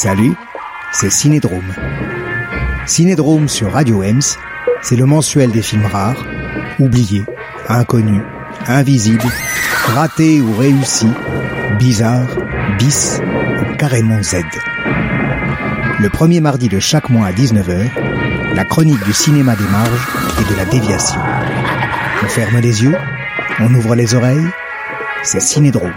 Salut, 0.00 0.36
c'est 0.92 1.10
Cinédrome. 1.10 1.74
Cinédrome 2.86 3.48
sur 3.48 3.72
Radio 3.72 4.04
Ems, 4.04 4.36
c'est 4.80 4.94
le 4.94 5.06
mensuel 5.06 5.50
des 5.50 5.60
films 5.60 5.86
rares, 5.86 6.24
oubliés, 6.78 7.24
inconnus, 7.68 8.22
invisibles, 8.68 9.26
ratés 9.88 10.40
ou 10.40 10.54
réussis, 10.54 11.10
bizarres, 11.80 12.28
bis 12.78 13.20
ou 13.60 13.76
carrément 13.76 14.22
Z. 14.22 14.36
Le 15.98 16.08
premier 16.10 16.40
mardi 16.40 16.68
de 16.68 16.78
chaque 16.78 17.10
mois 17.10 17.26
à 17.26 17.32
19h, 17.32 17.90
la 18.54 18.64
chronique 18.64 19.04
du 19.04 19.12
cinéma 19.12 19.56
des 19.56 19.66
marges 19.66 20.08
et 20.40 20.48
de 20.48 20.56
la 20.56 20.64
déviation. 20.66 21.20
On 22.22 22.28
ferme 22.28 22.60
les 22.60 22.84
yeux, 22.84 22.96
on 23.58 23.74
ouvre 23.74 23.96
les 23.96 24.14
oreilles, 24.14 24.46
c'est 25.24 25.40
Cinédrome. 25.40 25.90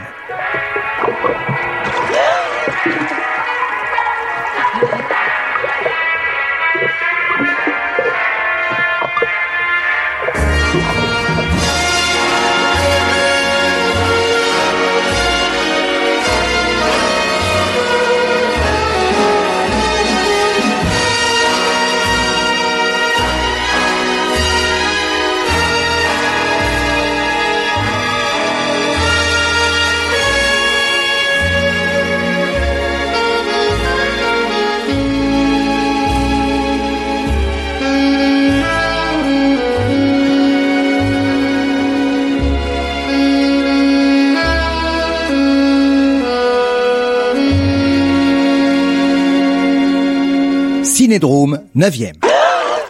Cinédrome 51.11 51.59
9e. 51.75 52.13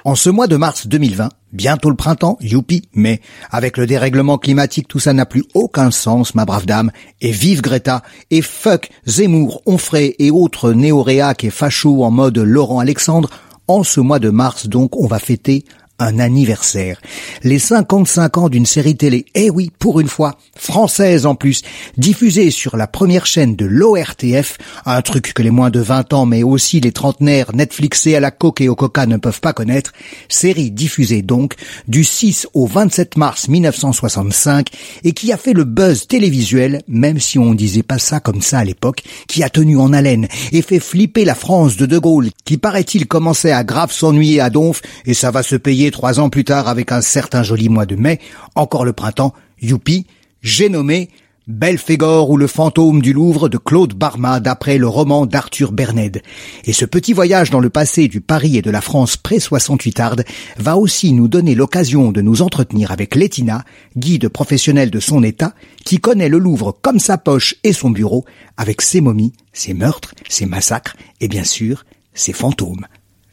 En 0.06 0.14
ce 0.14 0.30
mois 0.30 0.46
de 0.46 0.56
mars 0.56 0.86
2020, 0.86 1.30
bientôt 1.54 1.90
le 1.90 1.96
printemps, 1.96 2.38
youpi, 2.40 2.84
mais 2.94 3.20
avec 3.50 3.78
le 3.78 3.88
dérèglement 3.88 4.38
climatique, 4.38 4.88
tout 4.88 5.00
ça 5.00 5.14
n'a 5.14 5.26
plus 5.26 5.44
aucun 5.56 5.90
sens, 5.90 6.36
ma 6.36 6.46
brave 6.46 6.68
dame. 6.68 6.92
Et 7.20 7.32
vive 7.32 7.62
Greta, 7.62 8.04
et 8.30 8.44
fuck 8.44 8.92
Zemmour, 9.08 9.64
Onfray 9.66 10.14
et 10.20 10.30
autres 10.30 10.72
néoréacs 10.72 11.46
et 11.46 11.50
fachos 11.50 12.04
en 12.04 12.12
mode 12.12 12.38
Laurent 12.38 12.78
Alexandre. 12.78 13.32
En 13.68 13.82
ce 13.82 14.00
mois 14.00 14.20
de 14.20 14.30
mars, 14.30 14.68
donc, 14.68 14.96
on 14.98 15.08
va 15.08 15.18
fêter 15.18 15.66
un 16.00 16.20
anniversaire. 16.20 17.00
Les 17.44 17.60
55 17.60 18.38
ans 18.38 18.50
d'une 18.50 18.66
série 18.66 18.98
télé, 18.98 19.26
eh 19.36 19.50
oui, 19.50 19.72
pour 19.78 20.00
une 20.00 20.08
fois, 20.08 20.38
française 20.56 21.26
en 21.26 21.36
plus, 21.36 21.62
diffusée 21.98 22.52
sur 22.52 22.76
la 22.76 22.88
première 22.88 23.26
chaîne 23.26 23.56
de 23.56 23.66
l'ORTF, 23.66 24.58
un 24.86 25.02
truc 25.02 25.34
que 25.34 25.44
les 25.44 25.52
moins 25.52 25.70
de 25.70 25.80
20 25.80 26.14
ans 26.14 26.26
mais 26.26 26.44
aussi 26.44 26.80
les 26.80 26.92
trentenaires 26.92 27.54
Netflixés 27.54 28.16
à 28.16 28.20
la 28.20 28.32
coque 28.32 28.62
et 28.62 28.70
au 28.70 28.76
coca 28.76 29.06
ne 29.06 29.18
peuvent 29.18 29.42
pas 29.42 29.54
connaître, 29.54 29.92
série 30.28 30.72
diffusée 30.72 31.22
donc 31.22 31.54
du 31.88 32.04
6 32.04 32.48
au 32.54 32.66
27 32.66 33.18
mars 33.18 33.48
1965 33.48 34.68
et 35.04 35.14
qui 35.14 35.32
a 35.32 35.38
fait 35.38 35.54
le 35.54 35.64
buzz 35.64 36.08
télévisuel, 36.08 36.82
même 36.88 37.20
si 37.20 37.38
on 37.38 37.54
disait 37.54 37.84
pas 37.84 38.00
ça 38.00 38.20
comme 38.20 38.42
ça 38.42 38.60
à 38.60 38.64
l'époque, 38.64 39.04
qui 39.28 39.44
a 39.44 39.50
tenu 39.50 39.78
en 39.78 39.94
haleine 39.94 40.28
et 40.52 40.62
fait 40.62 40.80
flipper 40.80 41.26
la 41.26 41.36
France 41.36 41.78
de 41.78 41.86
De 41.86 42.00
Gaulle, 42.00 42.30
qui 42.46 42.58
paraît-il 42.58 43.08
commençait 43.08 43.52
à 43.52 43.64
grave 43.64 43.92
s'ennuyer 43.92 44.42
à 44.42 44.50
Donf 44.50 44.82
et 45.06 45.14
ça 45.14 45.32
va 45.32 45.44
se 45.44 45.56
payer 45.56 45.91
trois 45.92 46.20
ans 46.20 46.30
plus 46.30 46.44
tard 46.44 46.68
avec 46.68 46.92
un 46.92 47.02
certain 47.02 47.44
joli 47.44 47.70
mois 47.70 47.86
de 47.86 47.96
mai, 47.96 48.20
encore 48.56 48.86
le 48.86 48.94
printemps, 48.94 49.34
youpi, 49.62 50.08
j'ai 50.42 50.70
nommé 50.70 51.10
Belphégor 51.48 52.30
ou 52.30 52.38
le 52.38 52.48
fantôme 52.48 53.02
du 53.02 53.14
Louvre 53.14 53.50
de 53.50 53.58
Claude 53.58 53.94
Barma 53.94 54.40
d'après 54.40 54.78
le 54.78 54.88
roman 54.88 55.26
d'Arthur 55.26 55.72
Berned. 55.72 56.22
Et 56.66 56.74
ce 56.74 56.86
petit 56.86 57.14
voyage 57.14 57.50
dans 57.50 57.60
le 57.60 57.70
passé 57.70 58.08
du 58.08 58.22
Paris 58.22 58.58
et 58.58 58.62
de 58.62 58.72
la 58.72 58.80
France 58.80 59.18
pré-68 59.18 60.02
arde 60.02 60.24
va 60.58 60.78
aussi 60.78 61.14
nous 61.14 61.28
donner 61.28 61.56
l'occasion 61.56 62.12
de 62.12 62.22
nous 62.22 62.42
entretenir 62.42 62.92
avec 62.92 63.16
Lettina, 63.16 63.66
guide 63.98 64.30
professionnel 64.30 64.92
de 64.92 65.00
son 65.00 65.24
état, 65.24 65.54
qui 65.84 66.00
connaît 66.00 66.30
le 66.30 66.38
Louvre 66.38 66.78
comme 66.82 67.00
sa 67.00 67.18
poche 67.18 67.56
et 67.64 67.74
son 67.74 67.90
bureau, 67.90 68.24
avec 68.58 68.82
ses 68.82 69.02
momies, 69.02 69.34
ses 69.52 69.74
meurtres, 69.74 70.14
ses 70.30 70.46
massacres 70.46 70.96
et 71.20 71.28
bien 71.28 71.44
sûr 71.44 71.86
ses 72.14 72.34
fantômes. 72.34 72.86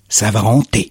Ça 0.09 0.31
va 0.31 0.45
hanter. 0.45 0.91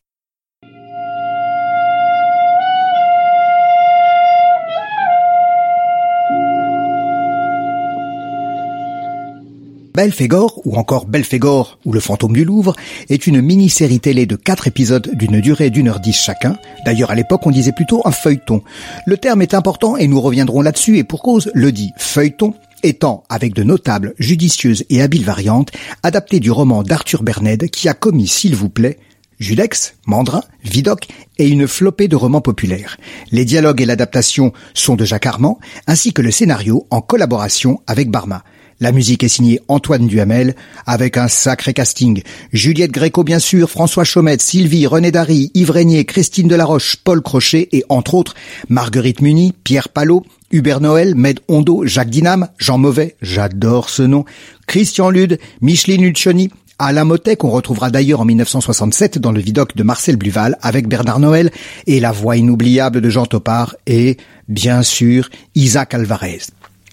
Belphégor, 9.97 10.61
ou 10.63 10.75
encore 10.75 11.07
Belphégor, 11.07 11.79
ou 11.83 11.91
le 11.91 11.99
fantôme 11.99 12.33
du 12.33 12.45
Louvre, 12.45 12.75
est 13.09 13.25
une 13.25 13.41
mini-série 13.41 13.99
télé 13.99 14.27
de 14.27 14.35
quatre 14.35 14.67
épisodes 14.67 15.09
d'une 15.15 15.41
durée 15.41 15.71
d'une 15.71 15.87
heure 15.87 15.99
dix 15.99 16.13
chacun. 16.13 16.59
D'ailleurs, 16.85 17.09
à 17.09 17.15
l'époque, 17.15 17.47
on 17.47 17.49
disait 17.49 17.71
plutôt 17.71 18.03
un 18.05 18.11
feuilleton. 18.11 18.61
Le 19.07 19.17
terme 19.17 19.41
est 19.41 19.55
important 19.55 19.97
et 19.97 20.05
nous 20.05 20.21
reviendrons 20.21 20.61
là-dessus 20.61 20.99
et 20.99 21.03
pour 21.03 21.23
cause, 21.23 21.49
le 21.55 21.71
dit 21.71 21.93
feuilleton 21.97 22.53
étant, 22.83 23.23
avec 23.27 23.55
de 23.55 23.63
notables, 23.63 24.13
judicieuses 24.19 24.85
et 24.91 25.01
habiles 25.01 25.25
variantes, 25.25 25.71
adapté 26.03 26.39
du 26.39 26.51
roman 26.51 26.83
d'Arthur 26.83 27.23
Berned 27.23 27.67
qui 27.71 27.89
a 27.89 27.95
commis, 27.95 28.27
s'il 28.27 28.55
vous 28.55 28.69
plaît, 28.69 28.99
Judex, 29.39 29.95
Mandrin, 30.05 30.43
Vidocq 30.63 31.07
et 31.39 31.47
une 31.47 31.67
flopée 31.67 32.07
de 32.07 32.15
romans 32.15 32.41
populaires. 32.41 32.97
Les 33.31 33.45
dialogues 33.45 33.81
et 33.81 33.85
l'adaptation 33.87 34.53
sont 34.75 34.95
de 34.95 35.05
Jacques 35.05 35.25
Armand, 35.25 35.57
ainsi 35.87 36.13
que 36.13 36.21
le 36.21 36.29
scénario 36.29 36.85
en 36.91 37.01
collaboration 37.01 37.81
avec 37.87 38.11
Barma. 38.11 38.43
La 38.79 38.91
musique 38.91 39.23
est 39.23 39.27
signée 39.27 39.59
Antoine 39.69 40.05
Duhamel, 40.05 40.55
avec 40.85 41.17
un 41.17 41.27
sacré 41.27 41.73
casting. 41.73 42.21
Juliette 42.53 42.91
Gréco, 42.91 43.23
bien 43.23 43.39
sûr, 43.39 43.71
François 43.71 44.03
Chaumette, 44.03 44.41
Sylvie, 44.41 44.85
René 44.85 45.11
Dary, 45.11 45.49
Yves 45.55 45.71
Régnier, 45.71 46.05
Christine 46.05 46.47
Delaroche, 46.47 46.97
Paul 46.97 47.23
Crochet 47.23 47.69
et, 47.71 47.83
entre 47.89 48.13
autres, 48.13 48.35
Marguerite 48.69 49.21
Muny, 49.21 49.55
Pierre 49.63 49.89
Palot, 49.89 50.23
Hubert 50.51 50.79
Noël, 50.79 51.15
Med 51.15 51.39
Hondo, 51.47 51.87
Jacques 51.87 52.11
Dinam, 52.11 52.49
Jean 52.59 52.77
Mauvais, 52.77 53.15
j'adore 53.19 53.89
ce 53.89 54.03
nom, 54.03 54.25
Christian 54.67 55.09
Lude, 55.09 55.39
Micheline 55.61 56.03
Lucioni, 56.03 56.51
Alain 56.77 57.03
Motet, 57.03 57.35
qu'on 57.35 57.49
retrouvera 57.49 57.89
d'ailleurs 57.89 58.21
en 58.21 58.25
1967 58.25 59.17
dans 59.17 59.31
le 59.31 59.39
vidoc 59.39 59.75
de 59.75 59.81
Marcel 59.81 60.17
Bluval 60.17 60.55
avec 60.61 60.87
Bernard 60.87 61.19
Noël, 61.19 61.49
et 61.87 61.99
la 61.99 62.11
voix 62.11 62.37
inoubliable 62.37 63.01
de 63.01 63.09
Jean 63.09 63.25
Topard, 63.25 63.75
et, 63.87 64.17
bien 64.47 64.83
sûr, 64.83 65.31
Isaac 65.55 65.95
Alvarez. 65.95 66.41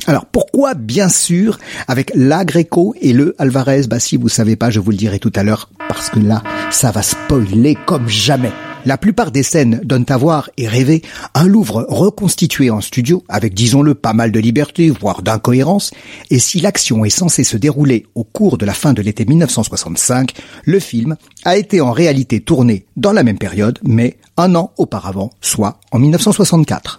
Alors 0.06 0.26
pourquoi 0.26 0.74
bien 0.74 1.08
sûr 1.08 1.58
avec 1.88 2.12
la 2.14 2.44
Greco 2.44 2.94
et 3.00 3.12
le 3.12 3.34
Alvarez? 3.38 3.82
Bah 3.88 4.00
si 4.00 4.16
vous 4.16 4.28
savez 4.28 4.56
pas, 4.56 4.70
je 4.70 4.80
vous 4.80 4.90
le 4.90 4.96
dirai 4.96 5.18
tout 5.18 5.32
à 5.34 5.42
l'heure 5.42 5.70
parce 5.88 6.10
que 6.10 6.18
là, 6.18 6.42
ça 6.70 6.90
va 6.90 7.02
spoiler 7.02 7.76
comme 7.86 8.08
jamais. 8.08 8.52
La 8.86 8.98
plupart 8.98 9.30
des 9.30 9.42
scènes 9.42 9.80
donnent 9.82 10.04
à 10.08 10.18
voir 10.18 10.50
et 10.58 10.68
rêver 10.68 11.00
un 11.34 11.46
Louvre 11.46 11.86
reconstitué 11.88 12.68
en 12.68 12.82
studio 12.82 13.24
avec, 13.30 13.54
disons-le, 13.54 13.94
pas 13.94 14.12
mal 14.12 14.30
de 14.30 14.38
liberté, 14.38 14.90
voire 14.90 15.22
d'incohérence, 15.22 15.90
et 16.30 16.38
si 16.38 16.60
l'action 16.60 17.02
est 17.06 17.10
censée 17.10 17.44
se 17.44 17.56
dérouler 17.56 18.04
au 18.14 18.24
cours 18.24 18.58
de 18.58 18.66
la 18.66 18.74
fin 18.74 18.92
de 18.92 19.00
l'été 19.00 19.24
1965, 19.24 20.34
le 20.64 20.80
film 20.80 21.16
a 21.46 21.56
été 21.56 21.80
en 21.80 21.92
réalité 21.92 22.40
tourné 22.40 22.84
dans 22.98 23.12
la 23.12 23.22
même 23.22 23.38
période, 23.38 23.78
mais 23.84 24.18
un 24.36 24.54
an 24.54 24.72
auparavant, 24.76 25.30
soit 25.40 25.80
en 25.90 25.98
1964. 25.98 26.98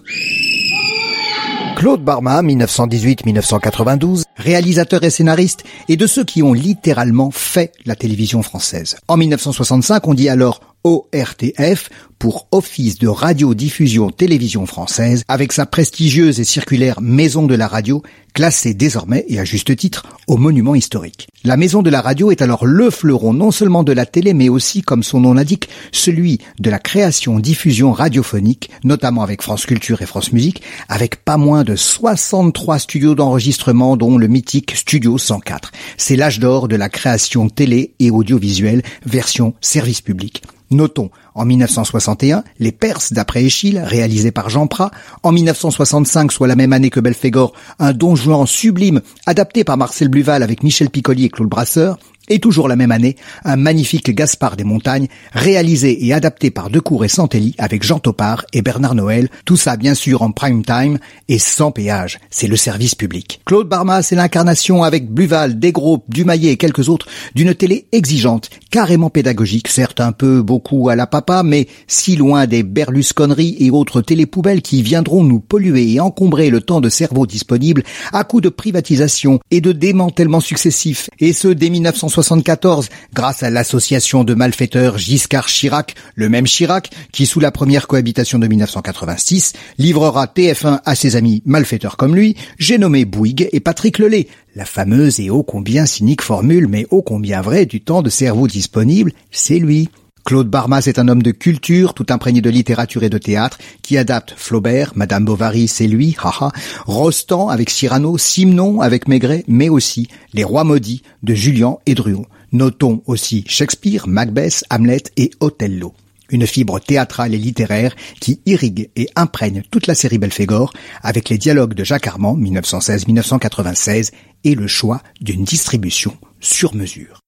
Claude 1.75 2.01
Barma, 2.01 2.41
1918-1992, 2.41 4.23
réalisateur 4.37 5.03
et 5.03 5.09
scénariste, 5.09 5.65
est 5.89 5.97
de 5.97 6.07
ceux 6.07 6.23
qui 6.23 6.41
ont 6.41 6.53
littéralement 6.53 7.31
fait 7.31 7.73
la 7.85 7.97
télévision 7.97 8.41
française. 8.43 8.95
En 9.09 9.17
1965, 9.17 10.07
on 10.07 10.13
dit 10.13 10.29
alors 10.29 10.61
ORTF 10.85 11.89
pour 12.19 12.47
Office 12.51 12.99
de 12.99 13.07
radiodiffusion 13.07 14.11
télévision 14.11 14.67
française 14.67 15.23
avec 15.27 15.51
sa 15.51 15.65
prestigieuse 15.65 16.39
et 16.39 16.43
circulaire 16.43 17.01
Maison 17.01 17.47
de 17.47 17.55
la 17.55 17.67
radio 17.67 18.03
classée 18.33 18.75
désormais 18.75 19.25
et 19.27 19.39
à 19.39 19.45
juste 19.45 19.75
titre 19.75 20.05
au 20.27 20.37
monument 20.37 20.75
historique. 20.75 21.27
La 21.43 21.57
Maison 21.57 21.81
de 21.81 21.89
la 21.89 22.01
radio 22.01 22.29
est 22.29 22.43
alors 22.43 22.65
le 22.67 22.91
fleuron 22.91 23.33
non 23.33 23.49
seulement 23.49 23.83
de 23.83 23.93
la 23.93 24.05
télé 24.05 24.35
mais 24.35 24.47
aussi 24.47 24.83
comme 24.83 25.01
son 25.01 25.21
nom 25.21 25.33
l'indique 25.33 25.69
celui 25.91 26.39
de 26.59 26.69
la 26.69 26.77
création 26.77 27.39
diffusion 27.39 27.91
radiophonique 27.91 28.69
notamment 28.83 29.23
avec 29.23 29.41
France 29.41 29.65
Culture 29.65 30.03
et 30.03 30.05
France 30.05 30.33
Musique 30.33 30.61
avec 30.87 31.25
pas 31.25 31.37
moins 31.37 31.63
de 31.63 31.75
63 31.75 32.77
studios 32.77 33.15
d'enregistrement 33.15 33.97
dont 33.97 34.19
le 34.19 34.27
mythique 34.27 34.75
Studio 34.75 35.17
104. 35.17 35.71
C'est 35.97 36.15
l'âge 36.15 36.39
d'or 36.39 36.67
de 36.67 36.75
la 36.75 36.89
création 36.89 37.49
télé 37.49 37.95
et 37.99 38.11
audiovisuelle 38.11 38.83
version 39.03 39.55
service 39.61 40.01
public. 40.01 40.43
Notons, 40.75 41.09
en 41.33 41.45
1961, 41.45 42.43
Les 42.59 42.71
Perses 42.71 43.13
d'après 43.13 43.43
Échille, 43.43 43.79
réalisé 43.79 44.31
par 44.31 44.49
Jean 44.49 44.67
Prat. 44.67 44.91
En 45.23 45.31
1965, 45.31 46.31
soit 46.31 46.47
la 46.47 46.55
même 46.55 46.73
année 46.73 46.89
que 46.89 46.99
Belphégor, 46.99 47.53
un 47.79 47.93
don 47.93 48.15
Juan 48.15 48.45
sublime, 48.45 49.01
adapté 49.25 49.63
par 49.63 49.77
Marcel 49.77 50.09
Bluval 50.09 50.43
avec 50.43 50.63
Michel 50.63 50.89
Piccoli 50.89 51.25
et 51.25 51.29
Claude 51.29 51.49
Brasseur. 51.49 51.97
Et 52.27 52.39
toujours 52.39 52.67
la 52.67 52.75
même 52.75 52.91
année, 52.91 53.17
un 53.43 53.55
magnifique 53.55 54.09
Gaspard 54.09 54.55
des 54.55 54.63
Montagnes, 54.63 55.07
réalisé 55.31 56.07
et 56.07 56.11
adapté 56.11 56.49
par 56.49 56.71
Decour 56.71 57.05
et 57.05 57.07
Santelli 57.07 57.53
avec 57.59 57.83
Jean 57.83 57.99
Topard 57.99 58.45
et 58.51 58.63
Bernard 58.63 58.95
Noël, 58.95 59.29
tout 59.45 59.57
ça 59.57 59.77
bien 59.77 59.93
sûr 59.93 60.23
en 60.23 60.31
prime 60.31 60.65
time 60.65 60.97
et 61.27 61.37
sans 61.37 61.71
péage, 61.71 62.19
c'est 62.31 62.47
le 62.47 62.55
service 62.55 62.95
public. 62.95 63.41
Claude 63.45 63.69
Barmas 63.69 64.01
c'est 64.01 64.15
l'incarnation 64.15 64.83
avec 64.83 65.07
Bluval, 65.11 65.59
Desgros, 65.59 66.03
Dumaillet 66.09 66.53
et 66.53 66.57
quelques 66.57 66.89
autres 66.89 67.05
d'une 67.35 67.53
télé 67.53 67.85
exigeante, 67.91 68.49
carrément 68.71 69.11
pédagogique, 69.11 69.67
certes 69.67 70.01
un 70.01 70.11
peu 70.11 70.41
beaucoup 70.41 70.89
à 70.89 70.95
la 70.95 71.05
papa, 71.05 71.43
mais 71.43 71.67
si 71.85 72.15
loin 72.15 72.47
des 72.47 72.63
berlusconneries 72.63 73.57
et 73.59 73.69
autres 73.69 74.01
télépoubelles 74.01 74.63
qui 74.63 74.81
viendront 74.81 75.23
nous 75.23 75.39
polluer 75.39 75.93
et 75.93 75.99
encombrer 75.99 76.49
le 76.49 76.61
temps 76.61 76.81
de 76.81 76.89
cerveau 76.89 77.27
disponible 77.27 77.83
à 78.13 78.23
coups 78.23 78.41
de 78.41 78.49
privatisation 78.49 79.39
et 79.51 79.61
de 79.61 79.71
démantèlement 79.71 80.39
successifs, 80.39 81.11
et 81.19 81.31
ce 81.31 81.49
dès 81.49 81.69
1960 81.69 82.14
1974 82.15 82.89
grâce 83.13 83.43
à 83.43 83.49
l'association 83.49 84.23
de 84.23 84.33
malfaiteurs 84.33 84.97
Giscard-Chirac, 84.97 85.95
le 86.15 86.29
même 86.29 86.45
Chirac 86.45 86.89
qui, 87.11 87.25
sous 87.25 87.41
la 87.41 87.51
première 87.51 87.87
cohabitation 87.87 88.39
de 88.39 88.47
1986, 88.47 89.53
livrera 89.77 90.25
TF1 90.25 90.79
à 90.85 90.95
ses 90.95 91.17
amis 91.17 91.41
malfaiteurs 91.45 91.97
comme 91.97 92.15
lui, 92.15 92.37
j'ai 92.57 92.77
nommé 92.77 93.03
Bouygues 93.03 93.49
et 93.51 93.59
Patrick 93.59 93.99
Lelay, 93.99 94.27
la 94.55 94.65
fameuse 94.65 95.19
et 95.19 95.29
ô 95.29 95.43
combien 95.43 95.85
cynique 95.85 96.21
formule, 96.21 96.67
mais 96.67 96.87
ô 96.89 97.01
combien 97.01 97.41
vraie 97.41 97.65
du 97.65 97.81
temps 97.81 98.01
de 98.01 98.09
cerveau 98.09 98.47
disponible, 98.47 99.11
c'est 99.31 99.59
lui. 99.59 99.89
Claude 100.25 100.49
Barmas 100.49 100.85
est 100.87 100.97
un 100.97 101.07
homme 101.07 101.21
de 101.21 101.29
culture, 101.29 101.93
tout 101.93 102.07
imprégné 102.09 102.41
de 102.41 102.49
littérature 102.49 103.03
et 103.03 103.11
de 103.11 103.19
théâtre, 103.19 103.59
qui 103.83 103.95
adapte 103.95 104.33
Flaubert, 104.35 104.93
Madame 104.95 105.23
Bovary, 105.23 105.67
c'est 105.67 105.85
lui, 105.85 106.17
haha, 106.19 106.51
Rostand 106.87 107.49
avec 107.49 107.69
Cyrano, 107.69 108.17
Simon 108.17 108.81
avec 108.81 109.07
Maigret, 109.07 109.43
mais 109.47 109.69
aussi 109.69 110.07
Les 110.33 110.43
Rois 110.43 110.63
maudits 110.63 111.03
de 111.21 111.35
Julien 111.35 111.77
et 111.85 111.93
Druon. 111.93 112.25
Notons 112.53 113.03
aussi 113.05 113.43
Shakespeare, 113.47 114.07
Macbeth, 114.07 114.63
Hamlet 114.71 115.03
et 115.15 115.29
Othello. 115.41 115.93
Une 116.31 116.47
fibre 116.47 116.79
théâtrale 116.79 117.35
et 117.35 117.37
littéraire 117.37 117.95
qui 118.19 118.39
irrigue 118.47 118.89
et 118.95 119.07
imprègne 119.15 119.61
toute 119.69 119.85
la 119.85 119.93
série 119.93 120.17
Belphégor 120.17 120.73
avec 121.03 121.29
les 121.29 121.37
dialogues 121.37 121.75
de 121.75 121.83
Jacques 121.83 122.07
Armand 122.07 122.35
1916-1996 122.35 124.09
et 124.43 124.55
le 124.55 124.65
choix 124.65 125.03
d'une 125.21 125.43
distribution 125.43 126.17
sur 126.39 126.73
mesure. 126.73 127.19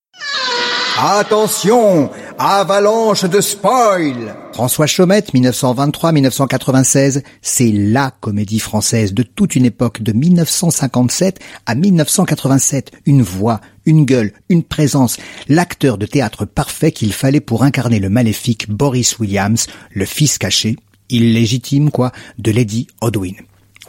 Attention, 1.00 2.10
avalanche 2.40 3.24
de 3.26 3.40
spoil 3.40 4.36
François 4.54 4.88
Chaumette, 4.88 5.32
1923-1996, 5.32 7.22
c'est 7.44 7.72
LA 7.72 8.10
comédie 8.20 8.58
française 8.58 9.14
de 9.14 9.22
toute 9.22 9.56
une 9.56 9.66
époque 9.66 10.02
de 10.02 10.12
1957 10.12 11.38
à 11.68 11.76
1987. 11.76 12.94
Une 13.06 13.22
voix, 13.22 13.62
une 13.86 14.06
gueule, 14.06 14.34
une 14.50 14.64
présence, 14.64 15.18
l'acteur 15.48 16.00
de 16.00 16.08
théâtre 16.08 16.46
parfait 16.46 16.92
qu'il 16.92 17.14
fallait 17.14 17.42
pour 17.42 17.62
incarner 17.62 18.00
le 18.00 18.10
maléfique 18.10 18.68
Boris 18.68 19.20
Williams, 19.20 19.68
le 19.94 20.06
fils 20.06 20.40
caché, 20.40 20.78
illégitime 21.10 21.92
quoi, 21.92 22.12
de 22.40 22.50
Lady 22.50 22.88
Odwin. 23.02 23.36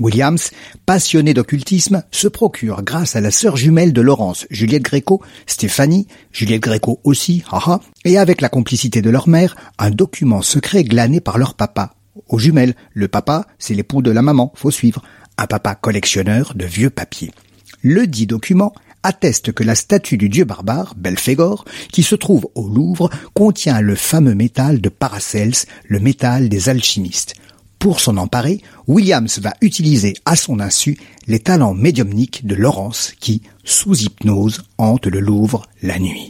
Williams, 0.00 0.50
passionné 0.86 1.34
d'occultisme, 1.34 2.02
se 2.10 2.28
procure, 2.28 2.82
grâce 2.82 3.16
à 3.16 3.20
la 3.20 3.30
sœur 3.30 3.56
jumelle 3.56 3.92
de 3.92 4.00
Laurence, 4.00 4.46
Juliette 4.50 4.82
Gréco, 4.82 5.22
Stéphanie, 5.46 6.06
Juliette 6.32 6.62
Gréco 6.62 7.00
aussi, 7.04 7.42
haha, 7.50 7.80
et 8.04 8.18
avec 8.18 8.40
la 8.40 8.48
complicité 8.48 9.02
de 9.02 9.10
leur 9.10 9.28
mère, 9.28 9.56
un 9.78 9.90
document 9.90 10.42
secret 10.42 10.84
glané 10.84 11.20
par 11.20 11.38
leur 11.38 11.54
papa. 11.54 11.94
Aux 12.28 12.38
jumelles, 12.38 12.74
le 12.92 13.08
papa, 13.08 13.46
c'est 13.58 13.74
l'époux 13.74 14.02
de 14.02 14.10
la 14.10 14.22
maman, 14.22 14.52
faut 14.54 14.70
suivre, 14.70 15.02
un 15.36 15.46
papa 15.46 15.74
collectionneur 15.74 16.52
de 16.54 16.64
vieux 16.64 16.90
papiers. 16.90 17.30
Le 17.82 18.06
dit 18.06 18.26
document 18.26 18.72
atteste 19.02 19.52
que 19.52 19.62
la 19.62 19.74
statue 19.74 20.16
du 20.16 20.28
dieu 20.28 20.44
barbare, 20.44 20.94
Belphégor, 20.96 21.64
qui 21.92 22.02
se 22.02 22.16
trouve 22.16 22.48
au 22.54 22.68
Louvre, 22.68 23.10
contient 23.34 23.80
le 23.80 23.94
fameux 23.94 24.34
métal 24.34 24.80
de 24.80 24.88
Paracels, 24.88 25.54
le 25.86 26.00
métal 26.00 26.48
des 26.48 26.68
alchimistes. 26.68 27.34
Pour 27.78 28.00
s'en 28.00 28.16
emparer, 28.16 28.60
Williams 28.88 29.38
va 29.38 29.54
utiliser 29.60 30.14
à 30.24 30.34
son 30.34 30.58
insu 30.58 30.98
les 31.28 31.38
talents 31.38 31.74
médiumniques 31.74 32.44
de 32.44 32.56
Laurence 32.56 33.12
qui, 33.20 33.42
sous 33.62 34.02
hypnose, 34.02 34.64
hante 34.78 35.06
le 35.06 35.20
Louvre 35.20 35.62
la 35.82 35.98
nuit. 36.00 36.28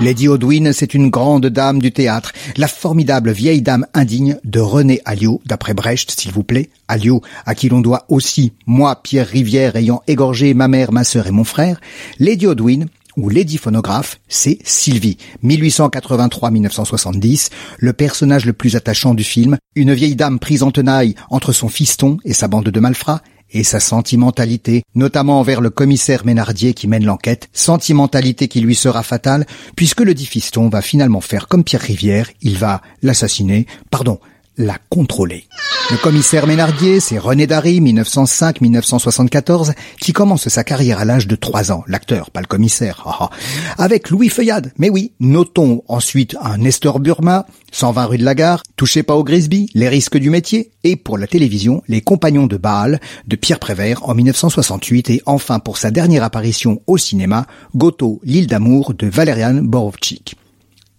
Lady 0.00 0.26
Odwin, 0.26 0.72
c'est 0.72 0.94
une 0.94 1.08
grande 1.08 1.46
dame 1.46 1.80
du 1.80 1.92
théâtre, 1.92 2.32
la 2.56 2.66
formidable 2.66 3.30
vieille 3.30 3.62
dame 3.62 3.86
indigne 3.94 4.38
de 4.42 4.58
René 4.58 5.00
Alliot, 5.04 5.40
d'après 5.46 5.74
Brecht, 5.74 6.10
s'il 6.10 6.32
vous 6.32 6.42
plaît. 6.42 6.70
Alliot, 6.88 7.22
à 7.46 7.54
qui 7.54 7.68
l'on 7.68 7.80
doit 7.80 8.04
aussi, 8.08 8.52
moi, 8.66 9.00
Pierre 9.02 9.28
Rivière, 9.28 9.76
ayant 9.76 10.02
égorgé 10.08 10.52
ma 10.52 10.66
mère, 10.66 10.90
ma 10.90 11.04
sœur 11.04 11.28
et 11.28 11.30
mon 11.30 11.44
frère. 11.44 11.80
Lady 12.18 12.46
Odwin, 12.46 12.86
ou 13.16 13.28
Lady 13.28 13.58
Phonographe, 13.58 14.20
c'est 14.28 14.58
Sylvie, 14.64 15.18
1883-1970, 15.44 17.50
le 17.78 17.92
personnage 17.92 18.46
le 18.46 18.52
plus 18.52 18.76
attachant 18.76 19.14
du 19.14 19.24
film, 19.24 19.56
une 19.74 19.94
vieille 19.94 20.16
dame 20.16 20.38
prise 20.38 20.62
en 20.62 20.70
tenaille 20.70 21.14
entre 21.30 21.52
son 21.52 21.68
fiston 21.68 22.18
et 22.24 22.34
sa 22.34 22.48
bande 22.48 22.64
de 22.64 22.80
malfrats, 22.80 23.22
et 23.50 23.62
sa 23.62 23.80
sentimentalité, 23.80 24.82
notamment 24.94 25.38
envers 25.38 25.60
le 25.60 25.70
commissaire 25.70 26.26
Ménardier 26.26 26.74
qui 26.74 26.88
mène 26.88 27.04
l'enquête, 27.04 27.48
sentimentalité 27.52 28.48
qui 28.48 28.60
lui 28.60 28.74
sera 28.74 29.02
fatale, 29.02 29.46
puisque 29.76 30.00
le 30.00 30.14
dit 30.14 30.26
fiston 30.26 30.68
va 30.68 30.82
finalement 30.82 31.20
faire 31.20 31.46
comme 31.46 31.64
Pierre 31.64 31.82
Rivière, 31.82 32.30
il 32.42 32.58
va 32.58 32.82
l'assassiner, 33.02 33.66
pardon, 33.90 34.18
la 34.56 34.78
contrôler. 34.88 35.46
Le 35.90 35.98
commissaire 35.98 36.46
Ménardier, 36.46 36.98
c'est 36.98 37.18
René 37.18 37.46
Dary, 37.46 37.78
1905-1974, 37.82 39.74
qui 40.00 40.14
commence 40.14 40.48
sa 40.48 40.64
carrière 40.64 40.98
à 40.98 41.04
l'âge 41.04 41.26
de 41.26 41.36
3 41.36 41.72
ans, 41.72 41.84
l'acteur, 41.86 42.30
pas 42.30 42.40
le 42.40 42.46
commissaire, 42.46 43.30
avec 43.76 44.08
Louis 44.08 44.30
Feuillade. 44.30 44.72
Mais 44.78 44.88
oui, 44.88 45.12
notons 45.20 45.82
ensuite 45.86 46.36
un 46.40 46.56
Nestor 46.56 47.00
Burma, 47.00 47.44
120 47.72 48.04
rue 48.06 48.16
de 48.16 48.24
la 48.24 48.34
Gare, 48.34 48.62
Touchez 48.76 49.02
pas 49.02 49.14
au 49.14 49.24
Grisby, 49.24 49.68
Les 49.74 49.90
risques 49.90 50.16
du 50.16 50.30
métier, 50.30 50.70
et 50.84 50.96
pour 50.96 51.18
la 51.18 51.26
télévision, 51.26 51.82
Les 51.86 52.00
compagnons 52.00 52.46
de 52.46 52.56
Baal, 52.56 52.98
de 53.26 53.36
Pierre 53.36 53.60
Prévert 53.60 54.08
en 54.08 54.14
1968, 54.14 55.10
et 55.10 55.22
enfin 55.26 55.58
pour 55.58 55.76
sa 55.76 55.90
dernière 55.90 56.24
apparition 56.24 56.80
au 56.86 56.96
cinéma, 56.96 57.46
Goto, 57.76 58.22
l'île 58.24 58.46
d'amour 58.46 58.94
de 58.94 59.06
Valerian 59.06 59.60
Borovchik. 59.62 60.36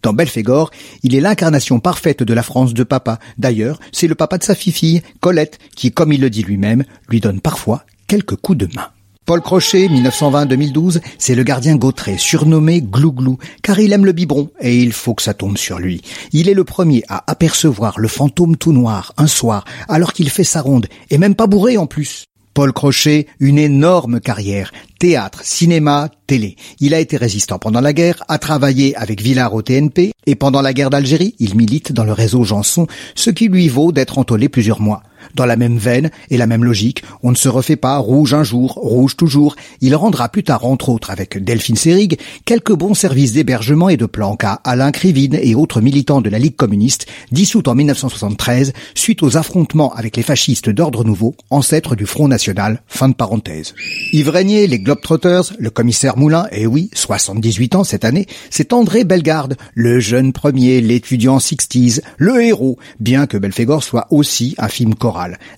Dans 0.06 0.14
Belphégor, 0.14 0.70
il 1.02 1.16
est 1.16 1.20
l'incarnation 1.20 1.80
parfaite 1.80 2.22
de 2.22 2.34
la 2.36 2.44
France 2.44 2.76
de 2.76 2.84
papa. 2.84 3.18
D'ailleurs, 3.40 3.80
c'est 3.92 4.06
le 4.06 4.14
papa 4.14 4.38
de 4.38 4.44
sa 4.44 4.54
fille, 4.54 5.02
Colette, 5.20 5.58
qui, 5.76 5.92
comme 5.92 6.14
il 6.14 6.22
le 6.22 6.30
dit 6.30 6.44
lui-même, 6.44 6.84
lui 7.10 7.20
donne 7.20 7.42
parfois 7.42 7.86
quelques 8.06 8.36
coups 8.36 8.60
de 8.60 8.70
main. 8.76 8.90
Paul 9.26 9.42
Crochet, 9.42 9.88
1920-2012, 9.88 11.02
c'est 11.18 11.34
le 11.34 11.42
gardien 11.42 11.76
Gautret, 11.76 12.18
surnommé 12.20 12.84
Glouglou, 12.84 13.40
car 13.64 13.80
il 13.80 13.94
aime 13.94 14.06
le 14.06 14.12
biberon 14.12 14.52
et 14.62 14.78
il 14.80 14.94
faut 14.94 15.16
que 15.16 15.24
ça 15.24 15.34
tombe 15.34 15.58
sur 15.58 15.80
lui. 15.80 16.04
Il 16.34 16.50
est 16.50 16.54
le 16.54 16.66
premier 16.66 17.04
à 17.10 17.24
apercevoir 17.26 17.98
le 17.98 18.08
fantôme 18.08 18.58
tout 18.58 18.74
noir 18.74 19.12
un 19.18 19.26
soir, 19.26 19.66
alors 19.90 20.14
qu'il 20.14 20.30
fait 20.30 20.44
sa 20.44 20.62
ronde, 20.62 20.86
et 21.10 21.18
même 21.18 21.34
pas 21.34 21.48
bourré 21.48 21.78
en 21.78 21.88
plus. 21.88 22.26
Paul 22.56 22.72
Crochet, 22.72 23.28
une 23.42 23.60
énorme 23.60 24.22
carrière, 24.22 24.72
théâtre, 24.98 25.42
cinéma, 25.44 26.10
télé. 26.26 26.56
Il 26.80 26.94
a 26.94 27.02
été 27.02 27.18
résistant 27.18 27.60
pendant 27.60 27.82
la 27.82 27.92
guerre, 27.92 28.24
a 28.30 28.38
travaillé 28.38 28.96
avec 28.96 29.22
Villard 29.22 29.54
au 29.54 29.62
TNP, 29.62 30.14
et 30.26 30.36
pendant 30.36 30.62
la 30.62 30.74
guerre 30.74 30.90
d'Algérie, 30.90 31.36
il 31.40 31.58
milite 31.58 31.92
dans 31.92 32.06
le 32.06 32.14
réseau 32.14 32.46
Janson, 32.46 32.88
ce 33.14 33.30
qui 33.30 33.50
lui 33.50 33.68
vaut 33.68 33.92
d'être 33.92 34.18
entolé 34.20 34.48
plusieurs 34.48 34.80
mois. 34.80 35.04
Dans 35.34 35.46
la 35.46 35.56
même 35.56 35.78
veine 35.78 36.12
et 36.30 36.38
la 36.38 36.48
même 36.48 36.64
logique, 36.64 37.04
on 37.24 37.32
ne 37.32 37.36
se 37.36 37.50
refait 37.50 37.76
pas 37.76 37.98
rouge 37.98 38.34
un 38.34 38.44
jour, 38.44 38.74
rouge 38.74 39.16
toujours. 39.16 39.56
Il 39.82 39.96
rendra 39.96 40.30
plus 40.30 40.44
tard, 40.44 40.66
entre 40.66 40.90
autres 40.90 41.10
avec 41.10 41.44
Delphine 41.44 41.76
Seyrig, 41.76 42.20
quelques 42.46 42.74
bons 42.74 42.94
services 42.94 43.34
d'hébergement 43.34 43.90
et 43.90 43.98
de 43.98 44.06
planque 44.06 44.44
à 44.44 44.54
Alain 44.64 44.92
Krivine 44.92 45.38
et 45.42 45.56
autres 45.56 45.82
militants 45.82 46.22
de 46.22 46.30
la 46.30 46.40
Ligue 46.40 46.56
communiste, 46.56 47.08
dissoute 47.32 47.68
en 47.68 47.76
1973 47.76 48.74
suite 48.94 49.24
aux 49.24 49.38
affrontements 49.38 49.94
avec 49.94 50.18
les 50.18 50.24
fascistes 50.24 50.70
d'ordre 50.70 51.04
nouveau, 51.04 51.36
ancêtres 51.50 51.96
du 51.96 52.06
Front 52.06 52.28
National. 52.28 52.82
Fin 52.88 53.10
de 53.10 53.14
parenthèse. 53.14 53.74
Yves 54.14 54.30
Régnier, 54.30 54.68
les 54.68 54.80
Globetrotters, 54.80 55.54
le 55.60 55.70
commissaire 55.70 56.18
Moulin, 56.18 56.48
et 56.52 56.68
oui, 56.68 56.90
78 56.94 57.76
ans 57.76 57.84
cette 57.84 58.06
année, 58.06 58.28
c'est 58.50 58.74
André 58.74 59.04
Bellegarde, 59.04 59.58
le 59.74 60.00
jeune 60.00 60.34
premier, 60.34 60.82
l'étudiant 60.82 61.40
Sixties, 61.40 62.02
le 62.18 62.42
héros, 62.44 62.78
bien 63.00 63.28
que 63.28 63.38
Belphégor 63.38 63.84
soit 63.84 64.08
aussi 64.12 64.56
un 64.58 64.68
film 64.68 64.96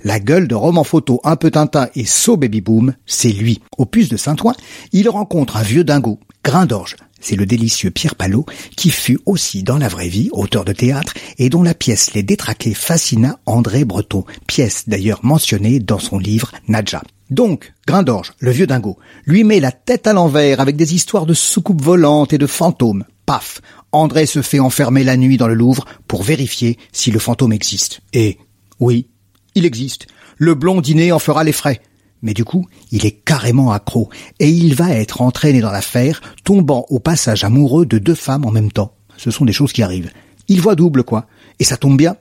La 0.04 0.20
gueule 0.20 0.48
de 0.48 0.56
roman 0.56 0.84
photo 0.84 1.20
un 1.24 1.36
peu 1.36 1.52
Tintin 1.52 1.90
et 1.96 2.06
So 2.06 2.38
Baby 2.38 2.62
Boom, 2.62 2.94
c'est 3.06 3.30
lui. 3.30 3.62
Au 3.78 3.86
puce 3.86 4.10
de 4.10 4.18
Saint-Ouen, 4.18 4.54
il 4.92 5.10
rencontre 5.10 5.58
un 5.58 5.64
vieux 5.64 5.84
dingo, 5.84 6.20
grain 6.44 6.66
d'orge, 6.66 6.96
c'est 7.20 7.36
le 7.36 7.46
délicieux 7.46 7.92
Pierre 7.92 8.16
Palot, 8.16 8.46
qui 8.76 8.90
fut 8.90 9.20
aussi 9.26 9.64
dans 9.64 9.78
la 9.78 9.88
vraie 9.88 10.08
vie 10.08 10.30
auteur 10.32 10.66
de 10.66 10.74
théâtre 10.74 11.14
et 11.38 11.50
dont 11.50 11.64
la 11.64 11.74
pièce 11.74 12.14
Les 12.14 12.24
Détraqués 12.24 12.74
fascina 12.74 13.40
André 13.46 13.86
Breton, 13.86 14.24
pièce 14.46 14.84
d'ailleurs 14.88 15.22
mentionnée 15.24 15.80
dans 15.80 16.00
son 16.00 16.20
livre 16.20 16.52
Nadja. 16.68 17.02
Donc, 17.30 17.74
Grain 17.86 18.04
d'orge, 18.04 18.34
le 18.40 18.52
vieux 18.52 18.68
dingo, 18.68 18.98
lui 19.26 19.44
met 19.44 19.60
la 19.60 19.72
tête 19.72 20.08
à 20.08 20.14
l'envers 20.14 20.60
avec 20.60 20.76
des 20.76 20.94
histoires 20.94 21.26
de 21.26 21.34
soucoupes 21.34 21.82
volantes 21.82 22.34
et 22.34 22.38
de 22.38 22.48
fantômes. 22.48 23.06
paf, 23.26 23.62
André 23.92 24.26
se 24.26 24.42
fait 24.42 24.60
enfermer 24.60 25.04
la 25.04 25.18
nuit 25.18 25.38
dans 25.38 25.48
le 25.48 25.54
Louvre 25.54 25.86
pour 26.08 26.24
vérifier 26.24 26.78
si 26.92 27.12
le 27.12 27.20
fantôme 27.20 27.54
existe. 27.54 28.02
Et 28.14 28.38
oui, 28.80 29.08
il 29.58 29.66
existe. 29.66 30.08
Le 30.38 30.54
blondinet 30.54 31.12
en 31.12 31.20
fera 31.20 31.44
les 31.44 31.52
frais. 31.52 31.82
Mais 32.22 32.34
du 32.34 32.46
coup, 32.46 32.68
il 32.92 33.06
est 33.06 33.12
carrément 33.12 33.72
accro, 33.72 34.10
et 34.40 34.50
il 34.50 34.74
va 34.74 34.92
être 34.92 35.22
entraîné 35.22 35.62
dans 35.62 35.72
l'affaire, 35.72 36.22
tombant 36.44 36.86
au 36.90 37.00
passage 37.00 37.44
amoureux 37.44 37.86
de 37.86 37.98
deux 37.98 38.16
femmes 38.16 38.46
en 38.46 38.52
même 38.52 38.72
temps. 38.72 38.94
Ce 39.18 39.32
sont 39.32 39.46
des 39.46 39.54
choses 39.54 39.74
qui 39.74 39.84
arrivent. 39.84 40.12
Il 40.48 40.62
voit 40.62 40.76
double, 40.76 41.04
quoi. 41.04 41.28
Et 41.60 41.64
ça 41.64 41.78
tombe 41.78 41.98
bien. 41.98 42.16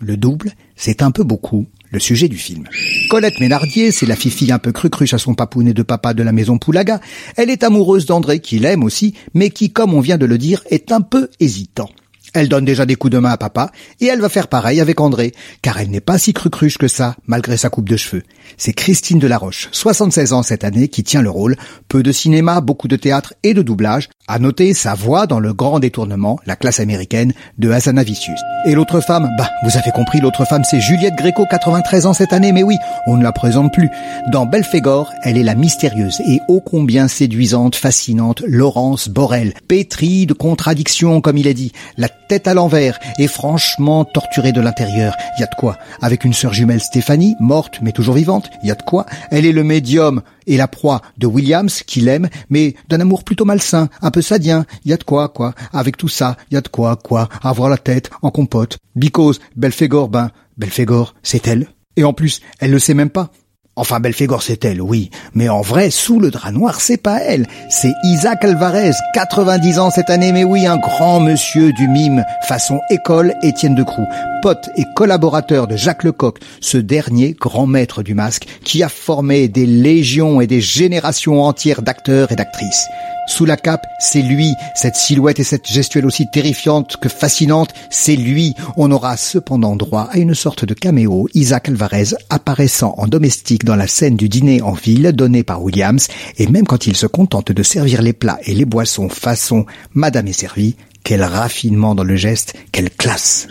Le 0.00 0.16
double, 0.16 0.52
c'est 0.76 1.02
un 1.02 1.10
peu 1.10 1.24
beaucoup 1.24 1.66
le 1.90 2.00
sujet 2.00 2.28
du 2.28 2.38
film. 2.38 2.66
Colette 3.10 3.38
Ménardier, 3.38 3.92
c'est 3.92 4.06
la 4.06 4.16
fifille 4.16 4.50
un 4.50 4.58
peu 4.58 4.72
cru-cruche 4.72 5.12
à 5.12 5.18
son 5.18 5.34
papounet 5.34 5.74
de 5.74 5.82
papa 5.82 6.14
de 6.14 6.22
la 6.22 6.32
maison 6.32 6.56
Poulaga. 6.58 7.00
Elle 7.36 7.50
est 7.50 7.62
amoureuse 7.62 8.06
d'André, 8.06 8.40
qui 8.40 8.58
l'aime 8.58 8.82
aussi, 8.82 9.14
mais 9.34 9.50
qui, 9.50 9.70
comme 9.70 9.92
on 9.92 10.00
vient 10.00 10.16
de 10.18 10.26
le 10.26 10.38
dire, 10.38 10.62
est 10.70 10.90
un 10.90 11.02
peu 11.02 11.28
hésitant. 11.38 11.90
Elle 12.34 12.48
donne 12.48 12.64
déjà 12.64 12.86
des 12.86 12.94
coups 12.94 13.12
de 13.12 13.18
main 13.18 13.30
à 13.30 13.36
papa, 13.36 13.70
et 14.00 14.06
elle 14.06 14.20
va 14.20 14.28
faire 14.28 14.48
pareil 14.48 14.80
avec 14.80 15.00
André, 15.00 15.32
car 15.60 15.78
elle 15.78 15.90
n'est 15.90 16.00
pas 16.00 16.18
si 16.18 16.32
crucruche 16.32 16.78
que 16.78 16.88
ça, 16.88 17.16
malgré 17.26 17.56
sa 17.56 17.68
coupe 17.68 17.88
de 17.88 17.96
cheveux. 17.96 18.22
C'est 18.56 18.72
Christine 18.72 19.18
Delaroche, 19.18 19.68
76 19.72 20.32
ans 20.32 20.42
cette 20.42 20.64
année, 20.64 20.88
qui 20.88 21.04
tient 21.04 21.22
le 21.22 21.30
rôle. 21.30 21.56
Peu 21.88 22.02
de 22.02 22.12
cinéma, 22.12 22.60
beaucoup 22.60 22.88
de 22.88 22.96
théâtre 22.96 23.34
et 23.42 23.54
de 23.54 23.62
doublage. 23.62 24.08
À 24.28 24.38
noter 24.38 24.72
sa 24.72 24.94
voix 24.94 25.26
dans 25.26 25.40
le 25.40 25.52
grand 25.52 25.80
détournement, 25.80 26.38
la 26.46 26.54
classe 26.54 26.78
américaine, 26.78 27.32
de 27.58 27.72
Hazanavicius. 27.72 28.38
Et 28.64 28.76
l'autre 28.76 29.00
femme, 29.00 29.28
bah, 29.36 29.50
vous 29.64 29.76
avez 29.76 29.90
compris, 29.90 30.20
l'autre 30.20 30.44
femme 30.44 30.62
c'est 30.62 30.80
Juliette 30.80 31.16
Gréco, 31.16 31.44
93 31.50 32.06
ans 32.06 32.12
cette 32.12 32.32
année, 32.32 32.52
mais 32.52 32.62
oui, 32.62 32.76
on 33.08 33.16
ne 33.16 33.24
la 33.24 33.32
présente 33.32 33.72
plus. 33.72 33.90
Dans 34.30 34.46
Belphégor, 34.46 35.12
elle 35.24 35.36
est 35.36 35.42
la 35.42 35.56
mystérieuse 35.56 36.20
et 36.28 36.38
ô 36.46 36.60
combien 36.60 37.08
séduisante, 37.08 37.74
fascinante 37.74 38.44
Laurence 38.46 39.08
Borel, 39.08 39.54
pétrie 39.66 40.26
de 40.26 40.34
contradictions 40.34 41.20
comme 41.20 41.36
il 41.36 41.48
a 41.48 41.52
dit, 41.52 41.72
la 41.96 42.08
tête 42.08 42.46
à 42.46 42.54
l'envers 42.54 43.00
et 43.18 43.26
franchement 43.26 44.04
torturée 44.04 44.52
de 44.52 44.60
l'intérieur. 44.60 45.16
Y 45.40 45.42
a 45.42 45.46
de 45.46 45.54
quoi. 45.56 45.78
Avec 46.00 46.24
une 46.24 46.32
sœur 46.32 46.54
jumelle 46.54 46.80
Stéphanie, 46.80 47.34
morte 47.40 47.80
mais 47.82 47.90
toujours 47.90 48.14
vivante, 48.14 48.50
y 48.62 48.70
a 48.70 48.76
de 48.76 48.82
quoi. 48.82 49.04
Elle 49.32 49.46
est 49.46 49.52
le 49.52 49.64
médium 49.64 50.22
et 50.46 50.56
la 50.56 50.68
proie 50.68 51.02
de 51.18 51.26
Williams, 51.26 51.82
qu'il 51.82 52.08
aime, 52.08 52.28
mais 52.50 52.74
d'un 52.88 53.00
amour 53.00 53.24
plutôt 53.24 53.44
malsain, 53.44 53.88
un 54.00 54.10
peu 54.10 54.22
sadien. 54.22 54.64
Y 54.84 54.92
a 54.92 54.96
de 54.96 55.04
quoi, 55.04 55.28
quoi. 55.28 55.54
Avec 55.72 55.96
tout 55.96 56.08
ça, 56.08 56.36
y 56.50 56.56
a 56.56 56.60
de 56.60 56.68
quoi, 56.68 56.96
quoi. 56.96 57.28
Avoir 57.42 57.68
la 57.68 57.78
tête 57.78 58.10
en 58.22 58.30
compote. 58.30 58.78
Because, 58.94 59.40
Belphégor, 59.56 60.08
ben, 60.08 60.30
Belphégor, 60.56 61.14
c'est 61.22 61.46
elle. 61.46 61.68
Et 61.96 62.04
en 62.04 62.12
plus, 62.12 62.40
elle 62.60 62.70
le 62.70 62.78
sait 62.78 62.94
même 62.94 63.10
pas. 63.10 63.30
Enfin, 63.74 64.00
Belphégor, 64.00 64.42
c'est 64.42 64.66
elle, 64.66 64.82
oui. 64.82 65.08
Mais 65.32 65.48
en 65.48 65.62
vrai, 65.62 65.88
sous 65.88 66.20
le 66.20 66.30
drap 66.30 66.52
noir, 66.52 66.82
c'est 66.82 66.98
pas 66.98 67.20
elle. 67.20 67.46
C'est 67.70 67.92
Isaac 68.04 68.44
Alvarez, 68.44 68.92
90 69.14 69.78
ans 69.78 69.90
cette 69.90 70.10
année, 70.10 70.30
mais 70.30 70.44
oui, 70.44 70.66
un 70.66 70.76
grand 70.76 71.20
monsieur 71.20 71.72
du 71.72 71.88
mime, 71.88 72.22
façon 72.46 72.80
école 72.90 73.32
Étienne 73.42 73.74
de 73.74 73.82
Croux, 73.82 74.06
pote 74.42 74.68
et 74.76 74.84
collaborateur 74.94 75.68
de 75.68 75.76
Jacques 75.76 76.04
Lecoq, 76.04 76.38
ce 76.60 76.76
dernier 76.76 77.32
grand 77.32 77.66
maître 77.66 78.02
du 78.02 78.12
masque, 78.12 78.46
qui 78.62 78.82
a 78.82 78.90
formé 78.90 79.48
des 79.48 79.64
légions 79.64 80.42
et 80.42 80.46
des 80.46 80.60
générations 80.60 81.42
entières 81.42 81.80
d'acteurs 81.80 82.30
et 82.30 82.36
d'actrices. 82.36 82.86
Sous 83.28 83.44
la 83.44 83.56
cape, 83.56 83.86
c'est 84.00 84.22
lui. 84.22 84.52
Cette 84.74 84.96
silhouette 84.96 85.38
et 85.38 85.44
cette 85.44 85.70
gestuelle 85.70 86.06
aussi 86.06 86.26
terrifiante 86.32 86.96
que 87.00 87.08
fascinante, 87.08 87.72
c'est 87.90 88.16
lui. 88.16 88.54
On 88.76 88.90
aura 88.90 89.16
cependant 89.16 89.76
droit 89.76 90.08
à 90.10 90.18
une 90.18 90.34
sorte 90.34 90.64
de 90.64 90.74
caméo, 90.74 91.28
Isaac 91.34 91.68
Alvarez 91.68 92.14
apparaissant 92.30 92.94
en 92.98 93.06
domestique 93.06 93.64
dans 93.64 93.76
la 93.76 93.86
scène 93.86 94.16
du 94.16 94.28
dîner 94.28 94.60
en 94.62 94.72
ville 94.72 95.12
donnée 95.12 95.44
par 95.44 95.62
Williams, 95.62 96.08
et 96.38 96.48
même 96.48 96.66
quand 96.66 96.86
il 96.86 96.96
se 96.96 97.06
contente 97.06 97.52
de 97.52 97.62
servir 97.62 98.02
les 98.02 98.12
plats 98.12 98.38
et 98.44 98.54
les 98.54 98.64
boissons 98.64 99.08
façon 99.08 99.66
Madame 99.94 100.26
est 100.26 100.32
servie, 100.32 100.76
quel 101.04 101.22
raffinement 101.22 101.94
dans 101.94 102.04
le 102.04 102.16
geste, 102.16 102.54
quelle 102.72 102.90
classe. 102.90 103.46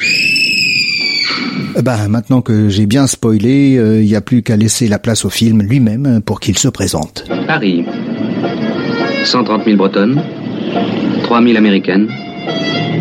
Ben, 1.82 2.08
maintenant 2.10 2.42
que 2.42 2.70
j'ai 2.70 2.86
bien 2.86 3.08
spoilé, 3.08 3.72
il 3.72 3.80
euh, 3.80 4.04
n'y 4.04 4.16
a 4.16 4.22
plus 4.22 4.44
qu'à 4.44 4.58
laisser 4.58 4.88
la 4.88 5.00
place 5.00 5.26
au 5.26 5.30
film 5.30 5.62
lui-même 5.62 6.22
pour 6.22 6.40
qu'il 6.40 6.58
se 6.58 6.68
présente. 6.68 7.26
130 9.24 9.64
000 9.66 9.78
bretonnes, 9.78 10.22
3 11.24 11.42
000 11.42 11.58
américaines, 11.58 12.08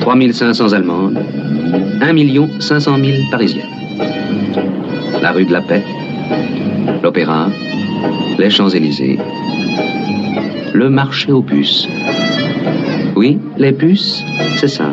3 0.01 0.15
500 0.33 0.73
allemandes, 0.73 1.19
1 2.01 2.61
500 2.61 2.99
000 2.99 3.19
parisiennes. 3.31 3.65
La 5.23 5.33
rue 5.33 5.45
de 5.45 5.53
la 5.53 5.61
Paix, 5.61 5.83
l'Opéra, 7.03 7.49
les 8.39 8.51
Champs-Élysées, 8.51 9.19
le 10.73 10.91
marché 10.91 11.33
aux 11.33 11.43
puces. 11.43 11.89
Oui, 13.17 13.39
les 13.59 13.73
puces, 13.73 14.23
c'est 14.57 14.69
ça. 14.69 14.93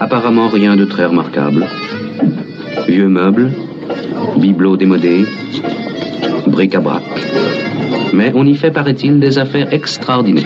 Apparemment 0.00 0.48
rien 0.48 0.76
de 0.76 0.84
très 0.84 1.06
remarquable. 1.06 1.66
Vieux 2.88 3.08
meubles, 3.08 3.50
bibelots 4.36 4.76
démodés, 4.76 5.24
bric-à-brac 6.46 7.02
mais 8.12 8.32
on 8.34 8.46
y 8.46 8.54
fait, 8.54 8.70
paraît-il, 8.70 9.18
des 9.20 9.38
affaires 9.38 9.72
extraordinaires. 9.72 10.44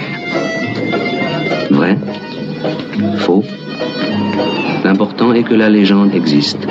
Vrai 1.70 1.96
Faux 3.18 3.44
L'important 4.84 5.32
est 5.34 5.42
que 5.42 5.54
la 5.54 5.68
légende 5.68 6.14
existe. 6.14 6.66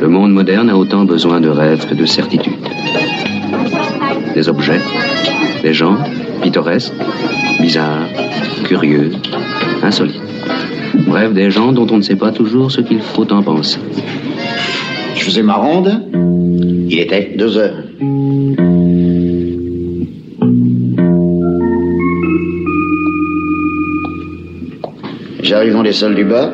Le 0.00 0.08
monde 0.08 0.32
moderne 0.32 0.68
a 0.70 0.76
autant 0.76 1.04
besoin 1.04 1.40
de 1.40 1.48
rêves 1.48 1.86
que 1.88 1.94
de 1.94 2.04
certitudes. 2.04 2.54
Des 4.34 4.48
objets, 4.48 4.80
des 5.62 5.72
gens, 5.72 5.96
pittoresques, 6.42 6.92
bizarres, 7.60 8.08
curieux, 8.64 9.12
insolites. 9.82 10.20
Bref, 11.06 11.32
des 11.32 11.50
gens 11.50 11.72
dont 11.72 11.86
on 11.90 11.98
ne 11.98 12.02
sait 12.02 12.16
pas 12.16 12.32
toujours 12.32 12.70
ce 12.70 12.80
qu'il 12.80 13.00
faut 13.00 13.30
en 13.32 13.42
penser. 13.42 13.78
Je 15.14 15.24
faisais 15.24 15.42
ma 15.42 15.54
ronde. 15.54 16.02
Il 16.88 16.98
était 16.98 17.34
deux 17.36 17.56
heures. 17.56 17.82
J'arrive 25.46 25.74
dans 25.74 25.82
les 25.82 25.92
salles 25.92 26.16
du 26.16 26.24
bas. 26.24 26.50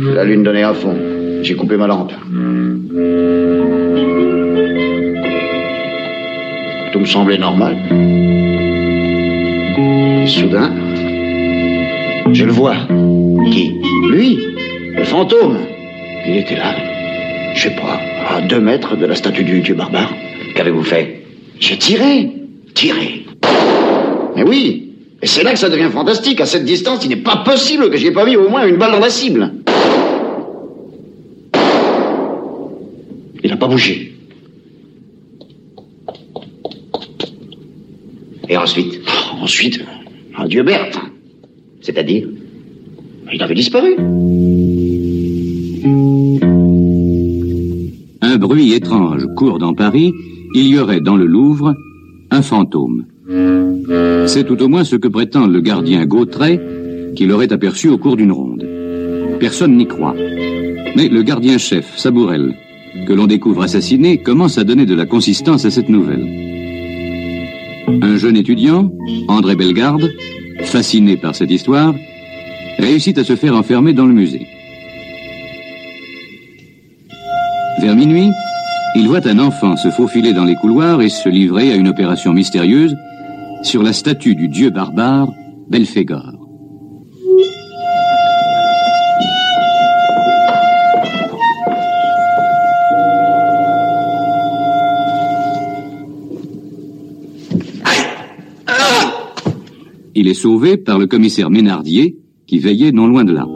La 0.00 0.24
lune 0.24 0.42
donnait 0.42 0.62
à 0.62 0.72
fond. 0.72 0.96
J'ai 1.42 1.54
coupé 1.54 1.76
ma 1.76 1.86
lampe. 1.86 2.12
Tout 6.92 6.98
me 6.98 7.04
semblait 7.04 7.36
normal. 7.36 7.76
soudain, 10.26 10.72
je 12.32 12.44
le 12.46 12.52
vois. 12.52 12.76
Qui? 13.50 13.74
Lui 14.10 14.38
Le 14.96 15.04
fantôme. 15.04 15.58
Il 16.26 16.38
était 16.38 16.56
là. 16.56 16.74
Je 17.54 17.64
sais 17.64 17.76
pas, 17.76 18.00
à 18.34 18.40
deux 18.40 18.60
mètres 18.60 18.96
de 18.96 19.04
la 19.04 19.14
statue 19.14 19.44
du 19.44 19.60
dieu 19.60 19.74
barbare. 19.74 20.14
Qu'avez-vous 20.54 20.84
fait? 20.84 21.22
J'ai 21.60 21.76
tiré. 21.76 22.30
Tiré. 22.72 23.26
Mais 24.36 24.42
oui, 24.42 24.87
et 25.20 25.26
c'est 25.26 25.42
là 25.42 25.52
que 25.52 25.58
ça 25.58 25.68
devient 25.68 25.90
fantastique. 25.90 26.40
À 26.40 26.46
cette 26.46 26.64
distance, 26.64 27.04
il 27.04 27.08
n'est 27.08 27.16
pas 27.16 27.38
possible 27.38 27.90
que 27.90 27.96
j'ai 27.96 28.12
pas 28.12 28.24
mis 28.24 28.36
au 28.36 28.48
moins 28.48 28.66
une 28.66 28.76
balle 28.76 28.92
dans 28.92 29.00
la 29.00 29.10
cible. 29.10 29.52
Il 33.42 33.50
n'a 33.50 33.56
pas 33.56 33.66
bougé. 33.66 34.14
Et 38.48 38.56
ensuite? 38.56 39.00
Ensuite, 39.40 39.84
adieu 40.36 40.62
Berthe. 40.62 40.98
C'est-à-dire? 41.80 42.28
Il 43.32 43.42
avait 43.42 43.54
disparu. 43.54 43.96
Un 48.22 48.36
bruit 48.38 48.72
étrange 48.72 49.26
court 49.36 49.58
dans 49.58 49.74
Paris. 49.74 50.12
Il 50.54 50.68
y 50.68 50.78
aurait 50.78 51.00
dans 51.00 51.16
le 51.16 51.26
Louvre 51.26 51.74
un 52.30 52.42
fantôme. 52.42 53.04
C'est 54.26 54.44
tout 54.44 54.62
au 54.62 54.68
moins 54.68 54.84
ce 54.84 54.96
que 54.96 55.08
prétend 55.08 55.46
le 55.46 55.60
gardien 55.60 56.06
Gautret, 56.06 56.60
qu'il 57.14 57.30
aurait 57.30 57.52
aperçu 57.52 57.88
au 57.88 57.98
cours 57.98 58.16
d'une 58.16 58.32
ronde. 58.32 58.66
Personne 59.38 59.76
n'y 59.76 59.86
croit. 59.86 60.14
Mais 60.96 61.08
le 61.08 61.22
gardien-chef, 61.22 61.98
Sabourel, 61.98 62.54
que 63.06 63.12
l'on 63.12 63.26
découvre 63.26 63.62
assassiné, 63.62 64.18
commence 64.18 64.56
à 64.56 64.64
donner 64.64 64.86
de 64.86 64.94
la 64.94 65.04
consistance 65.04 65.66
à 65.66 65.70
cette 65.70 65.90
nouvelle. 65.90 66.26
Un 68.02 68.16
jeune 68.16 68.36
étudiant, 68.36 68.90
André 69.28 69.56
Bellegarde, 69.56 70.10
fasciné 70.62 71.16
par 71.16 71.34
cette 71.34 71.50
histoire, 71.50 71.94
réussit 72.78 73.18
à 73.18 73.24
se 73.24 73.36
faire 73.36 73.54
enfermer 73.54 73.92
dans 73.92 74.06
le 74.06 74.14
musée. 74.14 74.46
Vers 77.82 77.94
minuit, 77.94 78.30
il 78.96 79.06
voit 79.06 79.26
un 79.28 79.38
enfant 79.38 79.76
se 79.76 79.90
faufiler 79.90 80.32
dans 80.32 80.44
les 80.44 80.56
couloirs 80.56 81.02
et 81.02 81.10
se 81.10 81.28
livrer 81.28 81.72
à 81.72 81.76
une 81.76 81.88
opération 81.88 82.32
mystérieuse 82.32 82.94
sur 83.62 83.82
la 83.82 83.92
statue 83.92 84.34
du 84.34 84.48
dieu 84.48 84.70
barbare 84.70 85.32
Belphégor. 85.68 86.38
Il 100.14 100.26
est 100.26 100.34
sauvé 100.34 100.76
par 100.76 100.98
le 100.98 101.06
commissaire 101.06 101.48
Ménardier, 101.48 102.16
qui 102.48 102.58
veillait 102.58 102.90
non 102.90 103.06
loin 103.06 103.24
de 103.24 103.32
là. 103.32 103.46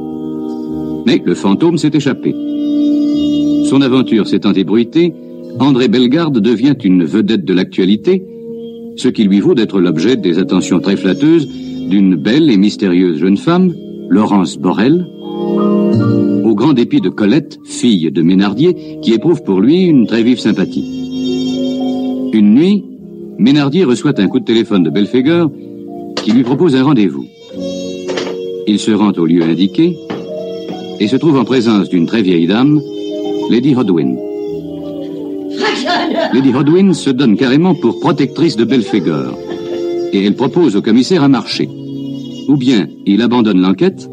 Mais 1.06 1.20
le 1.24 1.34
fantôme 1.34 1.76
s'est 1.76 1.90
échappé. 1.92 2.32
Son 3.64 3.80
aventure 3.80 4.28
s'étant 4.28 4.52
ébruitée, 4.52 5.12
André 5.58 5.88
Bellegarde 5.88 6.38
devient 6.38 6.76
une 6.84 7.04
vedette 7.04 7.44
de 7.44 7.52
l'actualité, 7.52 8.22
ce 8.96 9.08
qui 9.08 9.24
lui 9.24 9.40
vaut 9.40 9.54
d'être 9.54 9.80
l'objet 9.80 10.16
des 10.16 10.38
attentions 10.38 10.80
très 10.80 10.96
flatteuses 10.96 11.48
d'une 11.88 12.16
belle 12.16 12.50
et 12.50 12.56
mystérieuse 12.56 13.18
jeune 13.18 13.36
femme, 13.36 13.74
Laurence 14.08 14.58
Borel, 14.58 15.06
au 16.44 16.54
grand 16.54 16.72
dépit 16.72 17.00
de 17.00 17.08
Colette, 17.08 17.58
fille 17.64 18.10
de 18.10 18.22
Ménardier, 18.22 18.98
qui 19.02 19.12
éprouve 19.12 19.42
pour 19.42 19.60
lui 19.60 19.84
une 19.84 20.06
très 20.06 20.22
vive 20.22 20.38
sympathie. 20.38 20.84
Une 22.32 22.54
nuit, 22.54 22.84
Ménardier 23.38 23.84
reçoit 23.84 24.20
un 24.20 24.28
coup 24.28 24.40
de 24.40 24.44
téléphone 24.44 24.82
de 24.82 24.90
Belphégor 24.90 25.50
qui 26.16 26.32
lui 26.32 26.42
propose 26.42 26.76
un 26.76 26.84
rendez-vous. 26.84 27.26
Il 28.66 28.78
se 28.78 28.90
rend 28.92 29.12
au 29.12 29.26
lieu 29.26 29.42
indiqué 29.42 29.96
et 31.00 31.08
se 31.08 31.16
trouve 31.16 31.36
en 31.36 31.44
présence 31.44 31.88
d'une 31.88 32.06
très 32.06 32.22
vieille 32.22 32.46
dame, 32.46 32.80
Lady 33.50 33.74
Hodwin. 33.74 34.16
Lady 36.32 36.52
Hodwin 36.54 36.94
se 36.94 37.10
donne 37.10 37.36
carrément 37.36 37.74
pour 37.74 38.00
protectrice 38.00 38.56
de 38.56 38.64
Belphégor 38.64 39.38
et 40.12 40.24
elle 40.24 40.34
propose 40.34 40.76
au 40.76 40.82
commissaire 40.82 41.22
un 41.22 41.28
marché. 41.28 41.68
Ou 42.48 42.56
bien 42.56 42.88
il 43.06 43.22
abandonne 43.22 43.60
l'enquête, 43.60 44.08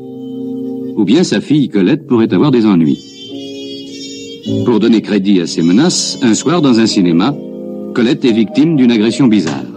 ou 0.96 1.04
bien 1.04 1.24
sa 1.24 1.42
fille 1.42 1.70
Colette 1.70 2.08
pourrait 2.08 2.34
avoir 2.34 2.52
des 2.52 2.66
ennuis. 2.66 3.00
Pour 4.66 4.80
donner 4.80 5.02
crédit 5.02 5.42
à 5.42 5.48
ces 5.48 5.62
menaces, 5.62 6.20
un 6.22 6.34
soir 6.34 6.62
dans 6.62 6.80
un 6.80 6.88
cinéma, 6.88 7.36
Colette 7.94 8.26
est 8.26 8.32
victime 8.32 8.76
d'une 8.76 8.92
agression 8.92 9.28
bizarre. 9.28 9.69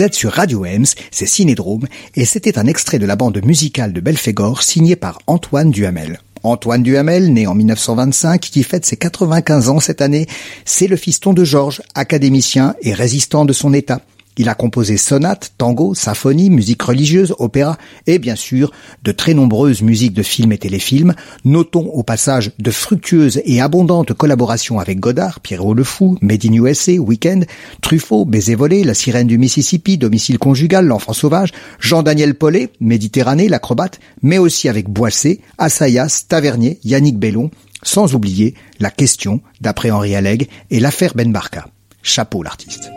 Vous 0.00 0.06
êtes 0.06 0.14
sur 0.14 0.32
Radio 0.32 0.64
Ems, 0.64 0.86
c'est 1.10 1.26
Cinédrome, 1.26 1.86
et 2.16 2.24
c'était 2.24 2.58
un 2.58 2.66
extrait 2.66 2.98
de 2.98 3.04
la 3.04 3.16
bande 3.16 3.44
musicale 3.44 3.92
de 3.92 4.00
Belphégor 4.00 4.62
signée 4.62 4.96
par 4.96 5.18
Antoine 5.26 5.70
Duhamel. 5.70 6.20
Antoine 6.42 6.82
Duhamel, 6.82 7.30
né 7.34 7.46
en 7.46 7.54
1925, 7.54 8.40
qui 8.40 8.62
fête 8.62 8.86
ses 8.86 8.96
95 8.96 9.68
ans 9.68 9.78
cette 9.78 10.00
année, 10.00 10.26
c'est 10.64 10.86
le 10.86 10.96
fiston 10.96 11.34
de 11.34 11.44
Georges, 11.44 11.82
académicien 11.94 12.76
et 12.80 12.94
résistant 12.94 13.44
de 13.44 13.52
son 13.52 13.74
état. 13.74 14.00
Il 14.36 14.48
a 14.48 14.54
composé 14.54 14.96
sonates, 14.96 15.52
tangos, 15.58 15.94
symphonies, 15.94 16.50
musique 16.50 16.82
religieuse, 16.82 17.34
opéra 17.38 17.76
et 18.06 18.18
bien 18.18 18.36
sûr 18.36 18.70
de 19.02 19.12
très 19.12 19.34
nombreuses 19.34 19.82
musiques 19.82 20.14
de 20.14 20.22
films 20.22 20.52
et 20.52 20.58
téléfilms. 20.58 21.14
Notons 21.44 21.86
au 21.86 22.02
passage 22.02 22.52
de 22.58 22.70
fructueuses 22.70 23.42
et 23.44 23.60
abondantes 23.60 24.14
collaborations 24.14 24.78
avec 24.78 25.00
Godard, 25.00 25.40
Pierrot 25.40 25.74
le 25.74 25.84
Fou, 25.84 26.16
Made 26.22 26.46
in 26.46 26.52
USA, 26.52 26.92
Weekend, 26.92 27.46
Truffaut, 27.82 28.24
Baiser 28.24 28.54
volé, 28.54 28.84
La 28.84 28.94
sirène 28.94 29.26
du 29.26 29.36
Mississippi, 29.36 29.98
Domicile 29.98 30.38
conjugal, 30.38 30.86
L'enfant 30.86 31.12
sauvage, 31.12 31.52
Jean-Daniel 31.80 32.34
Paulet, 32.34 32.70
Méditerranée, 32.80 33.48
l'acrobate, 33.48 34.00
mais 34.22 34.38
aussi 34.38 34.68
avec 34.68 34.88
Boissé, 34.88 35.40
Assayas, 35.58 36.24
Tavernier, 36.28 36.78
Yannick 36.84 37.18
Bellon, 37.18 37.50
sans 37.82 38.14
oublier 38.14 38.54
La 38.78 38.90
question, 38.90 39.40
d'après 39.60 39.90
Henri 39.90 40.14
Alleg, 40.14 40.48
et 40.70 40.80
l'affaire 40.80 41.12
Ben 41.14 41.32
Barka. 41.32 41.66
Chapeau 42.02 42.42
l'artiste. 42.42 42.90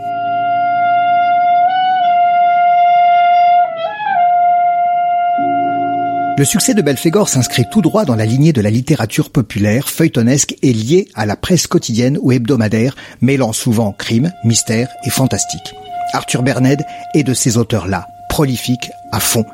Le 6.36 6.46
succès 6.46 6.74
de 6.74 6.82
Belphégor 6.82 7.30
s'inscrit 7.30 7.66
tout 7.70 7.84
droit 7.84 8.06
dans 8.06 8.16
la 8.16 8.26
lignée 8.26 8.54
de 8.54 8.62
la 8.62 8.72
littérature 8.72 9.30
populaire, 9.30 9.88
feuilletonesque 9.88 10.56
et 10.64 10.74
liée 10.74 11.08
à 11.14 11.28
la 11.28 11.36
presse 11.36 11.68
quotidienne 11.68 12.18
ou 12.20 12.32
hebdomadaire, 12.32 12.96
mêlant 13.22 13.54
souvent 13.54 13.92
crime, 13.92 14.32
mystère 14.44 14.90
et 15.06 15.12
fantastique. 15.12 15.76
Arthur 16.12 16.42
Berned 16.42 16.84
est 17.14 17.22
de 17.22 17.36
ces 17.36 17.58
auteurs-là, 17.58 18.08
prolifiques 18.30 18.90
à 19.12 19.20
fond, 19.20 19.46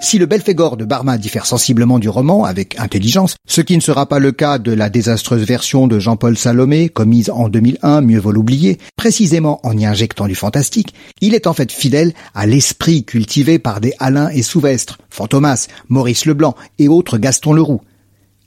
si 0.00 0.18
le 0.18 0.26
Belphégor 0.26 0.76
de 0.76 0.84
Barma 0.84 1.18
diffère 1.18 1.46
sensiblement 1.46 1.98
du 1.98 2.08
roman 2.08 2.44
avec 2.44 2.78
intelligence, 2.78 3.36
ce 3.46 3.60
qui 3.60 3.76
ne 3.76 3.82
sera 3.82 4.06
pas 4.06 4.18
le 4.18 4.30
cas 4.30 4.58
de 4.58 4.72
la 4.72 4.90
désastreuse 4.90 5.44
version 5.44 5.86
de 5.86 5.98
Jean-Paul 5.98 6.36
Salomé, 6.36 6.88
commise 6.88 7.30
en 7.30 7.48
2001, 7.48 8.02
mieux 8.02 8.20
vaut 8.20 8.32
l'oublier, 8.32 8.78
précisément 8.96 9.60
en 9.62 9.76
y 9.76 9.86
injectant 9.86 10.26
du 10.26 10.34
fantastique, 10.34 10.94
il 11.20 11.34
est 11.34 11.46
en 11.46 11.54
fait 11.54 11.72
fidèle 11.72 12.12
à 12.34 12.46
l'esprit 12.46 13.04
cultivé 13.04 13.58
par 13.58 13.80
des 13.80 13.94
Alain 13.98 14.28
et 14.28 14.42
Souvestre, 14.42 14.98
Fantomas, 15.10 15.66
Maurice 15.88 16.26
Leblanc 16.26 16.54
et 16.78 16.88
autres 16.88 17.18
Gaston 17.18 17.52
Leroux. 17.52 17.80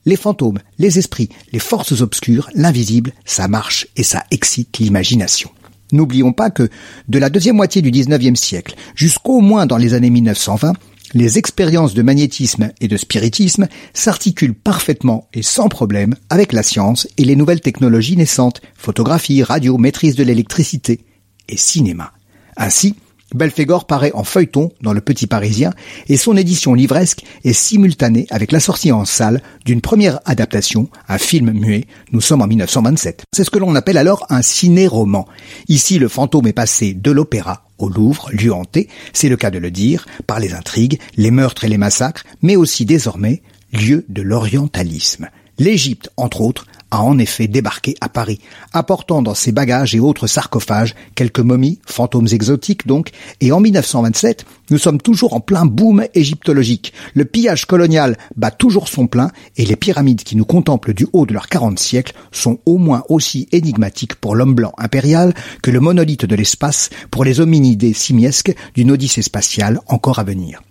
Les 0.05 0.15
fantômes, 0.15 0.59
les 0.77 0.97
esprits, 0.97 1.29
les 1.51 1.59
forces 1.59 2.01
obscures, 2.01 2.49
l'invisible, 2.55 3.11
ça 3.25 3.47
marche 3.47 3.87
et 3.95 4.03
ça 4.03 4.23
excite 4.31 4.77
l'imagination. 4.77 5.49
N'oublions 5.91 6.33
pas 6.33 6.51
que, 6.51 6.69
de 7.07 7.19
la 7.19 7.29
deuxième 7.29 7.55
moitié 7.55 7.81
du 7.81 7.89
XIXe 7.91 8.39
siècle 8.39 8.75
jusqu'au 8.95 9.41
moins 9.41 9.65
dans 9.65 9.77
les 9.77 9.93
années 9.93 10.11
1920, 10.11 10.73
les 11.13 11.37
expériences 11.37 11.93
de 11.93 12.01
magnétisme 12.01 12.71
et 12.81 12.87
de 12.87 12.97
spiritisme 12.97 13.67
s'articulent 13.93 14.53
parfaitement 14.53 15.27
et 15.33 15.41
sans 15.41 15.69
problème 15.69 16.15
avec 16.29 16.53
la 16.53 16.63
science 16.63 17.07
et 17.17 17.25
les 17.25 17.35
nouvelles 17.35 17.61
technologies 17.61 18.17
naissantes, 18.17 18.61
photographie, 18.75 19.43
radio, 19.43 19.77
maîtrise 19.77 20.15
de 20.15 20.23
l'électricité 20.23 21.01
et 21.47 21.57
cinéma. 21.57 22.13
Ainsi, 22.57 22.95
Belphégor 23.33 23.85
paraît 23.85 24.11
en 24.13 24.23
feuilleton 24.23 24.71
dans 24.81 24.93
le 24.93 25.01
Petit 25.01 25.27
Parisien 25.27 25.71
et 26.07 26.17
son 26.17 26.35
édition 26.35 26.73
livresque 26.73 27.23
est 27.43 27.53
simultanée 27.53 28.27
avec 28.29 28.51
la 28.51 28.59
sortie 28.59 28.91
en 28.91 29.05
salle 29.05 29.41
d'une 29.65 29.81
première 29.81 30.19
adaptation, 30.25 30.89
un 31.07 31.17
film 31.17 31.51
muet. 31.51 31.85
Nous 32.11 32.21
sommes 32.21 32.41
en 32.41 32.47
1927. 32.47 33.23
C'est 33.31 33.43
ce 33.43 33.51
que 33.51 33.59
l'on 33.59 33.75
appelle 33.75 33.97
alors 33.97 34.25
un 34.29 34.41
ciné-roman. 34.41 35.27
Ici, 35.67 35.99
le 35.99 36.07
fantôme 36.07 36.47
est 36.47 36.53
passé 36.53 36.93
de 36.93 37.11
l'opéra 37.11 37.65
au 37.77 37.89
Louvre, 37.89 38.29
lieu 38.31 38.53
hanté, 38.53 38.89
c'est 39.13 39.29
le 39.29 39.37
cas 39.37 39.51
de 39.51 39.57
le 39.57 39.71
dire, 39.71 40.05
par 40.27 40.39
les 40.39 40.53
intrigues, 40.53 40.99
les 41.15 41.31
meurtres 41.31 41.63
et 41.63 41.69
les 41.69 41.77
massacres, 41.77 42.25
mais 42.41 42.57
aussi 42.57 42.85
désormais 42.85 43.41
lieu 43.71 44.05
de 44.09 44.21
l'orientalisme. 44.21 45.29
L'Égypte, 45.59 46.09
entre 46.15 46.39
autres, 46.41 46.65
a 46.91 47.03
en 47.03 47.17
effet 47.19 47.47
débarqué 47.47 47.95
à 48.01 48.09
Paris, 48.09 48.39
apportant 48.73 49.21
dans 49.21 49.35
ses 49.35 49.51
bagages 49.51 49.93
et 49.93 49.99
autres 49.99 50.25
sarcophages 50.25 50.95
quelques 51.15 51.39
momies, 51.39 51.79
fantômes 51.85 52.27
exotiques 52.31 52.87
donc, 52.87 53.11
et 53.41 53.51
en 53.51 53.59
1927, 53.59 54.45
nous 54.71 54.77
sommes 54.77 55.01
toujours 55.01 55.33
en 55.33 55.39
plein 55.39 55.65
boom 55.65 56.05
égyptologique. 56.15 56.93
Le 57.13 57.25
pillage 57.25 57.65
colonial 57.65 58.17
bat 58.35 58.51
toujours 58.51 58.87
son 58.87 59.07
plein 59.07 59.31
et 59.57 59.65
les 59.65 59.75
pyramides 59.75 60.23
qui 60.23 60.35
nous 60.35 60.45
contemplent 60.45 60.93
du 60.93 61.07
haut 61.13 61.25
de 61.25 61.33
leurs 61.33 61.49
40 61.49 61.77
siècles 61.77 62.15
sont 62.31 62.59
au 62.65 62.77
moins 62.77 63.03
aussi 63.09 63.47
énigmatiques 63.51 64.15
pour 64.15 64.35
l'homme 64.35 64.55
blanc 64.55 64.73
impérial 64.77 65.33
que 65.61 65.71
le 65.71 65.79
monolithe 65.79 66.25
de 66.25 66.35
l'espace 66.35 66.89
pour 67.11 67.23
les 67.23 67.39
hominidés 67.39 67.93
simiesques 67.93 68.55
d'une 68.73 68.91
odyssée 68.91 69.21
spatiale 69.21 69.79
encore 69.87 70.19
à 70.19 70.23
venir. 70.23 70.61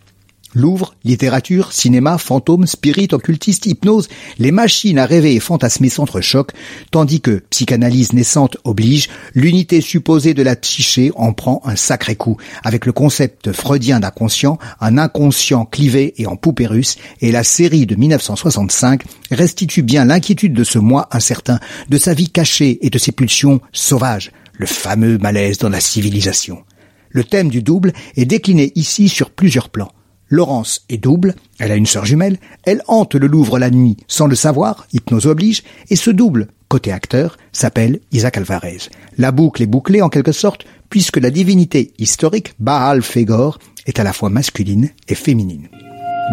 Louvre, 0.58 0.96
littérature, 1.04 1.72
cinéma, 1.72 2.18
fantômes, 2.18 2.66
spirit, 2.66 3.06
occultiste, 3.12 3.66
hypnose, 3.66 4.08
les 4.40 4.50
machines 4.50 4.98
à 4.98 5.06
rêver 5.06 5.36
et 5.36 5.38
fantasmer 5.38 5.88
s'entrechoquent, 5.88 6.50
tandis 6.90 7.20
que, 7.20 7.44
psychanalyse 7.48 8.12
naissante 8.12 8.56
oblige, 8.64 9.08
l'unité 9.36 9.80
supposée 9.80 10.34
de 10.34 10.42
la 10.42 10.56
psyché 10.56 11.12
en 11.14 11.32
prend 11.32 11.62
un 11.64 11.76
sacré 11.76 12.16
coup, 12.16 12.38
avec 12.64 12.86
le 12.86 12.92
concept 12.92 13.52
freudien 13.52 14.00
d'inconscient, 14.00 14.58
un 14.80 14.98
inconscient 14.98 15.64
clivé 15.64 16.14
et 16.16 16.26
en 16.26 16.34
poupée 16.34 16.66
russe, 16.66 16.96
et 17.20 17.30
la 17.30 17.44
série 17.44 17.86
de 17.86 17.94
1965 17.94 19.04
restitue 19.30 19.82
bien 19.82 20.06
l'inquiétude 20.06 20.54
de 20.54 20.64
ce 20.64 20.80
moi 20.80 21.08
incertain, 21.12 21.60
de 21.88 21.98
sa 21.98 22.14
vie 22.14 22.30
cachée 22.30 22.84
et 22.84 22.90
de 22.90 22.98
ses 22.98 23.12
pulsions 23.12 23.60
sauvages, 23.70 24.32
le 24.54 24.66
fameux 24.66 25.18
malaise 25.18 25.58
dans 25.58 25.68
la 25.68 25.78
civilisation. 25.78 26.64
Le 27.10 27.22
thème 27.22 27.48
du 27.48 27.62
double 27.62 27.92
est 28.16 28.26
décliné 28.26 28.72
ici 28.74 29.08
sur 29.08 29.30
plusieurs 29.30 29.68
plans. 29.68 29.92
Laurence 30.28 30.84
est 30.88 30.98
double, 30.98 31.34
elle 31.58 31.72
a 31.72 31.76
une 31.76 31.86
sœur 31.86 32.04
jumelle, 32.04 32.38
elle 32.64 32.82
hante 32.86 33.14
le 33.14 33.26
Louvre 33.26 33.58
la 33.58 33.70
nuit 33.70 33.96
sans 34.08 34.26
le 34.26 34.34
savoir, 34.34 34.86
hypnose 34.92 35.26
oblige, 35.26 35.62
et 35.90 35.96
ce 35.96 36.10
double, 36.10 36.48
côté 36.68 36.92
acteur, 36.92 37.38
s'appelle 37.52 38.00
Isaac 38.12 38.36
Alvarez. 38.36 38.90
La 39.16 39.32
boucle 39.32 39.62
est 39.62 39.66
bouclée 39.66 40.02
en 40.02 40.08
quelque 40.08 40.32
sorte, 40.32 40.66
puisque 40.90 41.18
la 41.18 41.30
divinité 41.30 41.92
historique, 41.98 42.54
Baal 42.58 43.02
Fégor, 43.02 43.58
est 43.86 43.98
à 43.98 44.04
la 44.04 44.12
fois 44.12 44.28
masculine 44.28 44.90
et 45.08 45.14
féminine. 45.14 45.68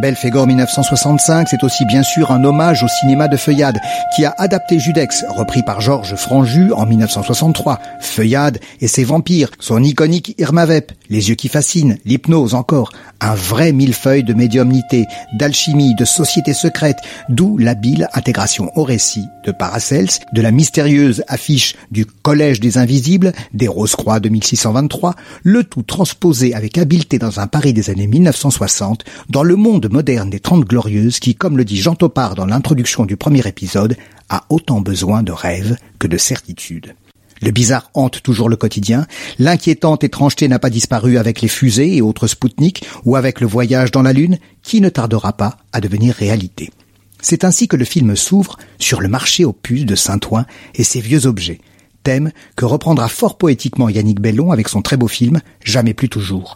Belphégor 0.01 0.45
1965, 0.45 1.47
c'est 1.47 1.63
aussi 1.63 1.85
bien 1.85 2.03
sûr 2.03 2.31
un 2.31 2.43
hommage 2.43 2.83
au 2.83 2.87
cinéma 2.87 3.29
de 3.29 3.37
Feuillade, 3.37 3.79
qui 4.15 4.25
a 4.25 4.35
adapté 4.37 4.77
Judex, 4.77 5.23
repris 5.29 5.63
par 5.63 5.79
Georges 5.79 6.15
Franju 6.15 6.73
en 6.73 6.85
1963. 6.85 7.79
Feuillade 8.01 8.59
et 8.81 8.89
ses 8.89 9.05
vampires, 9.05 9.51
son 9.59 9.81
iconique 9.81 10.35
Irma 10.37 10.65
Vep, 10.65 10.91
les 11.09 11.29
yeux 11.29 11.35
qui 11.35 11.47
fascinent, 11.47 11.97
l'hypnose 12.03 12.55
encore, 12.55 12.91
un 13.21 13.35
vrai 13.35 13.71
millefeuille 13.71 14.23
de 14.23 14.33
médiumnité, 14.33 15.05
d'alchimie, 15.33 15.95
de 15.95 16.03
société 16.05 16.53
secrète, 16.53 16.97
d'où 17.29 17.57
l'habile 17.57 18.09
intégration 18.13 18.71
au 18.75 18.83
récit 18.83 19.25
de 19.45 19.51
Paracels, 19.51 20.09
de 20.33 20.41
la 20.41 20.51
mystérieuse 20.51 21.23
affiche 21.27 21.75
du 21.91 22.05
Collège 22.05 22.59
des 22.59 22.77
Invisibles, 22.77 23.31
des 23.53 23.67
Rose-Croix 23.67 24.19
de 24.19 24.29
1623, 24.29 25.15
le 25.43 25.63
tout 25.63 25.83
transposé 25.83 26.53
avec 26.53 26.77
habileté 26.77 27.17
dans 27.17 27.39
un 27.39 27.47
Paris 27.47 27.73
des 27.73 27.89
années 27.89 28.07
1960, 28.07 29.05
dans 29.29 29.43
le 29.43 29.55
monde 29.55 29.84
moderne 29.87 30.29
des 30.29 30.39
Trente 30.39 30.65
Glorieuses 30.65 31.19
qui, 31.19 31.35
comme 31.35 31.57
le 31.57 31.65
dit 31.65 31.77
Jean 31.77 31.95
Topard 31.95 32.35
dans 32.35 32.45
l'introduction 32.45 33.05
du 33.05 33.17
premier 33.17 33.47
épisode, 33.47 33.97
a 34.29 34.43
autant 34.49 34.81
besoin 34.81 35.23
de 35.23 35.31
rêves 35.31 35.77
que 35.99 36.07
de 36.07 36.17
certitudes. 36.17 36.95
Le 37.41 37.51
bizarre 37.51 37.89
hante 37.93 38.23
toujours 38.23 38.49
le 38.49 38.55
quotidien, 38.55 39.05
l'inquiétante 39.39 40.03
étrangeté 40.03 40.47
n'a 40.47 40.59
pas 40.59 40.69
disparu 40.69 41.17
avec 41.17 41.41
les 41.41 41.47
fusées 41.47 41.95
et 41.95 42.01
autres 42.01 42.27
Spoutniks 42.27 42.85
ou 43.03 43.15
avec 43.15 43.41
le 43.41 43.47
voyage 43.47 43.91
dans 43.91 44.01
la 44.01 44.13
Lune, 44.13 44.39
qui 44.63 44.81
ne 44.81 44.89
tardera 44.89 45.33
pas 45.33 45.57
à 45.73 45.81
devenir 45.81 46.15
réalité. 46.15 46.71
C'est 47.21 47.43
ainsi 47.43 47.67
que 47.67 47.75
le 47.75 47.85
film 47.85 48.15
s'ouvre 48.15 48.57
sur 48.79 49.01
le 49.01 49.09
marché 49.09 49.45
aux 49.45 49.53
puces 49.53 49.85
de 49.85 49.95
Saint-Ouen 49.95 50.45
et 50.75 50.83
ses 50.83 51.01
vieux 51.01 51.25
objets, 51.25 51.59
thème 52.03 52.31
que 52.55 52.65
reprendra 52.65 53.09
fort 53.09 53.37
poétiquement 53.37 53.89
Yannick 53.89 54.21
Bellon 54.21 54.51
avec 54.51 54.69
son 54.69 54.81
très 54.81 54.95
beau 54.95 55.07
film 55.07 55.41
Jamais 55.63 55.93
plus 55.93 56.09
toujours. 56.09 56.55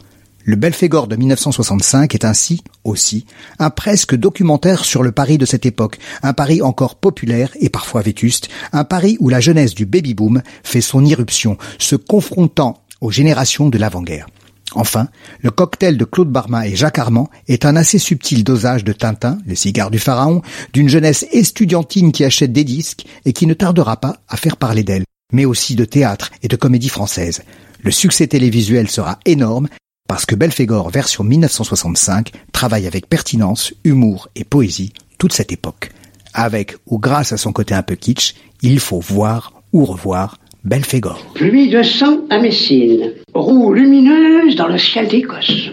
Le 0.49 0.55
Belphégor 0.55 1.07
de 1.07 1.15
1965 1.15 2.15
est 2.15 2.25
ainsi, 2.25 2.63
aussi, 2.83 3.27
un 3.59 3.69
presque 3.69 4.15
documentaire 4.15 4.83
sur 4.83 5.03
le 5.03 5.12
Paris 5.12 5.38
de 5.38 5.45
cette 5.45 5.67
époque, 5.67 5.99
un 6.23 6.33
Paris 6.33 6.63
encore 6.63 6.95
populaire 6.95 7.51
et 7.59 7.69
parfois 7.69 8.01
vétuste, 8.01 8.49
un 8.73 8.83
Paris 8.83 9.15
où 9.19 9.29
la 9.29 9.41
jeunesse 9.41 9.75
du 9.75 9.85
baby-boom 9.85 10.41
fait 10.63 10.81
son 10.81 11.05
irruption, 11.05 11.59
se 11.77 11.95
confrontant 11.95 12.81
aux 12.99 13.12
générations 13.12 13.69
de 13.69 13.77
l'avant-guerre. 13.77 14.25
Enfin, 14.73 15.09
le 15.41 15.51
cocktail 15.51 15.97
de 15.97 16.03
Claude 16.03 16.31
Barma 16.31 16.65
et 16.65 16.75
Jacques 16.75 16.97
Armand 16.97 17.29
est 17.47 17.63
un 17.65 17.75
assez 17.75 17.99
subtil 17.99 18.43
dosage 18.43 18.83
de 18.83 18.91
Tintin, 18.91 19.38
le 19.45 19.53
cigare 19.53 19.91
du 19.91 19.99
pharaon, 19.99 20.41
d'une 20.73 20.89
jeunesse 20.89 21.27
estudiantine 21.31 22.12
qui 22.12 22.25
achète 22.25 22.53
des 22.53 22.63
disques 22.63 23.05
et 23.23 23.33
qui 23.33 23.45
ne 23.45 23.53
tardera 23.53 23.97
pas 23.97 24.17
à 24.27 24.35
faire 24.35 24.57
parler 24.57 24.81
d'elle, 24.81 25.05
mais 25.31 25.45
aussi 25.45 25.75
de 25.75 25.85
théâtre 25.85 26.31
et 26.41 26.47
de 26.47 26.55
comédie 26.55 26.89
française. 26.89 27.43
Le 27.83 27.91
succès 27.91 28.25
télévisuel 28.25 28.89
sera 28.89 29.19
énorme 29.27 29.67
parce 30.09 30.25
que 30.25 30.33
Belphégor 30.33 30.89
version 30.89 31.23
1965 31.23 32.31
travaille 32.51 32.87
avec 32.87 33.07
pertinence, 33.07 33.75
humour 33.83 34.27
et 34.35 34.43
poésie 34.43 34.91
toute 35.19 35.33
cette 35.33 35.51
époque. 35.51 35.91
Avec 36.33 36.75
ou 36.87 36.97
grâce 36.97 37.31
à 37.31 37.37
son 37.37 37.51
côté 37.51 37.75
un 37.75 37.83
peu 37.83 37.93
kitsch, 37.93 38.33
il 38.63 38.79
faut 38.79 38.99
voir 38.99 39.53
ou 39.71 39.85
revoir 39.85 40.39
Belphégor. 40.63 41.23
Pluie 41.35 41.69
de 41.69 41.83
sang 41.83 42.21
à 42.31 42.39
Messine, 42.39 43.13
roue 43.35 43.71
lumineuse 43.71 44.55
dans 44.55 44.67
le 44.67 44.79
ciel 44.79 45.07
d'Écosse, 45.07 45.69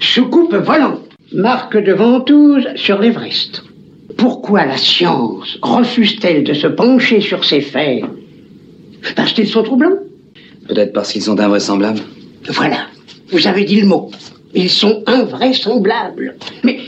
soucoupe 0.00 0.54
volante, 0.54 1.10
marque 1.34 1.76
de 1.76 1.92
ventouse 1.92 2.66
sur 2.76 2.98
l'Everest. 2.98 3.62
Pourquoi 4.16 4.64
la 4.64 4.78
science 4.78 5.58
refuse-t-elle 5.60 6.44
de 6.44 6.54
se 6.54 6.66
pencher 6.66 7.20
sur 7.20 7.44
ces 7.44 7.60
faits? 7.60 8.04
Parce 9.16 9.34
qu'ils 9.34 9.48
sont 9.48 9.62
troublants 9.62 9.98
Peut-être 10.66 10.94
parce 10.94 11.12
qu'ils 11.12 11.22
sont 11.22 11.38
invraisemblables. 11.38 12.00
Voilà. 12.48 12.86
Vous 13.32 13.46
avez 13.46 13.64
dit 13.64 13.80
le 13.80 13.86
mot. 13.86 14.10
Ils 14.54 14.70
sont 14.70 15.02
invraisemblables. 15.06 16.36
Mais 16.64 16.78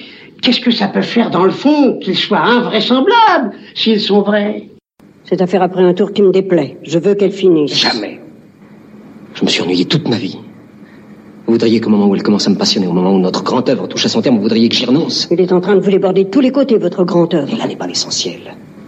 qu'est-ce 0.41 0.61
que 0.61 0.71
ça 0.73 0.89
peut 0.89 1.03
faire 1.03 1.31
dans 1.31 1.45
le 1.45 1.51
fond 1.53 1.99
qu'ils 1.99 2.17
soient 2.17 2.41
invraisemblables 2.43 3.53
s'ils 3.75 4.01
sont 4.01 4.23
vrais? 4.23 4.69
Cette 5.25 5.41
affaire 5.41 5.63
a 5.63 5.69
pris 5.69 5.85
un 5.85 5.95
tour 5.95 6.13
qui 6.13 6.23
me 6.23 6.33
déplaît. 6.33 6.79
Je 6.83 6.99
veux 6.99 7.15
qu'elle 7.15 7.33
finisse. 7.33 7.75
Jamais. 7.79 8.21
Je 9.35 9.45
me 9.45 9.49
suis 9.49 9.63
ennuyé 9.63 9.85
toute 9.85 10.09
ma 10.09 10.17
vie. 10.17 10.37
Vous 11.47 11.53
voudriez 11.55 11.81
qu'au 11.81 11.91
moment 11.91 12.07
où 12.07 12.15
elle 12.15 12.23
commence 12.23 12.47
à 12.47 12.51
me 12.51 12.57
passionner, 12.57 12.87
au 12.87 12.93
moment 12.93 13.15
où 13.15 13.19
notre 13.19 13.43
grande 13.43 13.69
œuvre 13.69 13.87
touche 13.87 14.07
à 14.07 14.09
son 14.09 14.23
terme, 14.23 14.37
vous 14.37 14.43
voudriez 14.43 14.69
que 14.69 14.75
j'y 14.75 14.85
renonce? 14.85 15.29
Il 15.31 15.41
est 15.41 15.53
en 15.53 15.61
train 15.61 15.75
de 15.77 15.81
vous 15.81 15.91
déborder 15.91 16.25
de 16.25 16.31
tous 16.31 16.41
les 16.41 16.51
côtés, 16.51 16.79
votre 16.79 17.05
grande 17.05 17.35
œuvre. 17.35 17.53
Et 17.53 17.57
là 17.57 17.67
n'est 17.67 17.77
pas 17.77 17.87
l'essentiel. 17.87 18.41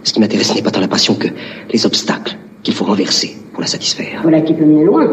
Ce 0.03 0.13
qui 0.13 0.19
m'intéresse 0.19 0.53
n'est 0.53 0.61
pas 0.61 0.71
tant 0.71 0.81
la 0.81 0.87
passion 0.87 1.15
que 1.15 1.27
les 1.71 1.85
obstacles 1.85 2.35
qu'il 2.63 2.73
faut 2.73 2.85
renverser 2.85 3.35
pour 3.53 3.61
la 3.61 3.67
satisfaire. 3.67 4.19
Voilà 4.23 4.41
qui 4.41 4.53
peut 4.53 4.65
mener 4.65 4.83
loin. 4.83 5.07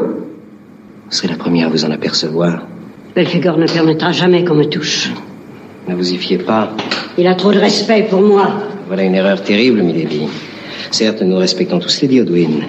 Vous 1.13 1.19
serez 1.19 1.29
la 1.29 1.37
première 1.37 1.67
à 1.67 1.69
vous 1.71 1.85
en 1.85 1.91
apercevoir. 1.91 2.67
Belphégor 3.15 3.59
ne 3.59 3.67
permettra 3.67 4.13
jamais 4.13 4.47
qu'on 4.47 4.55
me 4.55 4.65
touche. 4.65 5.11
Ne 5.87 5.95
vous 5.95 6.11
y 6.11 6.17
fiez 6.17 6.39
pas. 6.39 6.75
Il 7.19 7.27
a 7.27 7.35
trop 7.35 7.53
de 7.53 7.59
respect 7.59 8.07
pour 8.09 8.23
moi. 8.23 8.51
Voilà 8.87 9.03
une 9.03 9.15
erreur 9.15 9.43
terrible, 9.43 9.83
Milady. 9.83 10.23
Certes, 10.91 11.21
nous 11.21 11.37
respectons 11.37 11.81
tous 11.81 12.01
les 12.01 12.23
Odwin, 12.23 12.63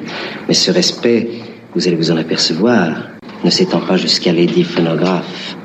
mais 0.46 0.54
ce 0.54 0.72
respect, 0.72 1.30
vous 1.74 1.88
allez 1.88 1.96
vous 1.96 2.12
en 2.12 2.18
apercevoir, 2.18 2.90
ne 3.46 3.50
s'étend 3.50 3.80
pas 3.80 3.96
jusqu'à 3.96 4.34
Lady 4.34 4.66
Phonographe. 4.66 5.56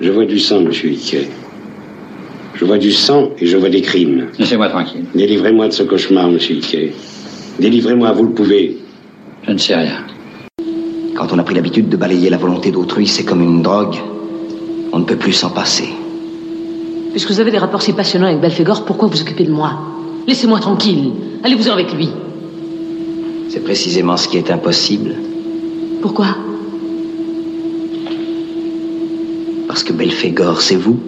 Je 0.00 0.10
vois 0.10 0.24
du 0.24 0.40
sang, 0.40 0.62
monsieur 0.62 0.90
Hickey. 0.90 1.28
Je 2.54 2.64
vois 2.64 2.78
du 2.78 2.90
sang 2.90 3.30
et 3.38 3.46
je 3.46 3.56
vois 3.56 3.70
des 3.70 3.82
crimes. 3.82 4.26
Laissez-moi 4.36 4.68
tranquille. 4.68 5.04
Délivrez-moi 5.14 5.68
de 5.68 5.72
ce 5.72 5.84
cauchemar, 5.84 6.28
monsieur 6.28 6.56
Hickey. 6.56 6.92
Délivrez-moi, 7.60 8.10
vous 8.10 8.24
le 8.24 8.30
pouvez. 8.30 8.81
Je 9.46 9.52
ne 9.52 9.58
sais 9.58 9.74
rien. 9.74 10.04
Quand 11.16 11.32
on 11.32 11.38
a 11.38 11.42
pris 11.42 11.54
l'habitude 11.54 11.88
de 11.88 11.96
balayer 11.96 12.30
la 12.30 12.36
volonté 12.36 12.70
d'autrui, 12.70 13.06
c'est 13.06 13.24
comme 13.24 13.42
une 13.42 13.62
drogue. 13.62 13.96
On 14.92 15.00
ne 15.00 15.04
peut 15.04 15.16
plus 15.16 15.32
s'en 15.32 15.50
passer. 15.50 15.88
Puisque 17.10 17.30
vous 17.30 17.40
avez 17.40 17.50
des 17.50 17.58
rapports 17.58 17.82
si 17.82 17.92
passionnants 17.92 18.26
avec 18.26 18.40
Belphégor, 18.40 18.84
pourquoi 18.84 19.08
vous 19.08 19.20
occupez 19.20 19.44
de 19.44 19.52
moi? 19.52 19.78
Laissez-moi 20.26 20.60
tranquille. 20.60 21.12
Allez-vous-en 21.44 21.72
avec 21.72 21.92
lui. 21.92 22.08
C'est 23.50 23.62
précisément 23.62 24.16
ce 24.16 24.28
qui 24.28 24.38
est 24.38 24.50
impossible. 24.50 25.14
Pourquoi? 26.00 26.36
Parce 29.66 29.84
que 29.84 29.92
Belphégor, 29.92 30.62
c'est 30.62 30.76
vous. 30.76 30.98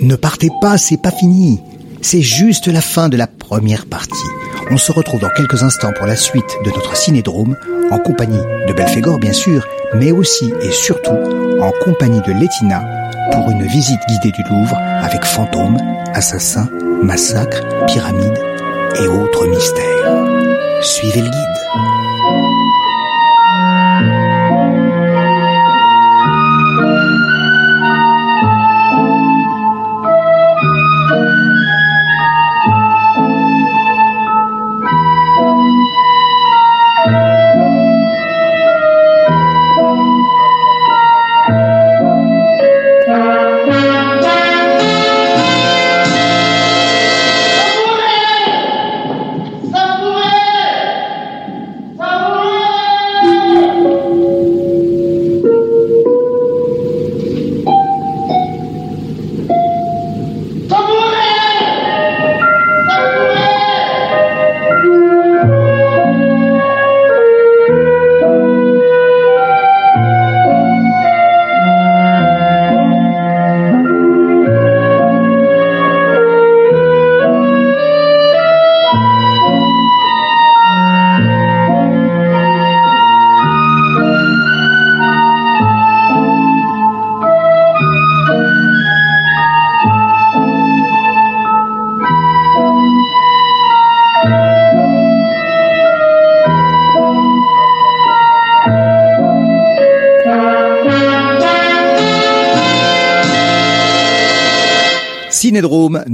Ne 0.00 0.16
partez 0.16 0.50
pas, 0.60 0.76
c'est 0.76 1.00
pas 1.02 1.10
fini. 1.10 1.60
C'est 2.04 2.20
juste 2.20 2.66
la 2.66 2.82
fin 2.82 3.08
de 3.08 3.16
la 3.16 3.26
première 3.26 3.86
partie. 3.86 4.28
On 4.70 4.76
se 4.76 4.92
retrouve 4.92 5.20
dans 5.20 5.30
quelques 5.30 5.62
instants 5.62 5.94
pour 5.94 6.06
la 6.06 6.16
suite 6.16 6.58
de 6.62 6.68
notre 6.68 6.94
cinédrome, 6.94 7.56
en 7.90 7.98
compagnie 7.98 8.42
de 8.68 8.74
Belphégor 8.74 9.18
bien 9.18 9.32
sûr, 9.32 9.66
mais 9.94 10.12
aussi 10.12 10.52
et 10.60 10.70
surtout 10.70 11.16
en 11.62 11.72
compagnie 11.82 12.20
de 12.20 12.32
Lettina 12.32 12.84
pour 13.32 13.48
une 13.48 13.66
visite 13.66 14.00
guidée 14.06 14.32
du 14.32 14.42
Louvre 14.50 14.76
avec 14.76 15.24
fantômes, 15.24 15.78
assassins, 16.12 16.68
massacres, 17.02 17.62
pyramides 17.86 18.38
et 19.00 19.06
autres 19.06 19.46
mystères. 19.46 20.82
Suivez 20.82 21.22
le 21.22 21.30
guide. 21.30 22.03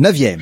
9e. 0.00 0.40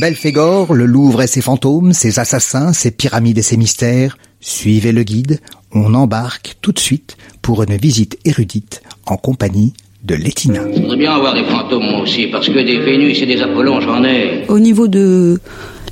Belphégor, 0.00 0.72
le 0.72 0.86
Louvre 0.86 1.20
et 1.20 1.26
ses 1.26 1.42
fantômes, 1.42 1.92
ses 1.92 2.18
assassins, 2.18 2.72
ses 2.72 2.90
pyramides 2.90 3.36
et 3.36 3.42
ses 3.42 3.58
mystères. 3.58 4.16
Suivez 4.40 4.92
le 4.92 5.02
guide, 5.02 5.40
on 5.72 5.92
embarque 5.92 6.56
tout 6.62 6.72
de 6.72 6.78
suite 6.78 7.18
pour 7.42 7.62
une 7.62 7.76
visite 7.76 8.18
érudite 8.24 8.80
en 9.04 9.18
compagnie 9.18 9.74
de 10.02 10.14
Lettina. 10.14 10.62
Je 10.74 10.80
voudrais 10.80 10.96
bien 10.96 11.12
avoir 11.12 11.34
des 11.34 11.44
fantômes 11.44 11.90
moi 11.90 12.00
aussi, 12.00 12.28
parce 12.28 12.46
que 12.46 12.58
des 12.58 12.78
Vénus 12.78 13.20
et 13.20 13.26
des 13.26 13.42
Apollons, 13.42 13.82
j'en 13.82 14.02
ai. 14.02 14.46
Au 14.48 14.58
niveau 14.58 14.88
de 14.88 15.38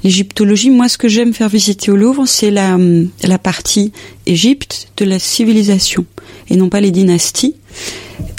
l'égyptologie, 0.03 0.71
moi 0.71 0.89
ce 0.89 0.97
que 0.97 1.09
j'aime 1.09 1.35
faire 1.35 1.51
visiter 1.51 1.91
au 1.91 1.97
Louvre, 1.97 2.25
c'est 2.25 2.51
la, 2.51 2.79
la 3.23 3.39
partie 3.39 3.93
Égypte 4.25 4.89
de 4.97 5.05
la 5.05 5.19
civilisation, 5.19 6.07
et 6.49 6.57
non 6.57 6.71
pas 6.71 6.81
les 6.81 6.91
dynasties. 6.91 7.55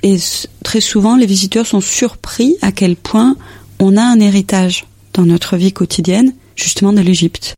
Et 0.01 0.15
très 0.63 0.81
souvent, 0.81 1.17
les 1.17 1.27
visiteurs 1.27 1.67
sont 1.67 1.81
surpris 1.81 2.55
à 2.63 2.71
quel 2.71 2.95
point 2.95 3.35
on 3.79 3.97
a 3.97 4.03
un 4.03 4.19
héritage 4.19 4.85
dans 5.13 5.25
notre 5.25 5.57
vie 5.57 5.73
quotidienne, 5.73 6.33
justement 6.55 6.93
de 6.93 7.01
l'Égypte. 7.01 7.55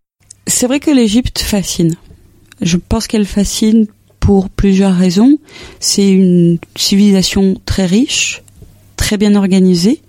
C'est 0.47 0.67
vrai 0.67 0.79
que 0.79 0.91
l'Égypte 0.91 1.39
fascine. 1.39 1.95
Je 2.61 2.77
pense 2.77 3.07
qu'elle 3.07 3.25
fascine 3.25 3.87
pour 4.19 4.49
plusieurs 4.49 4.95
raisons. 4.95 5.37
C'est 5.79 6.09
une 6.09 6.59
civilisation 6.75 7.55
très 7.65 7.85
riche, 7.85 8.43
très 8.95 9.17
bien 9.17 9.35
organisée, 9.35 10.01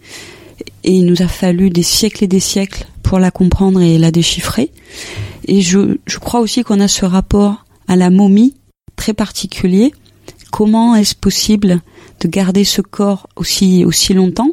et 0.84 0.92
il 0.92 1.06
nous 1.06 1.22
a 1.22 1.28
fallu 1.28 1.70
des 1.70 1.82
siècles 1.82 2.24
et 2.24 2.28
des 2.28 2.40
siècles 2.40 2.86
pour 3.02 3.18
la 3.18 3.30
comprendre 3.30 3.80
et 3.80 3.98
la 3.98 4.10
déchiffrer. 4.10 4.70
Et 5.46 5.60
je, 5.60 5.96
je 6.06 6.18
crois 6.18 6.40
aussi 6.40 6.62
qu'on 6.62 6.80
a 6.80 6.88
ce 6.88 7.04
rapport 7.04 7.64
à 7.88 7.96
la 7.96 8.10
momie 8.10 8.54
très 8.96 9.14
particulier. 9.14 9.92
Comment 10.50 10.94
est-ce 10.94 11.14
possible 11.14 11.80
de 12.20 12.28
garder 12.28 12.64
ce 12.64 12.82
corps 12.82 13.28
aussi 13.36 13.84
aussi 13.84 14.14
longtemps? 14.14 14.50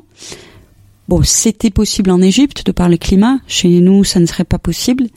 Bon, 1.09 1.23
c'était 1.23 1.71
possible 1.71 2.11
en 2.11 2.21
Égypte 2.21 2.67
de 2.67 2.71
par 2.71 2.87
le 2.87 2.95
climat. 2.95 3.39
Chez 3.47 3.67
nous, 3.67 4.03
ça 4.03 4.19
ne 4.19 4.27
serait 4.27 4.43
pas 4.43 4.59
possible. 4.59 5.07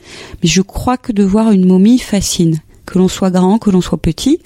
Mais 0.41 0.49
je 0.49 0.63
crois 0.63 0.97
que 0.97 1.11
de 1.11 1.23
voir 1.23 1.51
une 1.51 1.67
momie 1.67 1.99
fascine. 1.99 2.61
Que 2.87 2.97
l'on 2.97 3.07
soit 3.07 3.29
grand, 3.29 3.59
que 3.59 3.69
l'on 3.69 3.79
soit 3.79 4.01
petit. 4.01 4.39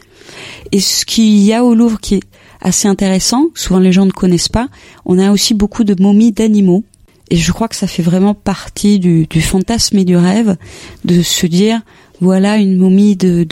Et 0.73 0.81
ce 0.81 1.05
qu'il 1.05 1.39
y 1.39 1.53
a 1.53 1.63
au 1.63 1.73
Louvre 1.73 2.01
qui 2.01 2.15
est 2.15 2.23
assez 2.59 2.89
intéressant, 2.89 3.45
souvent 3.55 3.79
les 3.79 3.93
gens 3.93 4.05
ne 4.05 4.11
connaissent 4.11 4.49
pas, 4.49 4.67
on 5.05 5.17
a 5.17 5.31
aussi 5.31 5.53
beaucoup 5.53 5.85
de 5.85 5.95
momies 6.03 6.33
d'animaux. 6.33 6.83
Et 7.29 7.37
je 7.37 7.53
crois 7.53 7.69
que 7.69 7.77
ça 7.77 7.87
fait 7.87 8.03
vraiment 8.03 8.33
partie 8.33 8.99
du, 8.99 9.25
fantasme 9.39 9.97
et 9.99 10.03
du 10.03 10.17
rêve 10.17 10.57
de 11.05 11.21
se 11.21 11.47
dire, 11.47 11.79
voilà 12.19 12.57
une 12.57 12.75
momie 12.75 13.15
de, 13.15 13.47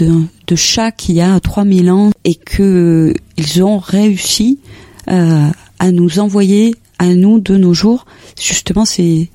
chat 0.57 0.91
qui 0.91 1.21
a 1.21 1.39
3000 1.39 1.89
ans 1.91 2.11
et 2.25 2.35
que 2.35 3.13
ils 3.37 3.63
ont 3.63 3.77
réussi 3.77 4.59
euh, 5.09 5.47
à 5.79 5.91
nous 5.91 6.19
envoyer 6.19 6.75
à 6.99 7.07
nous 7.13 7.39
de 7.39 7.57
nos 7.57 7.73
jours 7.73 8.05
justement 8.39 8.85
ces, 8.85 9.29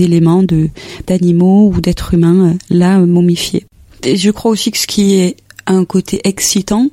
éléments 0.00 0.42
de 0.42 0.68
d'animaux 1.06 1.70
ou 1.74 1.80
d'êtres 1.80 2.14
humains 2.14 2.50
euh, 2.50 2.54
là 2.70 2.98
momifiés. 2.98 3.66
Et 4.02 4.16
je 4.16 4.30
crois 4.30 4.50
aussi 4.50 4.70
que 4.70 4.78
ce 4.78 4.86
qui 4.86 5.14
est 5.14 5.36
un 5.66 5.84
côté 5.84 6.20
excitant 6.24 6.88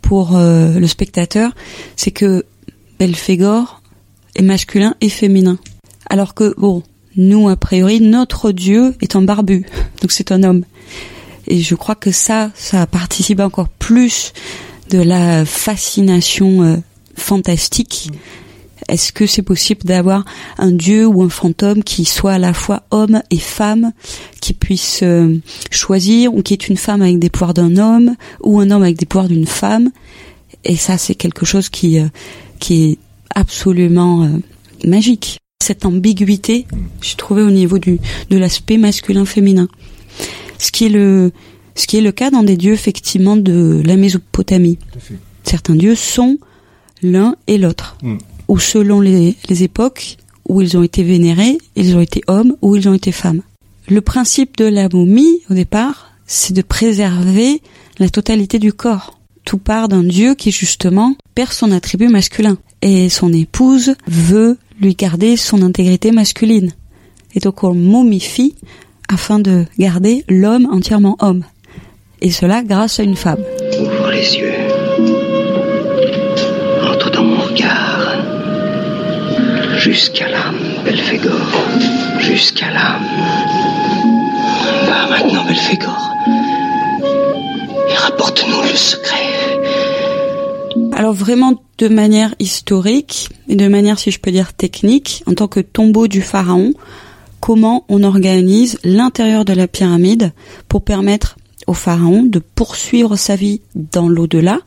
pour 0.00 0.36
euh, 0.36 0.78
le 0.78 0.86
spectateur, 0.86 1.52
c'est 1.96 2.12
que 2.12 2.44
Belphégor 2.98 3.82
est 4.36 4.42
masculin 4.42 4.94
et 5.00 5.08
féminin. 5.08 5.58
Alors 6.08 6.34
que 6.34 6.54
bon, 6.56 6.82
nous 7.16 7.48
a 7.48 7.56
priori 7.56 8.00
notre 8.00 8.52
dieu 8.52 8.94
est 9.00 9.16
un 9.16 9.22
barbu, 9.22 9.66
donc 10.00 10.12
c'est 10.12 10.32
un 10.32 10.42
homme. 10.42 10.64
Et 11.48 11.60
je 11.60 11.74
crois 11.74 11.94
que 11.94 12.10
ça, 12.10 12.50
ça 12.54 12.86
participe 12.86 13.40
encore 13.40 13.68
plus 13.68 14.32
de 14.90 14.98
la 14.98 15.44
fascination 15.44 16.62
euh, 16.62 16.76
fantastique. 17.16 18.10
Est-ce 18.88 19.12
que 19.12 19.26
c'est 19.26 19.42
possible 19.42 19.82
d'avoir 19.84 20.24
un 20.58 20.70
dieu 20.70 21.06
ou 21.06 21.22
un 21.22 21.28
fantôme 21.28 21.82
qui 21.82 22.04
soit 22.04 22.34
à 22.34 22.38
la 22.38 22.52
fois 22.52 22.84
homme 22.90 23.20
et 23.30 23.38
femme, 23.38 23.92
qui 24.40 24.52
puisse 24.52 25.00
euh, 25.02 25.38
choisir, 25.70 26.32
ou 26.34 26.42
qui 26.42 26.52
est 26.52 26.68
une 26.68 26.76
femme 26.76 27.02
avec 27.02 27.18
des 27.18 27.28
pouvoirs 27.28 27.54
d'un 27.54 27.76
homme, 27.78 28.14
ou 28.42 28.60
un 28.60 28.70
homme 28.70 28.82
avec 28.82 28.96
des 28.96 29.06
pouvoirs 29.06 29.28
d'une 29.28 29.46
femme? 29.46 29.90
Et 30.64 30.76
ça, 30.76 30.98
c'est 30.98 31.16
quelque 31.16 31.44
chose 31.44 31.68
qui 31.68 31.98
euh, 31.98 32.06
qui 32.60 32.84
est 32.84 32.98
absolument 33.34 34.22
euh, 34.22 34.28
magique. 34.84 35.38
Cette 35.60 35.84
ambiguïté, 35.84 36.66
j'ai 37.02 37.16
trouvé 37.16 37.42
au 37.42 37.50
niveau 37.50 37.78
du 37.78 37.98
de 38.30 38.36
l'aspect 38.36 38.76
masculin-féminin, 38.76 39.66
ce 40.58 40.70
qui 40.70 40.86
est 40.86 40.90
le 40.90 41.32
ce 41.74 41.88
qui 41.88 41.96
est 41.96 42.02
le 42.02 42.12
cas 42.12 42.30
dans 42.30 42.44
des 42.44 42.56
dieux 42.56 42.72
effectivement 42.72 43.36
de 43.36 43.82
la 43.84 43.96
Mésopotamie. 43.96 44.78
Certains 45.42 45.74
dieux 45.74 45.96
sont 45.96 46.38
l'un 47.02 47.34
et 47.48 47.58
l'autre. 47.58 47.96
Mm 48.02 48.18
ou 48.48 48.58
selon 48.58 49.00
les, 49.00 49.36
époques 49.62 50.16
où 50.48 50.60
ils 50.60 50.76
ont 50.76 50.82
été 50.82 51.02
vénérés, 51.02 51.58
ils 51.74 51.96
ont 51.96 52.00
été 52.00 52.22
hommes 52.26 52.56
ou 52.62 52.76
ils 52.76 52.88
ont 52.88 52.94
été 52.94 53.12
femmes. 53.12 53.42
Le 53.88 54.00
principe 54.00 54.56
de 54.56 54.64
la 54.64 54.88
momie, 54.88 55.42
au 55.50 55.54
départ, 55.54 56.12
c'est 56.26 56.54
de 56.54 56.62
préserver 56.62 57.60
la 57.98 58.08
totalité 58.08 58.58
du 58.58 58.72
corps. 58.72 59.18
Tout 59.44 59.58
part 59.58 59.88
d'un 59.88 60.02
dieu 60.02 60.34
qui, 60.34 60.50
justement, 60.50 61.14
perd 61.34 61.52
son 61.52 61.70
attribut 61.70 62.08
masculin. 62.08 62.58
Et 62.82 63.08
son 63.08 63.32
épouse 63.32 63.94
veut 64.06 64.58
lui 64.80 64.94
garder 64.94 65.36
son 65.36 65.62
intégrité 65.62 66.10
masculine. 66.10 66.72
Et 67.34 67.40
donc 67.40 67.62
on 67.62 67.74
momifie 67.74 68.54
afin 69.08 69.38
de 69.38 69.64
garder 69.78 70.24
l'homme 70.28 70.66
entièrement 70.66 71.16
homme. 71.20 71.44
Et 72.20 72.30
cela 72.30 72.62
grâce 72.62 72.98
à 72.98 73.02
une 73.02 73.16
femme. 73.16 73.40
Ouvre 73.78 74.10
les 74.10 74.36
yeux. 74.36 74.65
Jusqu'à 79.86 80.28
l'âme, 80.28 80.58
Belphégor. 80.84 81.46
Jusqu'à 82.18 82.72
l'âme. 82.72 83.06
Va 84.84 85.08
maintenant, 85.08 85.44
Belphégor. 85.44 86.12
Et 87.88 87.94
rapporte-nous 87.94 88.62
le 88.62 88.76
secret. 88.76 89.60
Alors 90.90 91.12
vraiment 91.12 91.62
de 91.78 91.86
manière 91.86 92.34
historique 92.40 93.28
et 93.48 93.54
de 93.54 93.68
manière, 93.68 94.00
si 94.00 94.10
je 94.10 94.18
peux 94.18 94.32
dire, 94.32 94.54
technique, 94.54 95.22
en 95.26 95.34
tant 95.34 95.46
que 95.46 95.60
tombeau 95.60 96.08
du 96.08 96.20
pharaon, 96.20 96.72
comment 97.38 97.84
on 97.88 98.02
organise 98.02 98.80
l'intérieur 98.82 99.44
de 99.44 99.52
la 99.52 99.68
pyramide 99.68 100.32
pour 100.66 100.82
permettre 100.82 101.36
au 101.68 101.74
pharaon 101.74 102.24
de 102.24 102.40
poursuivre 102.40 103.14
sa 103.14 103.36
vie 103.36 103.60
dans 103.76 104.08
l'au-delà, 104.08 104.58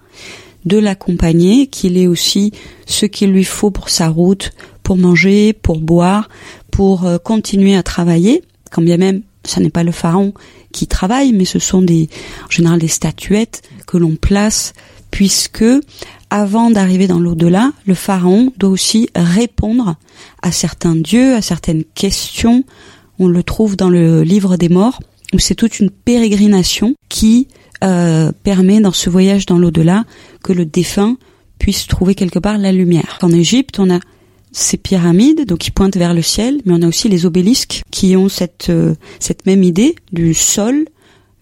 de 0.65 0.77
l'accompagner, 0.77 1.67
qu'il 1.67 1.97
ait 1.97 2.07
aussi 2.07 2.53
ce 2.85 3.05
qu'il 3.05 3.31
lui 3.31 3.43
faut 3.43 3.69
pour 3.69 3.89
sa 3.89 4.07
route, 4.07 4.51
pour 4.89 4.97
manger, 4.97 5.53
pour 5.53 5.81
boire, 5.81 6.29
pour 6.71 7.05
euh, 7.05 7.19
continuer 7.19 7.75
à 7.75 7.83
travailler, 7.83 8.41
quand 8.71 8.81
bien 8.81 8.97
même 8.97 9.21
ce 9.45 9.59
n'est 9.59 9.69
pas 9.69 9.83
le 9.83 9.91
pharaon 9.91 10.33
qui 10.71 10.87
travaille, 10.87 11.31
mais 11.31 11.45
ce 11.45 11.59
sont 11.59 11.83
des, 11.83 12.09
en 12.43 12.49
général 12.49 12.79
des 12.79 12.87
statuettes 12.87 13.61
que 13.85 13.97
l'on 13.97 14.15
place, 14.15 14.73
puisque 15.11 15.63
avant 16.31 16.71
d'arriver 16.71 17.05
dans 17.05 17.19
l'au-delà, 17.19 17.71
le 17.85 17.93
pharaon 17.93 18.51
doit 18.57 18.71
aussi 18.71 19.09
répondre 19.15 19.95
à 20.41 20.51
certains 20.51 20.95
dieux, 20.95 21.35
à 21.35 21.43
certaines 21.43 21.83
questions. 21.83 22.63
On 23.19 23.27
le 23.27 23.43
trouve 23.43 23.75
dans 23.75 23.91
le 23.91 24.23
livre 24.23 24.57
des 24.57 24.69
morts, 24.69 24.99
où 25.33 25.37
c'est 25.37 25.53
toute 25.53 25.79
une 25.79 25.91
pérégrination 25.91 26.95
qui 27.09 27.47
euh, 27.83 28.31
permet 28.41 28.79
dans 28.81 28.91
ce 28.91 29.11
voyage 29.11 29.45
dans 29.45 29.59
l'au-delà 29.59 30.05
que 30.43 30.51
le 30.51 30.65
défunt 30.65 31.15
puisse 31.59 31.85
trouver 31.85 32.15
quelque 32.15 32.39
part 32.39 32.57
la 32.57 32.71
lumière. 32.71 33.19
En 33.21 33.29
Égypte, 33.29 33.77
on 33.77 33.93
a 33.93 33.99
ces 34.51 34.77
pyramides, 34.77 35.45
donc 35.45 35.59
qui 35.59 35.71
pointent 35.71 35.97
vers 35.97 36.13
le 36.13 36.21
ciel, 36.21 36.61
mais 36.65 36.73
on 36.73 36.81
a 36.81 36.87
aussi 36.87 37.09
les 37.09 37.25
obélisques 37.25 37.83
qui 37.91 38.15
ont 38.15 38.29
cette, 38.29 38.69
euh, 38.69 38.95
cette 39.19 39.45
même 39.45 39.63
idée 39.63 39.95
du 40.11 40.33
sol 40.33 40.85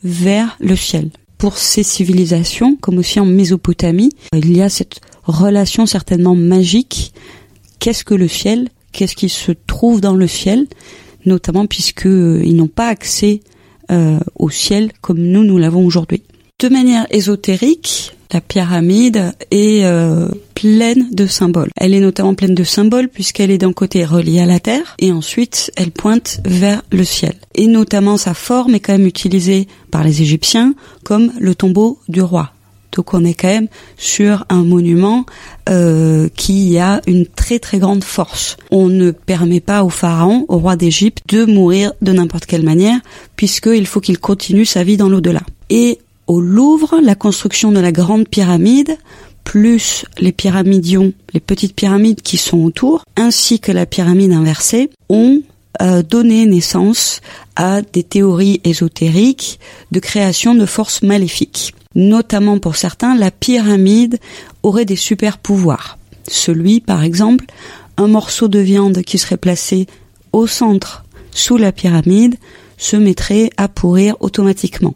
vers 0.04 0.58
le 0.60 0.76
ciel. 0.76 1.10
Pour 1.38 1.58
ces 1.58 1.84
civilisations, 1.84 2.76
comme 2.76 2.98
aussi 2.98 3.20
en 3.20 3.26
Mésopotamie, 3.26 4.12
il 4.34 4.56
y 4.56 4.62
a 4.62 4.70
cette 4.70 5.00
relation 5.24 5.86
certainement 5.86 6.36
magique. 6.36 7.14
Qu'est-ce 7.80 8.04
que 8.04 8.16
le 8.16 8.28
ciel? 8.28 8.70
Qu'est-ce 8.92 9.16
qui 9.16 9.30
se 9.30 9.52
trouve 9.52 10.02
dans 10.02 10.16
le 10.16 10.28
ciel? 10.28 10.68
Notamment 11.26 11.68
puisque 11.68 12.08
euh, 12.08 12.44
n'ont 12.52 12.68
pas 12.68 12.88
accès 12.88 13.42
euh, 13.92 14.20
au 14.36 14.50
ciel 14.50 14.92
comme 15.02 15.20
nous, 15.20 15.44
nous 15.44 15.58
l'avons 15.58 15.86
aujourd'hui. 15.86 16.24
De 16.60 16.70
manière 16.70 17.06
ésotérique, 17.12 18.17
la 18.32 18.42
pyramide 18.42 19.34
est 19.52 19.86
euh, 19.86 20.28
pleine 20.54 21.08
de 21.12 21.26
symboles. 21.28 21.70
Elle 21.78 21.94
est 21.94 22.00
notamment 22.00 22.36
pleine 22.36 22.56
de 22.56 22.64
symboles 22.64 23.10
puisqu'elle 23.10 23.52
est 23.52 23.58
d'un 23.58 23.74
côté 23.74 24.06
reliée 24.06 24.40
à 24.40 24.46
la 24.46 24.60
terre 24.60 24.96
et 25.00 25.12
ensuite 25.12 25.72
elle 25.76 25.92
pointe 25.92 26.42
vers 26.46 26.82
le 26.92 27.04
ciel. 27.04 27.34
Et 27.56 27.68
notamment 27.68 28.18
sa 28.18 28.34
forme 28.34 28.76
est 28.76 28.80
quand 28.80 28.94
même 28.94 29.08
utilisée 29.08 29.68
par 29.92 30.04
les 30.04 30.22
Égyptiens 30.22 30.74
comme 31.04 31.32
le 31.40 31.56
tombeau 31.56 32.00
du 32.10 32.22
roi. 32.22 32.52
Donc 32.98 33.14
on 33.14 33.24
est 33.24 33.36
quand 33.36 33.48
même 33.48 33.68
sur 33.96 34.46
un 34.50 34.64
monument 34.64 35.26
euh, 35.70 36.30
qui 36.36 36.80
a 36.80 37.02
une 37.06 37.28
très 37.28 37.60
très 37.60 37.78
grande 37.78 38.04
force. 38.04 38.58
On 38.72 38.88
ne 38.88 39.12
permet 39.12 39.60
pas 39.60 39.84
au 39.84 39.90
pharaon, 39.90 40.46
au 40.48 40.58
roi 40.58 40.76
d'Égypte, 40.76 41.22
de 41.28 41.46
mourir 41.46 41.94
de 42.02 42.12
n'importe 42.12 42.48
quelle 42.48 42.64
manière, 42.64 43.00
puisqu'il 43.36 43.86
faut 43.86 44.00
qu'il 44.00 44.18
continue 44.18 44.66
sa 44.66 44.84
vie 44.84 44.98
dans 44.98 45.10
l'au-delà. 45.10 45.42
Et 45.70 46.00
au 46.28 46.42
Louvre, 46.42 47.00
la 47.02 47.16
construction 47.16 47.72
de 47.72 47.80
la 47.80 47.92
grande 47.92 48.28
pyramide 48.28 48.98
plus 49.44 50.06
les 50.20 50.34
pyramidions, 50.34 51.14
les 51.34 51.40
petites 51.40 51.74
pyramides 51.74 52.22
qui 52.22 52.36
sont 52.36 52.58
autour, 52.58 53.04
ainsi 53.16 53.62
que 53.62 53.72
la 53.72 53.86
pyramide 53.86 54.34
inversée, 54.34 54.90
ont 55.08 55.42
euh, 55.82 56.04
donné 56.04 56.46
naissance 56.46 57.22
à 57.56 57.82
des 57.82 58.04
théories 58.04 58.60
ésotériques 58.66 59.60
de 59.92 60.02
création 60.02 60.54
de 60.54 60.66
forces 60.66 61.02
maléfiques. 61.02 61.74
Notamment 61.96 62.60
pour 62.60 62.76
certains, 62.76 63.16
la 63.16 63.32
pyramide 63.32 64.20
aurait 64.64 64.86
des 64.86 64.98
super 64.98 65.38
pouvoirs. 65.38 65.98
Celui, 66.28 66.82
par 66.82 67.04
exemple, 67.04 67.46
un 67.96 68.08
morceau 68.08 68.50
de 68.50 68.60
viande 68.60 69.02
qui 69.02 69.18
serait 69.18 69.38
placé 69.38 69.88
au 70.34 70.46
centre 70.46 71.06
sous 71.32 71.56
la 71.56 71.72
pyramide 71.72 72.36
se 72.78 72.98
mettrait 72.98 73.50
à 73.56 73.70
pourrir 73.70 74.16
automatiquement. 74.20 74.96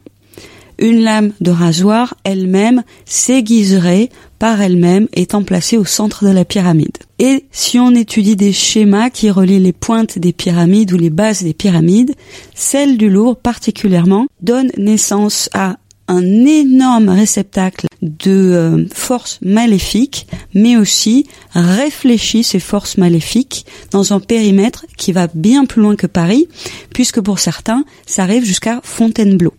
Une 0.82 1.02
lame 1.04 1.32
de 1.41 1.52
rasoir 1.52 2.15
elle-même 2.24 2.84
s'aiguiserait 3.06 4.10
par 4.39 4.62
elle-même 4.62 5.08
étant 5.13 5.44
placée 5.44 5.78
au 5.78 5.86
centre 5.86 6.26
de 6.26 6.32
la 6.32 6.44
pyramide. 6.44 6.98
Et 7.20 7.46
si 7.52 7.78
on 7.78 7.94
étudie 7.94 8.36
des 8.36 8.52
schémas 8.52 9.12
qui 9.12 9.30
relient 9.30 9.60
les 9.60 9.74
pointes 9.74 10.17
des 10.17 10.34
pyramides 10.34 10.91
ou 10.91 10.98
les 10.98 11.12
bases 11.12 11.44
des 11.44 11.54
pyramides, 11.54 12.15
celle 12.56 12.98
du 12.98 13.12
Louvre 13.12 13.36
particulièrement 13.36 14.26
donne 14.41 14.72
naissance 14.76 15.52
à 15.54 15.78
un 16.08 16.46
énorme 16.46 17.10
réceptacle 17.10 17.86
de 18.02 18.32
euh, 18.32 18.86
forces 18.91 19.38
maléfiques, 19.44 20.26
mais 20.56 20.78
aussi 20.78 21.28
réfléchit 21.54 22.44
ces 22.44 22.60
forces 22.60 22.98
maléfiques 22.98 23.67
dans 23.91 24.13
un 24.13 24.20
périmètre 24.20 24.88
qui 24.98 25.12
va 25.12 25.28
bien 25.34 25.65
plus 25.65 25.84
loin 25.84 25.96
que 25.96 26.08
Paris, 26.08 26.48
puisque 26.91 27.22
pour 27.22 27.38
certains, 27.38 27.86
ça 28.08 28.24
arrive 28.24 28.44
jusqu'à 28.44 28.82
Fontainebleau. 28.84 29.54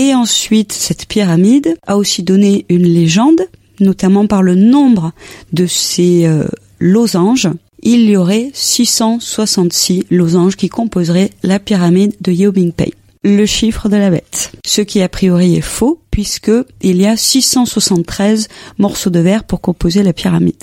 Et 0.00 0.14
ensuite, 0.14 0.72
cette 0.72 1.06
pyramide 1.06 1.76
a 1.88 1.96
aussi 1.96 2.22
donné 2.22 2.66
une 2.68 2.84
légende, 2.84 3.40
notamment 3.80 4.28
par 4.28 4.44
le 4.44 4.54
nombre 4.54 5.10
de 5.52 5.66
ces 5.66 6.24
euh, 6.24 6.46
losanges. 6.78 7.48
Il 7.82 8.08
y 8.08 8.16
aurait 8.16 8.52
666 8.54 10.04
losanges 10.08 10.54
qui 10.54 10.68
composeraient 10.68 11.32
la 11.42 11.58
pyramide 11.58 12.14
de 12.20 12.30
Yeobingpei 12.30 12.94
le 13.24 13.44
chiffre 13.44 13.88
de 13.88 13.96
la 13.96 14.10
bête. 14.10 14.52
Ce 14.64 14.80
qui 14.80 15.02
a 15.02 15.08
priori 15.08 15.56
est 15.56 15.60
faux 15.60 16.00
puisque 16.12 16.52
il 16.80 16.98
y 16.98 17.06
a 17.06 17.16
673 17.16 18.46
morceaux 18.78 19.10
de 19.10 19.18
verre 19.18 19.42
pour 19.42 19.60
composer 19.60 20.04
la 20.04 20.12
pyramide. 20.12 20.62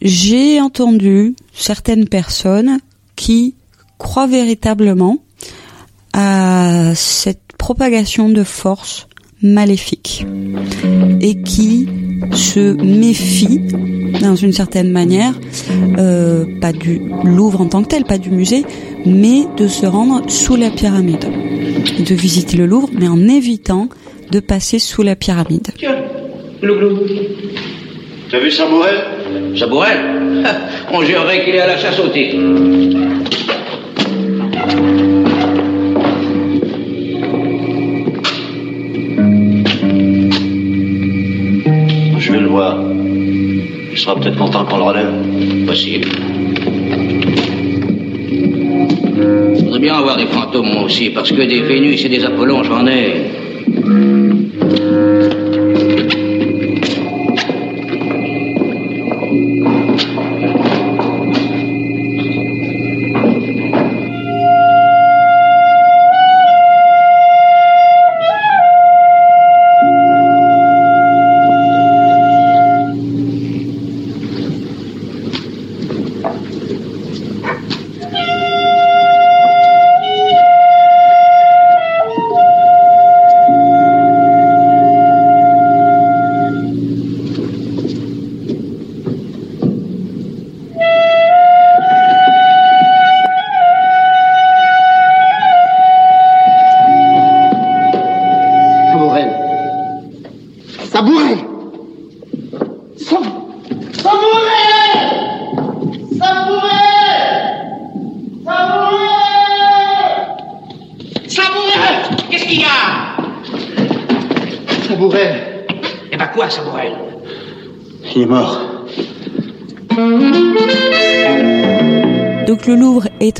J'ai 0.00 0.60
entendu 0.60 1.34
certaines 1.52 2.08
personnes 2.08 2.78
qui 3.16 3.56
croient 3.98 4.28
véritablement 4.28 5.18
à 6.12 6.92
cette 6.94 7.49
propagation 7.60 8.30
de 8.30 8.42
force 8.42 9.06
maléfique 9.42 10.26
et 11.20 11.42
qui 11.42 11.86
se 12.32 12.72
méfient 12.82 13.60
dans 14.22 14.34
une 14.34 14.52
certaine 14.52 14.90
manière, 14.90 15.34
euh, 15.98 16.46
pas 16.60 16.72
du 16.72 17.02
Louvre 17.22 17.60
en 17.60 17.66
tant 17.66 17.82
que 17.82 17.88
tel, 17.88 18.04
pas 18.04 18.16
du 18.16 18.30
musée, 18.30 18.64
mais 19.04 19.44
de 19.58 19.68
se 19.68 19.84
rendre 19.84 20.28
sous 20.30 20.56
la 20.56 20.70
pyramide, 20.70 21.26
de 21.98 22.14
visiter 22.14 22.56
le 22.56 22.64
Louvre, 22.64 22.88
mais 22.98 23.08
en 23.08 23.28
évitant 23.28 23.88
de 24.30 24.40
passer 24.40 24.78
sous 24.78 25.02
la 25.02 25.14
pyramide. 25.14 25.68
Tiens, 25.76 25.96
T'as 28.30 28.38
vu 28.38 28.50
Sabourel 28.50 28.96
Sabourel 29.58 29.98
On 30.92 31.02
jurerait 31.02 31.44
qu'il 31.44 31.54
est 31.54 31.60
à 31.60 31.66
la 31.66 31.76
chasse 31.76 31.98
au 32.00 32.08
tigre. 32.08 32.99
Peut-être 44.16 44.36
content 44.36 44.64
qu'on 44.64 44.78
le 44.78 44.82
relève. 44.82 45.66
Possible. 45.66 46.08
Je 49.16 49.64
voudrais 49.64 49.78
bien 49.78 49.94
avoir 49.94 50.16
des 50.16 50.26
fantômes 50.26 50.72
moi 50.72 50.84
aussi, 50.84 51.10
parce 51.10 51.30
que 51.30 51.42
des 51.42 51.60
Vénus 51.62 52.04
et 52.04 52.08
des 52.08 52.24
Apollons, 52.24 52.62
j'en 52.62 52.86
ai. 52.86 53.39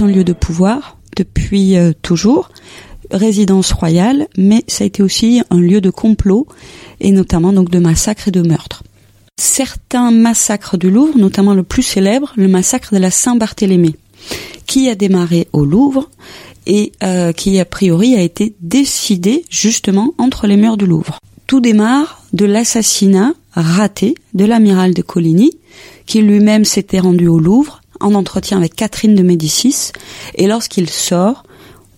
Lieu 0.07 0.25
de 0.25 0.33
pouvoir 0.33 0.99
depuis 1.17 1.77
euh, 1.77 1.93
toujours, 2.03 2.51
résidence 3.11 3.73
royale, 3.73 4.27
mais 4.37 4.65
ça 4.69 4.85
a 4.85 4.87
été 4.87 5.03
aussi 5.03 5.43
un 5.51 5.59
lieu 5.59 5.81
de 5.81 5.91
complot 5.91 6.47
et 7.01 7.13
notamment 7.13 7.53
donc 7.53 7.71
de 7.71 7.79
massacres 7.79 8.29
et 8.29 8.31
de 8.31 8.43
meurtres. 8.43 8.83
Certains 9.39 10.11
massacres 10.11 10.77
du 10.77 10.91
Louvre, 10.91 11.19
notamment 11.19 11.55
le 11.55 11.63
plus 11.63 11.83
célèbre, 11.83 12.33
le 12.37 12.49
massacre 12.49 12.95
de 12.95 12.99
la 12.99 13.11
Saint-Barthélemy, 13.11 13.97
qui 14.67 14.89
a 14.89 14.95
démarré 14.95 15.49
au 15.53 15.65
Louvre 15.65 16.11
et 16.67 16.93
euh, 17.03 17.33
qui 17.33 17.59
a 17.59 17.65
priori 17.65 18.15
a 18.15 18.23
été 18.23 18.55
décidé 18.61 19.45
justement 19.51 20.13
entre 20.19 20.47
les 20.47 20.57
murs 20.57 20.77
du 20.77 20.87
Louvre. 20.87 21.19
Tout 21.47 21.61
démarre 21.61 22.23
de 22.33 22.45
l'assassinat 22.45 23.33
raté 23.53 24.15
de 24.35 24.45
l'amiral 24.45 24.95
de 24.95 25.03
Coligny, 25.03 25.53
qui 26.07 26.21
lui-même 26.21 26.65
s'était 26.65 27.01
rendu 27.01 27.27
au 27.27 27.39
Louvre 27.39 27.80
en 28.01 28.15
entretien 28.15 28.59
avec 28.59 28.75
Catherine 28.75 29.15
de 29.15 29.23
Médicis, 29.23 29.93
et 30.35 30.47
lorsqu'il 30.47 30.89
sort, 30.89 31.45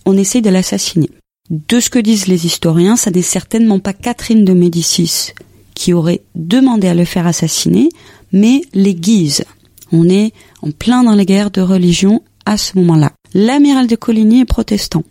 on 0.05 0.17
essaye 0.17 0.41
de 0.41 0.49
l'assassiner. 0.49 1.09
De 1.49 1.79
ce 1.79 1.89
que 1.89 1.99
disent 1.99 2.27
les 2.27 2.45
historiens, 2.45 2.95
ça 2.95 3.11
n'est 3.11 3.21
certainement 3.21 3.79
pas 3.79 3.93
Catherine 3.93 4.45
de 4.45 4.53
Médicis 4.53 5.33
qui 5.73 5.93
aurait 5.93 6.21
demandé 6.35 6.87
à 6.87 6.93
le 6.93 7.05
faire 7.05 7.27
assassiner, 7.27 7.89
mais 8.31 8.61
les 8.73 8.95
Guises. 8.95 9.43
On 9.91 10.09
est 10.09 10.33
en 10.61 10.71
plein 10.71 11.03
dans 11.03 11.15
les 11.15 11.25
guerres 11.25 11.51
de 11.51 11.61
religion 11.61 12.23
à 12.45 12.57
ce 12.57 12.77
moment-là. 12.77 13.11
L'amiral 13.33 13.87
de 13.87 13.95
Coligny 13.95 14.41
est 14.41 14.45
protestant. 14.45 15.03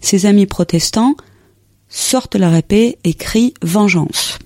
Ses 0.00 0.26
amis 0.26 0.46
protestants 0.46 1.14
sortent 1.88 2.36
leur 2.36 2.54
épée 2.54 2.98
et 3.04 3.14
crient 3.14 3.54
vengeance. 3.62 4.38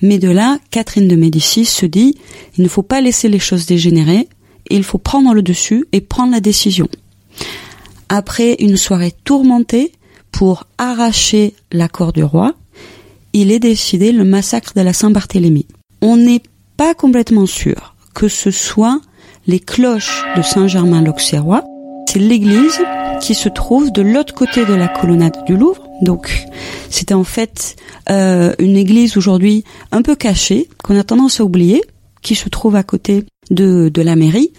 Mais 0.00 0.18
de 0.18 0.28
là, 0.28 0.58
Catherine 0.70 1.08
de 1.08 1.16
Médicis 1.16 1.64
se 1.64 1.86
dit, 1.86 2.16
il 2.56 2.64
ne 2.64 2.68
faut 2.68 2.82
pas 2.82 3.00
laisser 3.00 3.28
les 3.28 3.38
choses 3.38 3.66
dégénérer, 3.66 4.28
il 4.70 4.84
faut 4.84 4.98
prendre 4.98 5.34
le 5.34 5.42
dessus 5.42 5.86
et 5.92 6.00
prendre 6.00 6.32
la 6.32 6.40
décision. 6.40 6.88
Après 8.08 8.56
une 8.58 8.76
soirée 8.76 9.12
tourmentée 9.24 9.92
pour 10.30 10.64
arracher 10.78 11.54
l'accord 11.72 12.12
du 12.12 12.24
roi, 12.24 12.54
il 13.32 13.50
est 13.50 13.58
décidé 13.58 14.12
le 14.12 14.24
massacre 14.24 14.72
de 14.74 14.80
la 14.80 14.92
Saint-Barthélemy. 14.92 15.66
On 16.00 16.16
n'est 16.16 16.42
pas 16.76 16.94
complètement 16.94 17.46
sûr 17.46 17.94
que 18.14 18.28
ce 18.28 18.50
soit 18.50 19.00
les 19.46 19.60
cloches 19.60 20.24
de 20.36 20.42
Saint-Germain-l'Auxerrois. 20.42 21.64
C'est 22.08 22.20
l'église 22.20 22.80
qui 23.20 23.34
se 23.34 23.48
trouve 23.48 23.90
de 23.90 24.02
l'autre 24.02 24.34
côté 24.34 24.64
de 24.64 24.74
la 24.74 24.88
colonnade 24.88 25.44
du 25.46 25.56
Louvre. 25.56 25.82
Donc, 26.02 26.46
c'était 26.90 27.14
en 27.14 27.24
fait 27.24 27.76
euh, 28.10 28.54
une 28.58 28.76
église 28.76 29.16
aujourd'hui 29.16 29.64
un 29.92 30.02
peu 30.02 30.14
cachée, 30.14 30.68
qu'on 30.82 30.98
a 30.98 31.04
tendance 31.04 31.40
à 31.40 31.44
oublier, 31.44 31.82
qui 32.22 32.34
se 32.34 32.48
trouve 32.48 32.76
à 32.76 32.82
côté 32.82 33.24
de, 33.50 33.88
de 33.88 34.02
la 34.02 34.16
mairie, 34.16 34.52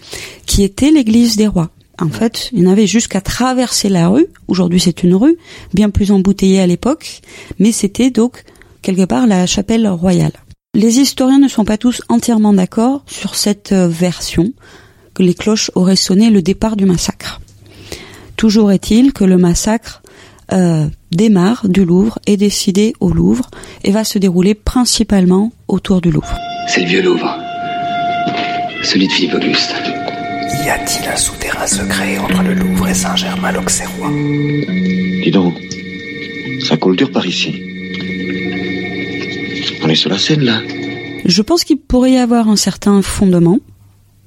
qui 0.46 0.62
était 0.62 0.90
l'église 0.90 1.36
des 1.36 1.46
rois. 1.46 1.70
En 2.00 2.08
fait, 2.08 2.50
il 2.52 2.62
y 2.62 2.66
en 2.66 2.70
avait 2.70 2.86
jusqu'à 2.86 3.20
traverser 3.20 3.88
la 3.88 4.08
rue. 4.08 4.26
Aujourd'hui, 4.48 4.80
c'est 4.80 5.02
une 5.02 5.14
rue, 5.14 5.36
bien 5.72 5.90
plus 5.90 6.10
embouteillée 6.10 6.60
à 6.60 6.66
l'époque, 6.66 7.22
mais 7.58 7.72
c'était 7.72 8.10
donc 8.10 8.44
quelque 8.82 9.04
part 9.04 9.26
la 9.26 9.46
chapelle 9.46 9.88
royale. 9.88 10.32
Les 10.74 11.00
historiens 11.00 11.38
ne 11.38 11.48
sont 11.48 11.64
pas 11.64 11.78
tous 11.78 12.02
entièrement 12.08 12.52
d'accord 12.52 13.02
sur 13.06 13.34
cette 13.34 13.72
euh, 13.72 13.88
version 13.88 14.52
que 15.14 15.22
les 15.22 15.32
cloches 15.32 15.70
auraient 15.74 15.96
sonné 15.96 16.28
le 16.28 16.42
départ 16.42 16.76
du 16.76 16.84
massacre. 16.84 17.40
Toujours 18.36 18.70
est-il 18.70 19.14
que 19.14 19.24
le 19.24 19.38
massacre 19.38 20.02
euh, 20.52 20.86
démarre 21.10 21.68
du 21.68 21.84
Louvre, 21.84 22.18
est 22.26 22.36
décidé 22.36 22.92
au 23.00 23.10
Louvre 23.10 23.50
et 23.82 23.90
va 23.90 24.04
se 24.04 24.18
dérouler 24.18 24.54
principalement 24.54 25.50
autour 25.66 26.00
du 26.00 26.10
Louvre. 26.10 26.36
C'est 26.68 26.82
le 26.82 26.86
vieux 26.86 27.02
Louvre. 27.02 27.45
Celui 28.86 29.08
de 29.08 29.12
Philippe 29.12 29.34
Auguste. 29.34 29.74
Y 30.64 30.68
a-t-il 30.70 31.08
un 31.08 31.16
souterrain 31.16 31.66
secret 31.66 32.18
entre 32.18 32.42
le 32.44 32.54
Louvre 32.54 32.86
et 32.86 32.94
Saint-Germain-l'Auxerrois? 32.94 34.12
Dis 35.24 35.30
donc, 35.32 35.54
ça 36.62 36.76
coule 36.76 36.94
dur 36.94 37.10
par 37.10 37.26
ici. 37.26 37.52
On 39.82 39.88
est 39.88 39.96
sur 39.96 40.08
la 40.08 40.18
Seine, 40.18 40.42
là. 40.42 40.62
Je 41.24 41.42
pense 41.42 41.64
qu'il 41.64 41.78
pourrait 41.78 42.12
y 42.12 42.16
avoir 42.18 42.48
un 42.48 42.54
certain 42.54 43.02
fondement. 43.02 43.58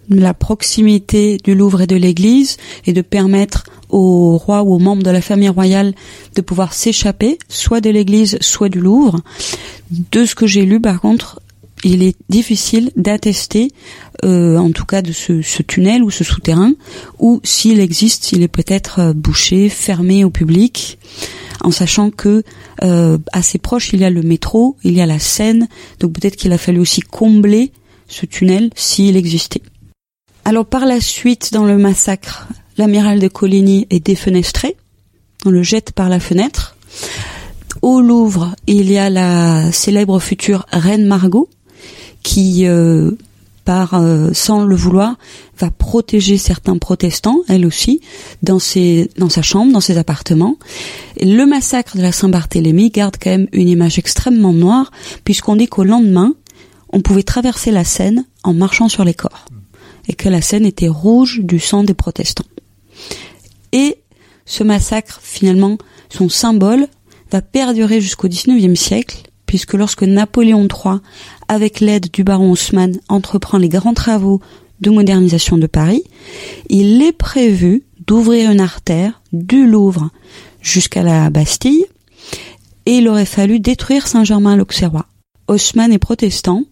La 0.09 0.33
proximité 0.33 1.37
du 1.41 1.55
Louvre 1.55 1.83
et 1.83 1.87
de 1.87 1.95
l'église 1.95 2.57
et 2.85 2.91
de 2.91 3.01
permettre 3.01 3.63
au 3.87 4.37
roi 4.37 4.63
ou 4.63 4.73
aux 4.73 4.79
membres 4.79 5.03
de 5.03 5.09
la 5.09 5.21
famille 5.21 5.47
royale 5.47 5.93
de 6.35 6.41
pouvoir 6.41 6.73
s'échapper, 6.73 7.39
soit 7.47 7.79
de 7.79 7.91
l'église, 7.91 8.37
soit 8.41 8.67
du 8.67 8.81
Louvre. 8.81 9.21
De 10.11 10.25
ce 10.25 10.35
que 10.35 10.47
j'ai 10.47 10.65
lu, 10.65 10.81
par 10.81 10.99
contre, 10.99 11.39
il 11.85 12.03
est 12.03 12.17
difficile 12.27 12.91
d'attester, 12.97 13.71
euh, 14.25 14.57
en 14.57 14.71
tout 14.71 14.85
cas 14.85 15.01
de 15.01 15.11
ce, 15.11 15.41
ce, 15.41 15.61
tunnel 15.63 16.03
ou 16.03 16.11
ce 16.11 16.23
souterrain, 16.23 16.73
ou 17.19 17.39
s'il 17.43 17.79
existe, 17.79 18.31
il 18.31 18.43
est 18.43 18.47
peut-être 18.47 18.99
euh, 18.99 19.13
bouché, 19.13 19.69
fermé 19.69 20.23
au 20.23 20.29
public, 20.29 20.97
en 21.61 21.71
sachant 21.71 22.09
que 22.09 22.43
euh, 22.83 23.17
assez 23.33 23.57
proche 23.57 23.93
il 23.93 24.01
y 24.01 24.05
a 24.05 24.09
le 24.09 24.21
métro, 24.21 24.77
il 24.83 24.93
y 24.93 25.01
a 25.01 25.05
la 25.05 25.19
Seine, 25.19 25.67
donc 25.99 26.13
peut-être 26.13 26.35
qu'il 26.35 26.51
a 26.53 26.57
fallu 26.57 26.79
aussi 26.79 27.01
combler 27.01 27.71
ce 28.07 28.25
tunnel 28.25 28.69
s'il 28.75 29.17
existait. 29.17 29.61
Alors 30.45 30.65
par 30.65 30.85
la 30.85 30.99
suite, 30.99 31.53
dans 31.53 31.65
le 31.65 31.77
massacre, 31.77 32.47
l'amiral 32.77 33.19
de 33.19 33.27
Coligny 33.27 33.87
est 33.89 34.05
défenestré, 34.05 34.75
on 35.45 35.49
le 35.49 35.63
jette 35.63 35.91
par 35.91 36.09
la 36.09 36.19
fenêtre. 36.19 36.75
Au 37.81 38.01
Louvre, 38.01 38.55
il 38.67 38.91
y 38.91 38.97
a 38.97 39.09
la 39.09 39.71
célèbre 39.71 40.19
future 40.19 40.65
reine 40.71 41.05
Margot, 41.05 41.49
qui, 42.23 42.65
euh, 42.67 43.11
euh, 43.93 44.31
sans 44.33 44.65
le 44.65 44.75
vouloir, 44.75 45.17
va 45.59 45.69
protéger 45.69 46.37
certains 46.37 46.77
protestants, 46.77 47.39
elle 47.47 47.65
aussi, 47.65 48.01
dans 48.41 48.59
sa 48.59 49.41
chambre, 49.41 49.71
dans 49.71 49.81
ses 49.81 49.97
appartements. 49.97 50.57
Le 51.21 51.45
massacre 51.45 51.97
de 51.97 52.01
la 52.01 52.11
Saint-Barthélemy 52.11 52.89
garde 52.89 53.17
quand 53.21 53.29
même 53.29 53.47
une 53.51 53.69
image 53.69 53.99
extrêmement 53.99 54.53
noire, 54.53 54.91
puisqu'on 55.23 55.55
dit 55.55 55.67
qu'au 55.67 55.83
lendemain, 55.83 56.33
on 56.91 57.01
pouvait 57.01 57.23
traverser 57.23 57.71
la 57.71 57.83
Seine 57.83 58.25
en 58.43 58.53
marchant 58.53 58.89
sur 58.89 59.03
les 59.03 59.13
corps, 59.13 59.45
et 60.07 60.13
que 60.13 60.29
la 60.29 60.41
Seine 60.41 60.65
était 60.65 60.87
rouge 60.87 61.41
du 61.43 61.59
sang 61.59 61.83
des 61.83 61.93
protestants. 61.93 62.45
Et 63.71 63.97
ce 64.45 64.63
massacre, 64.63 65.19
finalement, 65.21 65.77
son 66.09 66.27
symbole 66.29 66.87
va 67.31 67.41
perdurer 67.43 68.01
jusqu'au 68.01 68.27
XIXe 68.27 68.79
siècle, 68.79 69.28
puisque 69.49 69.73
lorsque 69.73 70.03
Napoléon 70.03 70.67
III, 70.67 70.99
avec 71.47 71.79
l'aide 71.79 72.11
du 72.13 72.23
baron 72.23 72.51
Haussmann, 72.51 72.99
entreprend 73.09 73.57
les 73.57 73.67
grands 73.67 73.95
travaux 73.95 74.41
de 74.79 74.91
modernisation 74.91 75.57
de 75.57 75.65
Paris, 75.65 76.03
il 76.69 77.01
est 77.01 77.13
prévu 77.13 77.81
d'ouvrir 78.05 78.51
une 78.51 78.59
artère 78.59 79.23
du 79.33 79.65
Louvre 79.65 80.11
jusqu'à 80.61 81.01
la 81.01 81.31
Bastille, 81.31 81.87
et 82.85 82.97
il 82.97 83.07
aurait 83.07 83.25
fallu 83.25 83.59
détruire 83.59 84.05
Saint-Germain-l'Auxerrois. 84.05 85.07
Haussmann 85.47 85.91
est 85.91 85.97
protestant, 85.97 86.65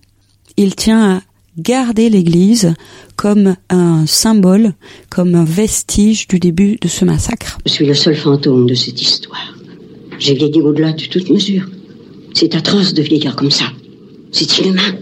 il 0.55 0.75
tient 0.75 1.15
à 1.15 1.21
garder 1.57 2.11
l'église 2.11 2.75
comme 3.15 3.55
un 3.71 4.05
symbole, 4.05 4.75
comme 5.09 5.33
un 5.33 5.45
vestige 5.45 6.27
du 6.27 6.37
début 6.37 6.77
de 6.79 6.87
ce 6.87 7.05
massacre. 7.05 7.57
Je 7.65 7.71
suis 7.71 7.87
le 7.87 7.95
seul 7.95 8.15
fantôme 8.15 8.67
de 8.67 8.75
cette 8.75 9.01
histoire. 9.01 9.57
J'ai 10.19 10.35
vieilli 10.35 10.61
au-delà 10.61 10.93
de 10.93 11.05
toute 11.05 11.31
mesure. 11.31 11.67
C'est 12.33 12.55
atroce 12.55 12.93
de 12.93 13.01
vieillir 13.01 13.35
comme 13.35 13.51
ça. 13.51 13.65
C'est 14.31 14.59
inhumain. 14.59 14.95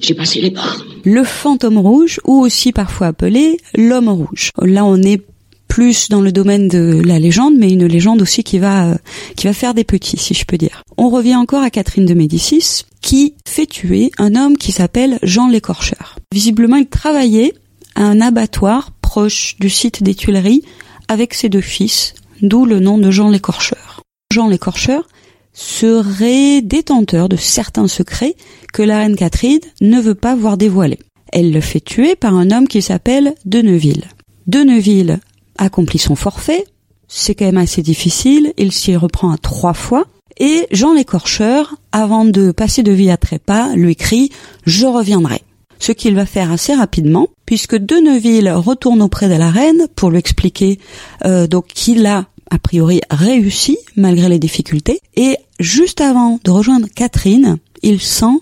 J'ai 0.00 0.14
passé 0.14 0.40
les 0.40 0.50
bornes. 0.50 0.82
Le 1.04 1.24
fantôme 1.24 1.78
rouge, 1.78 2.20
ou 2.24 2.40
aussi 2.40 2.72
parfois 2.72 3.08
appelé 3.08 3.58
l'homme 3.74 4.08
rouge. 4.08 4.50
Là, 4.60 4.84
on 4.84 5.00
est 5.02 5.22
plus 5.68 6.08
dans 6.08 6.20
le 6.20 6.30
domaine 6.30 6.68
de 6.68 7.02
la 7.04 7.18
légende, 7.18 7.54
mais 7.56 7.70
une 7.70 7.86
légende 7.86 8.22
aussi 8.22 8.44
qui 8.44 8.58
va 8.58 8.90
euh, 8.90 8.94
qui 9.36 9.46
va 9.46 9.52
faire 9.52 9.74
des 9.74 9.82
petits, 9.82 10.18
si 10.18 10.32
je 10.34 10.44
peux 10.44 10.56
dire. 10.56 10.82
On 10.96 11.10
revient 11.10 11.34
encore 11.34 11.62
à 11.62 11.70
Catherine 11.70 12.06
de 12.06 12.14
Médicis, 12.14 12.84
qui 13.00 13.34
fait 13.46 13.66
tuer 13.66 14.12
un 14.18 14.36
homme 14.36 14.56
qui 14.56 14.72
s'appelle 14.72 15.18
Jean 15.22 15.48
l'écorcheur. 15.48 16.16
Visiblement, 16.32 16.76
il 16.76 16.86
travaillait 16.86 17.54
à 17.96 18.04
un 18.04 18.20
abattoir 18.20 18.92
proche 19.00 19.56
du 19.58 19.68
site 19.68 20.02
des 20.02 20.14
Tuileries 20.14 20.62
avec 21.08 21.34
ses 21.34 21.48
deux 21.48 21.60
fils, 21.60 22.14
d'où 22.40 22.66
le 22.66 22.78
nom 22.78 22.98
de 22.98 23.10
Jean 23.10 23.30
l'écorcheur. 23.30 24.02
Jean 24.32 24.48
l'écorcheur 24.48 25.08
serait 25.54 26.60
détenteur 26.60 27.28
de 27.28 27.36
certains 27.36 27.88
secrets 27.88 28.34
que 28.72 28.82
la 28.82 28.98
reine 28.98 29.16
Catherine 29.16 29.60
ne 29.80 30.00
veut 30.00 30.14
pas 30.14 30.34
voir 30.34 30.58
dévoilés. 30.58 30.98
Elle 31.32 31.52
le 31.52 31.60
fait 31.60 31.80
tuer 31.80 32.16
par 32.16 32.34
un 32.34 32.50
homme 32.50 32.68
qui 32.68 32.82
s'appelle 32.82 33.34
Deneville. 33.46 34.04
Deneville 34.46 35.20
accomplit 35.56 35.98
son 35.98 36.16
forfait, 36.16 36.64
c'est 37.08 37.34
quand 37.34 37.46
même 37.46 37.56
assez 37.56 37.82
difficile, 37.82 38.52
il 38.58 38.72
s'y 38.72 38.96
reprend 38.96 39.30
à 39.30 39.38
trois 39.38 39.74
fois, 39.74 40.06
et 40.38 40.66
Jean 40.72 40.94
l'écorcheur, 40.94 41.76
avant 41.92 42.24
de 42.24 42.50
passer 42.50 42.82
de 42.82 42.92
vie 42.92 43.10
à 43.10 43.16
trépas, 43.16 43.74
lui 43.74 43.94
crie 43.96 44.30
«Je 44.66 44.86
reviendrai». 44.86 45.42
Ce 45.78 45.92
qu'il 45.92 46.14
va 46.14 46.26
faire 46.26 46.50
assez 46.50 46.74
rapidement, 46.74 47.28
puisque 47.46 47.76
Deneville 47.76 48.50
retourne 48.50 49.02
auprès 49.02 49.28
de 49.28 49.34
la 49.34 49.50
reine 49.50 49.86
pour 49.94 50.10
lui 50.10 50.18
expliquer 50.18 50.78
euh, 51.24 51.46
donc 51.46 51.66
qu'il 51.66 52.06
a 52.06 52.26
a 52.50 52.58
priori 52.58 53.00
réussi 53.10 53.78
malgré 53.96 54.28
les 54.28 54.38
difficultés. 54.38 55.00
Et 55.16 55.36
juste 55.60 56.00
avant 56.00 56.38
de 56.44 56.50
rejoindre 56.50 56.88
Catherine, 56.94 57.58
il 57.82 58.00
sent 58.00 58.40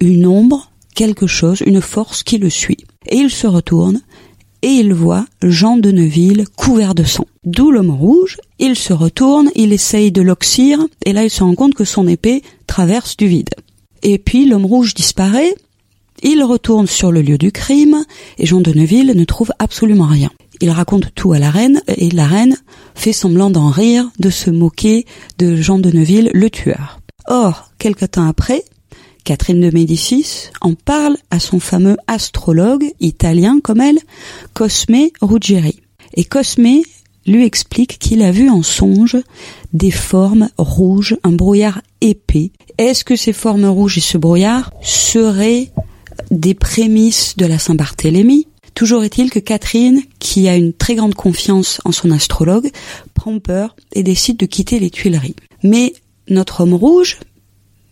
une 0.00 0.26
ombre, 0.26 0.70
quelque 0.94 1.26
chose, 1.26 1.62
une 1.64 1.80
force 1.80 2.22
qui 2.22 2.38
le 2.38 2.50
suit. 2.50 2.84
Et 3.06 3.16
il 3.16 3.30
se 3.30 3.46
retourne 3.46 4.00
et 4.62 4.68
il 4.68 4.92
voit 4.94 5.26
Jean 5.42 5.76
de 5.76 5.90
Neuville 5.90 6.46
couvert 6.56 6.94
de 6.94 7.04
sang. 7.04 7.26
D'où 7.44 7.70
l'homme 7.70 7.90
rouge, 7.90 8.38
il 8.58 8.74
se 8.74 8.92
retourne, 8.92 9.50
il 9.54 9.72
essaye 9.72 10.10
de 10.10 10.22
l'oxyre, 10.22 10.84
et 11.04 11.12
là 11.12 11.24
il 11.24 11.30
se 11.30 11.44
rend 11.44 11.54
compte 11.54 11.74
que 11.74 11.84
son 11.84 12.08
épée 12.08 12.42
traverse 12.66 13.16
du 13.16 13.28
vide. 13.28 13.50
Et 14.02 14.18
puis 14.18 14.46
l'homme 14.46 14.66
rouge 14.66 14.94
disparaît, 14.94 15.54
il 16.22 16.42
retourne 16.42 16.86
sur 16.86 17.12
le 17.12 17.22
lieu 17.22 17.38
du 17.38 17.52
crime, 17.52 18.04
et 18.38 18.46
Jean 18.46 18.60
de 18.60 18.72
Neuville 18.72 19.12
ne 19.14 19.24
trouve 19.24 19.52
absolument 19.58 20.06
rien. 20.06 20.30
Il 20.60 20.70
raconte 20.70 21.14
tout 21.14 21.32
à 21.32 21.38
la 21.38 21.50
reine 21.50 21.82
et 21.88 22.10
la 22.10 22.26
reine 22.26 22.56
fait 22.94 23.12
semblant 23.12 23.50
d'en 23.50 23.70
rire, 23.70 24.08
de 24.18 24.30
se 24.30 24.50
moquer 24.50 25.04
de 25.38 25.56
Jean 25.56 25.78
de 25.78 25.90
Neuville, 25.90 26.30
le 26.32 26.50
tueur. 26.50 27.00
Or, 27.28 27.70
quelque 27.78 28.06
temps 28.06 28.26
après, 28.26 28.64
Catherine 29.24 29.60
de 29.60 29.70
Médicis 29.70 30.50
en 30.60 30.74
parle 30.74 31.16
à 31.30 31.40
son 31.40 31.58
fameux 31.58 31.96
astrologue 32.06 32.92
italien 33.00 33.58
comme 33.62 33.80
elle, 33.80 33.98
Cosme 34.54 35.08
Ruggieri. 35.20 35.80
Et 36.14 36.24
Cosme 36.24 36.80
lui 37.26 37.44
explique 37.44 37.98
qu'il 37.98 38.22
a 38.22 38.30
vu 38.30 38.48
en 38.48 38.62
songe 38.62 39.16
des 39.72 39.90
formes 39.90 40.48
rouges, 40.56 41.16
un 41.24 41.32
brouillard 41.32 41.82
épais. 42.00 42.52
Est-ce 42.78 43.04
que 43.04 43.16
ces 43.16 43.32
formes 43.32 43.66
rouges 43.66 43.98
et 43.98 44.02
ce 44.02 44.16
brouillard 44.16 44.70
seraient 44.80 45.72
des 46.30 46.54
prémices 46.54 47.36
de 47.36 47.46
la 47.46 47.58
Saint-Barthélemy? 47.58 48.46
Toujours 48.76 49.04
est-il 49.04 49.30
que 49.30 49.38
Catherine, 49.38 50.02
qui 50.18 50.48
a 50.48 50.56
une 50.56 50.74
très 50.74 50.96
grande 50.96 51.14
confiance 51.14 51.80
en 51.86 51.92
son 51.92 52.10
astrologue, 52.10 52.70
prend 53.14 53.38
peur 53.38 53.74
et 53.94 54.02
décide 54.02 54.36
de 54.36 54.44
quitter 54.44 54.78
les 54.78 54.90
Tuileries. 54.90 55.34
Mais 55.62 55.94
notre 56.28 56.60
homme 56.60 56.74
rouge 56.74 57.18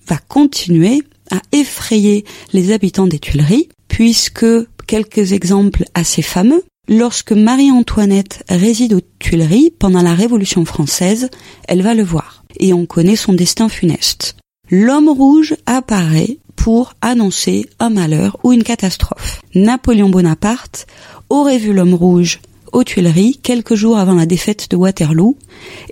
va 0.07 0.19
continuer 0.19 1.03
à 1.31 1.41
effrayer 1.53 2.27
les 2.53 2.71
habitants 2.71 3.07
des 3.07 3.19
Tuileries, 3.19 3.71
puisque 3.89 4.45
quelques 4.87 5.33
exemples 5.33 5.85
assez 5.95 6.21
fameux, 6.21 6.63
lorsque 6.87 7.33
Marie-Antoinette 7.33 8.45
réside 8.51 8.93
aux 8.93 9.01
Tuileries 9.19 9.73
pendant 9.79 10.03
la 10.03 10.15
Révolution 10.15 10.67
française, 10.67 11.31
elle 11.67 11.81
va 11.81 11.95
le 11.95 12.05
voir, 12.05 12.45
et 12.61 12.75
on 12.75 12.85
connaît 12.85 13.17
son 13.17 13.33
destin 13.33 13.71
funeste. 13.71 14.37
L'homme 14.71 15.11
rouge 15.11 15.57
apparaît 15.67 16.39
pour 16.57 16.95
annoncer 17.03 17.69
un 17.81 17.91
malheur 17.91 18.39
ou 18.45 18.53
une 18.53 18.63
catastrophe. 18.63 19.43
Napoléon 19.55 20.09
Bonaparte 20.09 20.87
aurait 21.29 21.59
vu 21.59 21.75
l'homme 21.75 21.93
rouge 21.93 22.41
aux 22.73 22.83
Tuileries 22.83 23.39
quelques 23.43 23.75
jours 23.75 23.99
avant 23.99 24.15
la 24.15 24.25
défaite 24.25 24.71
de 24.71 24.77
Waterloo 24.77 25.37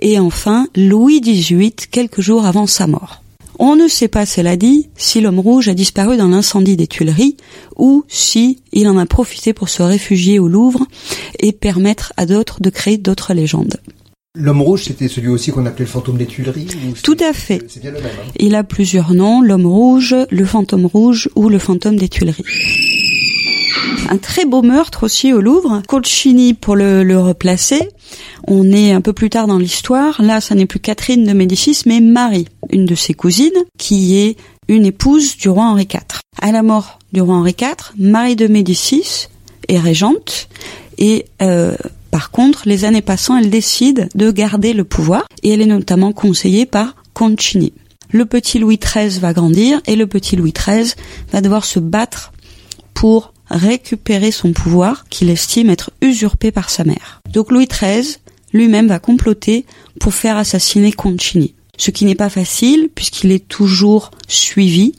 et 0.01 0.19
enfin 0.19 0.67
Louis 0.75 1.21
XVIII 1.21 1.73
quelques 1.91 2.21
jours 2.21 2.45
avant 2.45 2.65
sa 2.65 2.87
mort. 2.87 3.21
On 3.59 3.75
ne 3.75 3.87
sait 3.87 4.07
pas, 4.07 4.25
cela 4.25 4.57
dit, 4.57 4.89
si 4.97 5.21
l'homme 5.21 5.39
rouge 5.39 5.67
a 5.67 5.75
disparu 5.75 6.17
dans 6.17 6.27
l'incendie 6.27 6.75
des 6.75 6.87
Tuileries 6.87 7.37
ou 7.77 8.03
si 8.07 8.59
il 8.71 8.89
en 8.89 8.97
a 8.97 9.05
profité 9.05 9.53
pour 9.53 9.69
se 9.69 9.83
réfugier 9.83 10.39
au 10.39 10.47
Louvre 10.47 10.87
et 11.39 11.51
permettre 11.51 12.11
à 12.17 12.25
d'autres 12.25 12.59
de 12.61 12.71
créer 12.71 12.97
d'autres 12.97 13.35
légendes. 13.35 13.77
L'homme 14.35 14.63
rouge, 14.63 14.85
c'était 14.85 15.07
celui 15.07 15.27
aussi 15.27 15.51
qu'on 15.51 15.67
appelait 15.67 15.85
le 15.85 15.91
fantôme 15.91 16.17
des 16.17 16.25
Tuileries 16.25 16.65
Tout 17.03 17.17
à 17.19 17.33
fait. 17.33 17.61
C'est 17.67 17.79
bien 17.79 17.91
le 17.91 18.01
même. 18.01 18.07
Hein 18.07 18.31
Il 18.39 18.55
a 18.55 18.63
plusieurs 18.63 19.13
noms, 19.13 19.43
l'homme 19.43 19.67
rouge, 19.67 20.15
le 20.31 20.45
fantôme 20.45 20.87
rouge 20.87 21.29
ou 21.35 21.49
le 21.49 21.59
fantôme 21.59 21.97
des 21.97 22.09
Tuileries. 22.09 22.43
Un 24.09 24.17
très 24.17 24.45
beau 24.45 24.63
meurtre 24.63 25.03
aussi 25.03 25.33
au 25.33 25.39
Louvre. 25.39 25.83
Colcini 25.87 26.55
pour 26.55 26.75
le, 26.75 27.03
le 27.03 27.19
replacer. 27.19 27.87
On 28.47 28.71
est 28.71 28.91
un 28.91 29.01
peu 29.01 29.13
plus 29.13 29.29
tard 29.29 29.45
dans 29.45 29.59
l'histoire. 29.59 30.19
Là, 30.19 30.41
ça 30.41 30.55
n'est 30.55 30.65
plus 30.65 30.79
Catherine 30.79 31.25
de 31.25 31.33
Médicis, 31.33 31.83
mais 31.85 32.01
Marie, 32.01 32.47
une 32.71 32.87
de 32.87 32.95
ses 32.95 33.13
cousines, 33.13 33.51
qui 33.77 34.17
est 34.17 34.35
une 34.67 34.87
épouse 34.87 35.37
du 35.37 35.49
roi 35.49 35.65
Henri 35.65 35.83
IV. 35.83 36.21
À 36.41 36.51
la 36.51 36.63
mort 36.63 36.97
du 37.11 37.21
roi 37.21 37.35
Henri 37.35 37.55
IV, 37.61 37.93
Marie 37.99 38.35
de 38.35 38.47
Médicis 38.47 39.27
est 39.67 39.79
régente 39.79 40.49
et 40.97 41.27
euh, 41.43 41.75
par 42.13 42.29
contre, 42.29 42.67
les 42.67 42.85
années 42.85 43.01
passant, 43.01 43.37
elle 43.37 43.49
décide 43.49 44.07
de 44.13 44.29
garder 44.29 44.73
le 44.73 44.83
pouvoir 44.83 45.27
et 45.41 45.49
elle 45.49 45.61
est 45.61 45.65
notamment 45.65 46.13
conseillée 46.13 46.67
par 46.67 46.95
Concini. 47.15 47.73
Le 48.11 48.27
petit 48.27 48.59
Louis 48.59 48.77
XIII 48.77 49.17
va 49.17 49.33
grandir 49.33 49.81
et 49.87 49.95
le 49.95 50.05
petit 50.05 50.35
Louis 50.35 50.53
XIII 50.53 50.93
va 51.31 51.41
devoir 51.41 51.65
se 51.65 51.79
battre 51.79 52.31
pour 52.93 53.33
récupérer 53.49 54.29
son 54.29 54.53
pouvoir 54.53 55.05
qu'il 55.09 55.31
estime 55.31 55.71
être 55.71 55.89
usurpé 56.01 56.51
par 56.51 56.69
sa 56.69 56.83
mère. 56.83 57.19
Donc 57.31 57.51
Louis 57.51 57.65
XIII 57.65 58.17
lui-même 58.53 58.89
va 58.89 58.99
comploter 58.99 59.65
pour 59.99 60.13
faire 60.13 60.37
assassiner 60.37 60.91
Concini. 60.91 61.55
Ce 61.79 61.89
qui 61.89 62.05
n'est 62.05 62.13
pas 62.13 62.29
facile 62.29 62.89
puisqu'il 62.93 63.31
est 63.31 63.47
toujours 63.47 64.11
suivi 64.27 64.93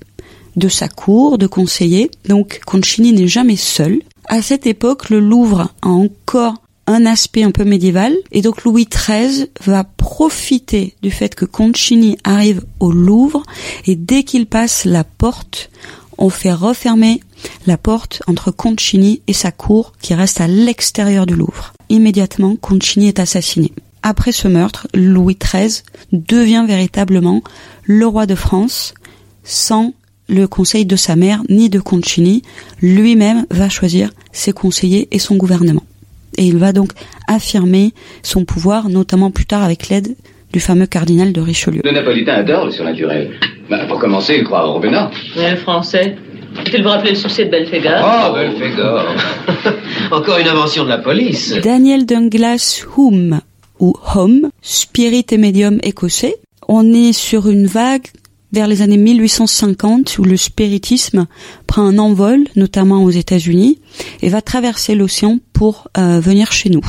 de 0.56 0.68
sa 0.68 0.88
cour, 0.88 1.38
de 1.38 1.46
conseillers. 1.46 2.10
Donc 2.28 2.60
Concini 2.66 3.12
n'est 3.12 3.28
jamais 3.28 3.54
seul. 3.54 4.00
À 4.26 4.42
cette 4.42 4.66
époque, 4.66 5.10
le 5.10 5.20
Louvre 5.20 5.72
a 5.80 5.88
encore 5.88 6.56
un 6.86 7.06
aspect 7.06 7.42
un 7.42 7.50
peu 7.50 7.64
médiéval 7.64 8.14
et 8.32 8.42
donc 8.42 8.64
Louis 8.64 8.86
XIII 8.86 9.46
va 9.64 9.84
profiter 9.84 10.94
du 11.02 11.10
fait 11.10 11.34
que 11.34 11.44
Concini 11.44 12.18
arrive 12.24 12.62
au 12.80 12.92
Louvre 12.92 13.42
et 13.86 13.96
dès 13.96 14.22
qu'il 14.22 14.46
passe 14.46 14.84
la 14.84 15.04
porte, 15.04 15.70
on 16.18 16.30
fait 16.30 16.52
refermer 16.52 17.20
la 17.66 17.76
porte 17.76 18.22
entre 18.26 18.50
Concini 18.50 19.22
et 19.26 19.32
sa 19.32 19.52
cour 19.52 19.92
qui 20.00 20.14
reste 20.14 20.40
à 20.40 20.46
l'extérieur 20.46 21.26
du 21.26 21.34
Louvre. 21.34 21.72
Immédiatement, 21.88 22.56
Concini 22.56 23.08
est 23.08 23.18
assassiné. 23.18 23.72
Après 24.02 24.32
ce 24.32 24.48
meurtre, 24.48 24.86
Louis 24.92 25.38
XIII 25.42 25.82
devient 26.12 26.64
véritablement 26.66 27.42
le 27.84 28.06
roi 28.06 28.26
de 28.26 28.34
France 28.34 28.94
sans 29.44 29.94
le 30.28 30.46
conseil 30.46 30.86
de 30.86 30.96
sa 30.96 31.16
mère 31.16 31.42
ni 31.48 31.70
de 31.70 31.80
Concini. 31.80 32.42
Lui-même 32.80 33.46
va 33.50 33.68
choisir 33.68 34.10
ses 34.32 34.52
conseillers 34.52 35.08
et 35.10 35.18
son 35.18 35.36
gouvernement. 35.36 35.82
Et 36.38 36.44
il 36.46 36.56
va 36.58 36.72
donc 36.72 36.90
affirmer 37.28 37.92
son 38.22 38.44
pouvoir, 38.44 38.88
notamment 38.88 39.30
plus 39.30 39.46
tard 39.46 39.62
avec 39.62 39.88
l'aide 39.88 40.14
du 40.52 40.60
fameux 40.60 40.86
cardinal 40.86 41.32
de 41.32 41.40
Richelieu. 41.40 41.80
Le 41.84 41.90
napolitain 41.90 42.34
adore 42.34 42.66
le 42.66 42.70
surnaturel. 42.70 43.30
Bah, 43.68 43.86
pour 43.88 43.98
commencer, 43.98 44.36
il 44.38 44.44
croit 44.44 44.68
au 44.68 44.74
Robinat. 44.74 45.10
Et 45.36 45.50
le 45.50 45.56
français 45.56 46.16
Tu 46.64 46.78
le 46.78 46.88
rappeler 46.88 47.10
le 47.10 47.16
succès 47.16 47.46
de 47.46 47.50
Belphégor 47.50 47.92
Oh, 48.04 48.34
Belphégor 48.34 49.04
Encore 50.12 50.38
une 50.38 50.46
invention 50.48 50.84
de 50.84 50.90
la 50.90 50.98
police. 50.98 51.54
Daniel 51.62 52.06
Douglas 52.06 52.84
Hume, 52.96 53.40
ou 53.80 53.94
Home, 54.14 54.50
spirit 54.62 55.26
et 55.32 55.38
médium 55.38 55.78
écossais. 55.82 56.36
On 56.68 56.92
est 56.94 57.12
sur 57.12 57.48
une 57.48 57.66
vague 57.66 58.06
vers 58.54 58.68
les 58.68 58.82
années 58.82 58.96
1850 58.96 60.18
où 60.18 60.22
le 60.22 60.36
spiritisme 60.36 61.26
prend 61.66 61.82
un 61.82 61.98
envol, 61.98 62.44
notamment 62.54 63.02
aux 63.02 63.10
États-Unis, 63.10 63.80
et 64.22 64.28
va 64.28 64.42
traverser 64.42 64.94
l'océan 64.94 65.40
pour 65.52 65.88
euh, 65.98 66.20
venir 66.20 66.52
chez 66.52 66.70
nous. 66.70 66.86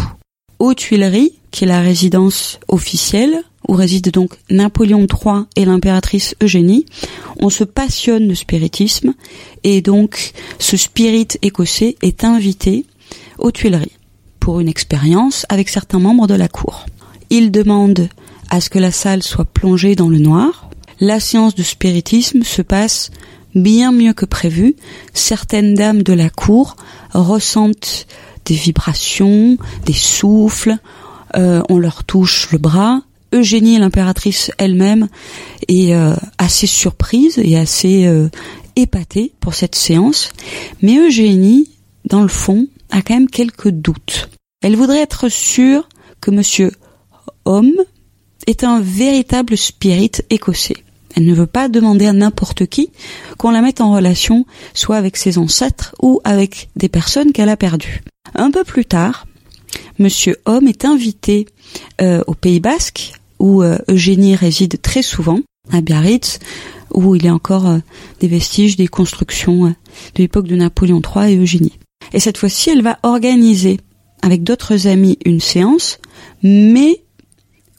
Aux 0.59 0.75
Tuileries, 0.75 1.33
qui 1.49 1.63
est 1.63 1.67
la 1.67 1.81
résidence 1.81 2.59
officielle, 2.67 3.41
où 3.67 3.73
résident 3.73 4.11
donc 4.11 4.33
Napoléon 4.51 5.07
III 5.07 5.45
et 5.55 5.65
l'impératrice 5.65 6.35
Eugénie, 6.41 6.85
on 7.39 7.49
se 7.49 7.63
passionne 7.63 8.27
de 8.27 8.35
spiritisme, 8.35 9.15
et 9.63 9.81
donc 9.81 10.33
ce 10.59 10.77
spirit 10.77 11.29
écossais 11.41 11.95
est 12.03 12.23
invité 12.23 12.85
aux 13.39 13.51
Tuileries 13.51 13.97
pour 14.39 14.59
une 14.59 14.69
expérience 14.69 15.47
avec 15.49 15.69
certains 15.69 15.99
membres 15.99 16.27
de 16.27 16.35
la 16.35 16.47
cour. 16.47 16.85
Il 17.31 17.49
demande 17.49 18.07
à 18.51 18.61
ce 18.61 18.69
que 18.69 18.77
la 18.77 18.91
salle 18.91 19.23
soit 19.23 19.45
plongée 19.45 19.95
dans 19.95 20.09
le 20.09 20.19
noir, 20.19 20.64
la 20.99 21.19
séance 21.19 21.55
de 21.55 21.63
spiritisme 21.63 22.43
se 22.43 22.61
passe 22.61 23.11
bien 23.53 23.91
mieux 23.91 24.13
que 24.13 24.25
prévu. 24.25 24.75
Certaines 25.13 25.75
dames 25.75 26.03
de 26.03 26.13
la 26.13 26.29
cour 26.29 26.75
ressentent 27.13 28.07
des 28.45 28.55
vibrations, 28.55 29.57
des 29.85 29.93
souffles, 29.93 30.77
euh, 31.35 31.61
on 31.69 31.77
leur 31.77 32.03
touche 32.03 32.51
le 32.51 32.57
bras. 32.57 33.01
Eugénie, 33.33 33.77
l'impératrice 33.79 34.51
elle-même, 34.57 35.09
est 35.67 35.93
euh, 35.93 36.13
assez 36.37 36.67
surprise 36.67 37.39
et 37.43 37.57
assez 37.57 38.05
euh, 38.05 38.29
épatée 38.75 39.33
pour 39.39 39.53
cette 39.53 39.75
séance. 39.75 40.31
Mais 40.81 40.97
Eugénie, 40.97 41.69
dans 42.05 42.21
le 42.21 42.27
fond, 42.27 42.67
a 42.91 43.01
quand 43.01 43.15
même 43.15 43.29
quelques 43.29 43.69
doutes. 43.69 44.29
Elle 44.61 44.75
voudrait 44.75 45.01
être 45.01 45.27
sûre 45.27 45.89
que 46.21 46.31
Monsieur 46.31 46.71
Homme 47.45 47.75
est 48.47 48.63
un 48.63 48.81
véritable 48.81 49.57
spirit 49.57 50.11
écossais. 50.29 50.77
Elle 51.15 51.25
ne 51.25 51.33
veut 51.33 51.47
pas 51.47 51.69
demander 51.69 52.05
à 52.07 52.13
n'importe 52.13 52.65
qui 52.65 52.91
qu'on 53.37 53.51
la 53.51 53.61
mette 53.61 53.81
en 53.81 53.93
relation 53.93 54.45
soit 54.73 54.97
avec 54.97 55.17
ses 55.17 55.37
ancêtres 55.37 55.95
ou 56.01 56.19
avec 56.23 56.69
des 56.75 56.89
personnes 56.89 57.31
qu'elle 57.31 57.49
a 57.49 57.57
perdues. 57.57 58.01
Un 58.33 58.51
peu 58.51 58.63
plus 58.63 58.85
tard, 58.85 59.25
Monsieur 59.97 60.35
Homme 60.45 60.67
est 60.67 60.83
invité 60.83 61.47
euh, 62.01 62.21
au 62.27 62.33
Pays 62.33 62.59
Basque 62.59 63.13
où 63.39 63.63
euh, 63.63 63.77
Eugénie 63.89 64.35
réside 64.35 64.81
très 64.81 65.01
souvent, 65.01 65.39
à 65.71 65.81
Biarritz, 65.81 66.39
où 66.93 67.15
il 67.15 67.25
y 67.25 67.27
a 67.27 67.33
encore 67.33 67.67
euh, 67.67 67.79
des 68.19 68.27
vestiges 68.27 68.75
des 68.75 68.87
constructions 68.87 69.65
de 69.67 69.73
l'époque 70.17 70.47
de 70.47 70.55
Napoléon 70.55 71.01
III 71.01 71.33
et 71.33 71.37
Eugénie. 71.37 71.79
Et 72.13 72.19
cette 72.19 72.37
fois-ci, 72.37 72.69
elle 72.69 72.81
va 72.81 72.99
organiser 73.03 73.79
avec 74.21 74.43
d'autres 74.43 74.87
amis 74.87 75.17
une 75.25 75.39
séance, 75.39 75.99
mais 76.43 77.04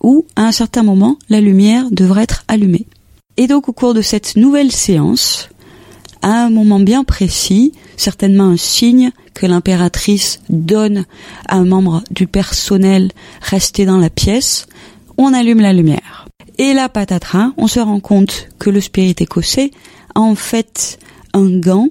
où, 0.03 0.27
à 0.37 0.43
un 0.43 0.53
certain 0.53 0.83
moment, 0.83 1.19
la 1.29 1.41
lumière 1.41 1.91
devrait 1.91 2.25
être 2.25 2.45
allumée. 2.49 2.87
Et 3.37 3.47
donc, 3.47 3.69
au 3.69 3.73
cours 3.73 3.95
de 3.95 4.03
cette 4.03 4.37
nouvelle 4.37 4.73
séance, 4.73 5.49
à 6.23 6.45
un 6.45 6.51
moment 6.51 6.81
bien 6.81 7.05
précis, 7.05 7.73
certainement 7.97 8.45
un 8.45 8.57
signe 8.57 9.13
que 9.35 9.47
l'impératrice 9.47 10.41
donne 10.49 11.05
à 11.47 11.57
un 11.57 11.65
membre 11.65 12.03
du 12.11 12.27
personnel 12.27 13.11
resté 13.43 13.85
dans 13.85 13.99
la 13.99 14.11
pièce, 14.11 14.67
on 15.19 15.35
allume 15.35 15.61
la 15.61 15.73
lumière. 15.73 16.27
Et 16.59 16.73
là, 16.73 16.89
patatras, 16.89 17.53
on 17.57 17.67
se 17.67 17.81
rend 17.81 18.01
compte 18.01 18.49
que 18.59 18.71
le 18.71 18.81
spirit 18.81 19.17
écossais 19.19 19.71
a 20.15 20.21
en 20.21 20.35
fait 20.35 20.99
un 21.35 21.59
gant 21.59 21.89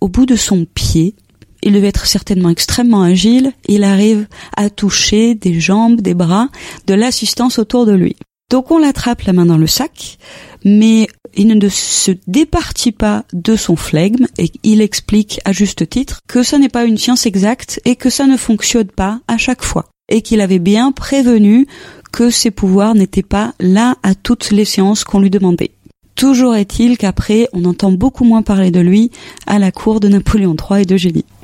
au 0.00 0.08
bout 0.08 0.26
de 0.26 0.36
son 0.36 0.64
pied. 0.64 1.14
Il 1.62 1.74
devait 1.74 1.88
être 1.88 2.06
certainement 2.06 2.50
extrêmement 2.50 3.02
agile. 3.02 3.52
Il 3.68 3.84
arrive 3.84 4.26
à 4.56 4.70
toucher 4.70 5.34
des 5.34 5.60
jambes, 5.60 6.00
des 6.00 6.14
bras, 6.14 6.48
de 6.86 6.94
l'assistance 6.94 7.58
autour 7.58 7.86
de 7.86 7.92
lui. 7.92 8.16
Donc 8.50 8.70
on 8.70 8.78
l'attrape 8.78 9.22
la 9.22 9.32
main 9.32 9.46
dans 9.46 9.56
le 9.56 9.66
sac, 9.66 10.18
mais 10.64 11.08
il 11.34 11.48
ne 11.48 11.68
se 11.68 12.12
départit 12.26 12.92
pas 12.92 13.24
de 13.32 13.56
son 13.56 13.76
flegme 13.76 14.26
et 14.36 14.50
il 14.62 14.82
explique 14.82 15.40
à 15.46 15.52
juste 15.52 15.88
titre 15.88 16.20
que 16.28 16.42
ça 16.42 16.58
n'est 16.58 16.68
pas 16.68 16.84
une 16.84 16.98
science 16.98 17.24
exacte 17.24 17.80
et 17.86 17.96
que 17.96 18.10
ça 18.10 18.26
ne 18.26 18.36
fonctionne 18.36 18.88
pas 18.88 19.20
à 19.26 19.38
chaque 19.38 19.64
fois 19.64 19.86
et 20.10 20.20
qu'il 20.20 20.42
avait 20.42 20.58
bien 20.58 20.92
prévenu 20.92 21.66
que 22.12 22.28
ses 22.28 22.50
pouvoirs 22.50 22.94
n'étaient 22.94 23.22
pas 23.22 23.54
là 23.58 23.96
à 24.02 24.14
toutes 24.14 24.50
les 24.50 24.66
séances 24.66 25.04
qu'on 25.04 25.20
lui 25.20 25.30
demandait. 25.30 25.70
Toujours 26.14 26.54
est-il 26.54 26.98
qu'après, 26.98 27.48
on 27.54 27.64
entend 27.64 27.90
beaucoup 27.90 28.24
moins 28.24 28.42
parler 28.42 28.70
de 28.70 28.80
lui 28.80 29.10
à 29.46 29.58
la 29.58 29.72
cour 29.72 29.98
de 29.98 30.08
Napoléon 30.08 30.54
III 30.54 30.82
et 30.82 30.84
d'Eugénie. 30.84 31.24
Ouvre 31.24 31.41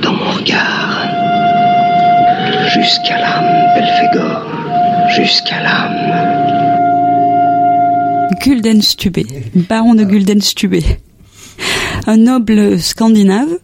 dans 0.00 0.12
mon 0.12 0.30
regard. 0.30 1.08
Jusqu'à 2.72 3.18
l'âme, 3.18 3.74
Belphégor. 3.74 4.46
Jusqu'à 5.16 5.60
l'âme. 5.60 5.96
Baron 9.56 9.94
de 9.94 10.04
Guldenstubé, 10.04 10.84
un 12.06 12.16
noble 12.16 12.78
scandinave 12.80 13.58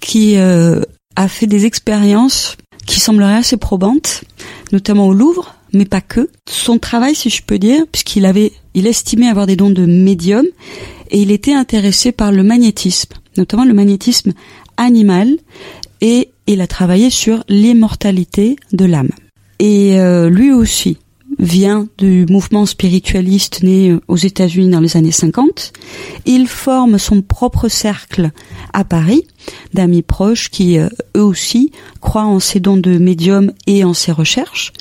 qui 0.00 0.36
euh, 0.36 0.80
a 1.16 1.26
fait 1.26 1.48
des 1.48 1.66
expériences 1.66 2.56
qui 2.86 3.00
sembleraient 3.00 3.38
assez 3.38 3.56
probantes, 3.56 4.22
notamment 4.70 5.08
au 5.08 5.12
Louvre, 5.12 5.56
mais 5.72 5.86
pas 5.86 6.00
que. 6.00 6.30
Son 6.48 6.78
travail, 6.78 7.16
si 7.16 7.30
je 7.30 7.42
peux 7.42 7.58
dire, 7.58 7.84
puisqu'il 7.90 8.26
avait, 8.26 8.52
il 8.74 8.86
estimait 8.86 9.28
avoir 9.28 9.46
des 9.46 9.56
dons 9.56 9.70
de 9.70 9.84
médium, 9.84 10.46
et 11.10 11.20
il 11.20 11.30
était 11.30 11.54
intéressé 11.54 12.12
par 12.12 12.32
le 12.32 12.42
magnétisme, 12.42 13.14
notamment 13.36 13.64
le 13.64 13.74
magnétisme 13.74 14.32
animal, 14.76 15.36
et 16.00 16.30
il 16.46 16.60
a 16.60 16.66
travaillé 16.66 17.10
sur 17.10 17.44
l'immortalité 17.48 18.56
de 18.72 18.84
l'âme. 18.84 19.10
Et 19.58 19.98
euh, 19.98 20.28
lui 20.28 20.52
aussi 20.52 20.98
vient 21.38 21.86
du 21.98 22.26
mouvement 22.28 22.66
spiritualiste 22.66 23.62
né 23.62 23.90
euh, 23.90 24.00
aux 24.08 24.16
États-Unis 24.16 24.70
dans 24.70 24.80
les 24.80 24.96
années 24.96 25.12
50. 25.12 25.72
Il 26.24 26.46
forme 26.46 26.98
son 26.98 27.22
propre 27.22 27.68
cercle 27.68 28.30
à 28.72 28.84
Paris 28.84 29.26
d'amis 29.74 30.02
proches 30.02 30.50
qui, 30.50 30.78
euh, 30.78 30.88
eux 31.16 31.22
aussi, 31.22 31.72
croient 32.00 32.24
en 32.24 32.40
ses 32.40 32.60
dons 32.60 32.76
de 32.76 32.98
médium 32.98 33.52
et 33.66 33.84
en 33.84 33.94
ses 33.94 34.12
recherches. 34.12 34.72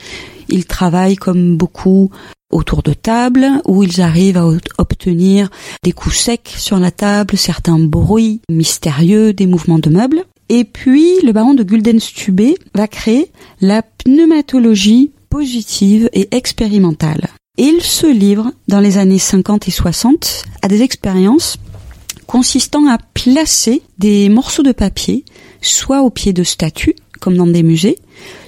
Ils 0.49 0.65
travaillent 0.65 1.15
comme 1.15 1.57
beaucoup 1.57 2.11
autour 2.51 2.83
de 2.83 2.93
tables 2.93 3.61
où 3.65 3.83
ils 3.83 4.01
arrivent 4.01 4.37
à 4.37 4.47
obtenir 4.77 5.49
des 5.83 5.91
coups 5.91 6.15
secs 6.15 6.53
sur 6.57 6.79
la 6.79 6.91
table, 6.91 7.37
certains 7.37 7.79
bruits 7.79 8.41
mystérieux, 8.49 9.33
des 9.33 9.47
mouvements 9.47 9.79
de 9.79 9.89
meubles. 9.89 10.23
Et 10.49 10.63
puis, 10.63 11.19
le 11.23 11.31
baron 11.31 11.53
de 11.53 11.63
Guldenstube 11.63 12.55
va 12.75 12.87
créer 12.87 13.31
la 13.61 13.81
pneumatologie 13.81 15.11
positive 15.29 16.09
et 16.13 16.29
expérimentale. 16.35 17.27
il 17.57 17.81
se 17.81 18.07
livre 18.07 18.51
dans 18.67 18.79
les 18.79 18.97
années 18.97 19.19
50 19.19 19.67
et 19.67 19.71
60 19.71 20.43
à 20.61 20.67
des 20.67 20.81
expériences 20.81 21.57
consistant 22.27 22.87
à 22.87 22.97
placer 22.97 23.81
des 23.97 24.29
morceaux 24.29 24.63
de 24.63 24.71
papier 24.71 25.25
soit 25.61 26.01
au 26.01 26.09
pied 26.09 26.33
de 26.33 26.43
statues, 26.43 26.95
comme 27.19 27.37
dans 27.37 27.47
des 27.47 27.63
musées, 27.63 27.97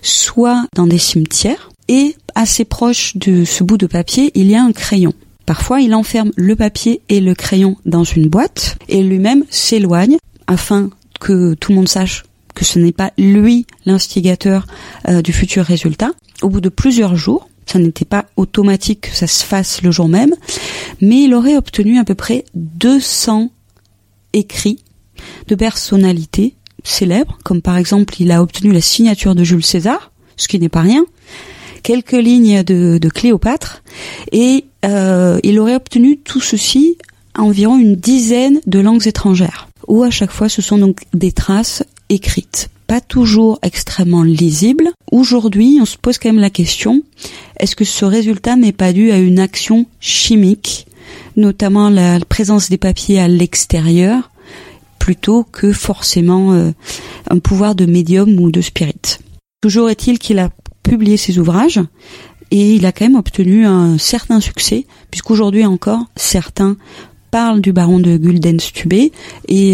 soit 0.01 0.65
dans 0.75 0.87
des 0.87 0.97
cimetières, 0.97 1.69
et 1.87 2.15
assez 2.35 2.65
proche 2.65 3.15
de 3.17 3.45
ce 3.45 3.63
bout 3.63 3.77
de 3.77 3.87
papier, 3.87 4.31
il 4.35 4.49
y 4.49 4.55
a 4.55 4.63
un 4.63 4.71
crayon. 4.71 5.13
Parfois, 5.45 5.79
il 5.79 5.95
enferme 5.95 6.31
le 6.35 6.55
papier 6.55 7.01
et 7.07 7.21
le 7.21 7.33
crayon 7.33 7.77
dans 7.85 8.03
une 8.03 8.27
boîte 8.27 8.77
et 8.89 9.01
lui-même 9.01 9.45
s'éloigne 9.49 10.17
afin 10.45 10.89
que 11.19 11.53
tout 11.53 11.71
le 11.71 11.77
monde 11.77 11.89
sache 11.89 12.23
que 12.53 12.65
ce 12.65 12.79
n'est 12.79 12.91
pas 12.91 13.11
lui 13.17 13.65
l'instigateur 13.85 14.65
euh, 15.07 15.21
du 15.21 15.31
futur 15.31 15.63
résultat 15.63 16.11
au 16.41 16.49
bout 16.49 16.61
de 16.61 16.69
plusieurs 16.69 17.15
jours. 17.15 17.49
Ça 17.65 17.79
n'était 17.79 18.05
pas 18.05 18.25
automatique 18.35 19.09
que 19.09 19.15
ça 19.15 19.27
se 19.27 19.43
fasse 19.43 19.81
le 19.81 19.91
jour 19.91 20.09
même, 20.09 20.33
mais 21.01 21.23
il 21.23 21.33
aurait 21.33 21.57
obtenu 21.57 21.99
à 21.99 22.03
peu 22.03 22.15
près 22.15 22.45
200 22.55 23.51
écrits 24.33 24.79
de 25.47 25.55
personnalités 25.55 26.55
célèbres, 26.83 27.37
comme 27.43 27.61
par 27.61 27.77
exemple 27.77 28.15
il 28.19 28.31
a 28.31 28.41
obtenu 28.41 28.71
la 28.71 28.81
signature 28.81 29.35
de 29.35 29.43
Jules 29.43 29.65
César, 29.65 30.11
ce 30.35 30.47
qui 30.47 30.59
n'est 30.59 30.69
pas 30.69 30.81
rien, 30.81 31.05
quelques 31.83 32.11
lignes 32.11 32.63
de, 32.63 33.09
Cléopâtre, 33.09 33.83
et 34.31 34.65
euh, 34.85 35.39
il 35.43 35.59
aurait 35.59 35.75
obtenu 35.75 36.17
tout 36.17 36.41
ceci 36.41 36.97
environ 37.35 37.77
une 37.77 37.95
dizaine 37.95 38.59
de 38.65 38.79
langues 38.79 39.07
étrangères, 39.07 39.69
où 39.87 40.03
à 40.03 40.09
chaque 40.09 40.31
fois 40.31 40.49
ce 40.49 40.61
sont 40.61 40.77
donc 40.77 41.01
des 41.13 41.31
traces 41.31 41.83
écrites 42.09 42.69
pas 42.87 43.01
toujours 43.01 43.59
extrêmement 43.61 44.23
lisible. 44.23 44.91
Aujourd'hui, 45.11 45.77
on 45.81 45.85
se 45.85 45.97
pose 45.97 46.17
quand 46.17 46.29
même 46.29 46.41
la 46.41 46.49
question, 46.49 47.03
est-ce 47.59 47.75
que 47.75 47.85
ce 47.85 48.05
résultat 48.05 48.55
n'est 48.55 48.71
pas 48.71 48.93
dû 48.93 49.11
à 49.11 49.17
une 49.17 49.39
action 49.39 49.85
chimique, 49.99 50.87
notamment 51.35 51.89
la 51.89 52.19
présence 52.21 52.69
des 52.69 52.77
papiers 52.77 53.19
à 53.19 53.27
l'extérieur, 53.27 54.31
plutôt 54.99 55.43
que 55.43 55.73
forcément 55.73 56.53
euh, 56.53 56.71
un 57.29 57.39
pouvoir 57.39 57.75
de 57.75 57.85
médium 57.85 58.39
ou 58.39 58.51
de 58.51 58.61
spirit? 58.61 59.19
Toujours 59.61 59.89
est-il 59.89 60.17
qu'il 60.17 60.39
a 60.39 60.49
publié 60.87 61.17
ses 61.17 61.39
ouvrages 61.39 61.79
et 62.51 62.75
il 62.75 62.85
a 62.85 62.91
quand 62.91 63.05
même 63.05 63.17
obtenu 63.17 63.65
un 63.65 63.97
certain 63.97 64.39
succès, 64.39 64.85
puisqu'aujourd'hui 65.11 65.65
encore, 65.65 66.05
certains 66.15 66.77
parlent 67.29 67.61
du 67.61 67.73
baron 67.73 67.99
de 67.99 68.17
Guldenstube 68.17 68.93
et 68.93 69.11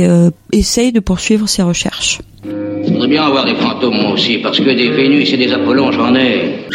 euh, 0.07 0.31
essayent 0.51 0.91
de 0.91 0.99
poursuivre 0.99 1.47
ses 1.47 1.61
recherches. 1.61 2.19
Je 2.43 2.91
voudrais 2.91 3.07
bien 3.07 3.23
avoir 3.23 3.45
des 3.45 3.55
fantômes 3.55 3.95
moi 4.01 4.11
aussi, 4.11 4.39
parce 4.39 4.57
que 4.57 4.63
des 4.63 4.89
Vénus 4.89 5.31
et 5.31 5.37
des 5.37 5.51
Apollons, 5.51 5.91
j'en 5.91 6.15
ai. 6.15 6.65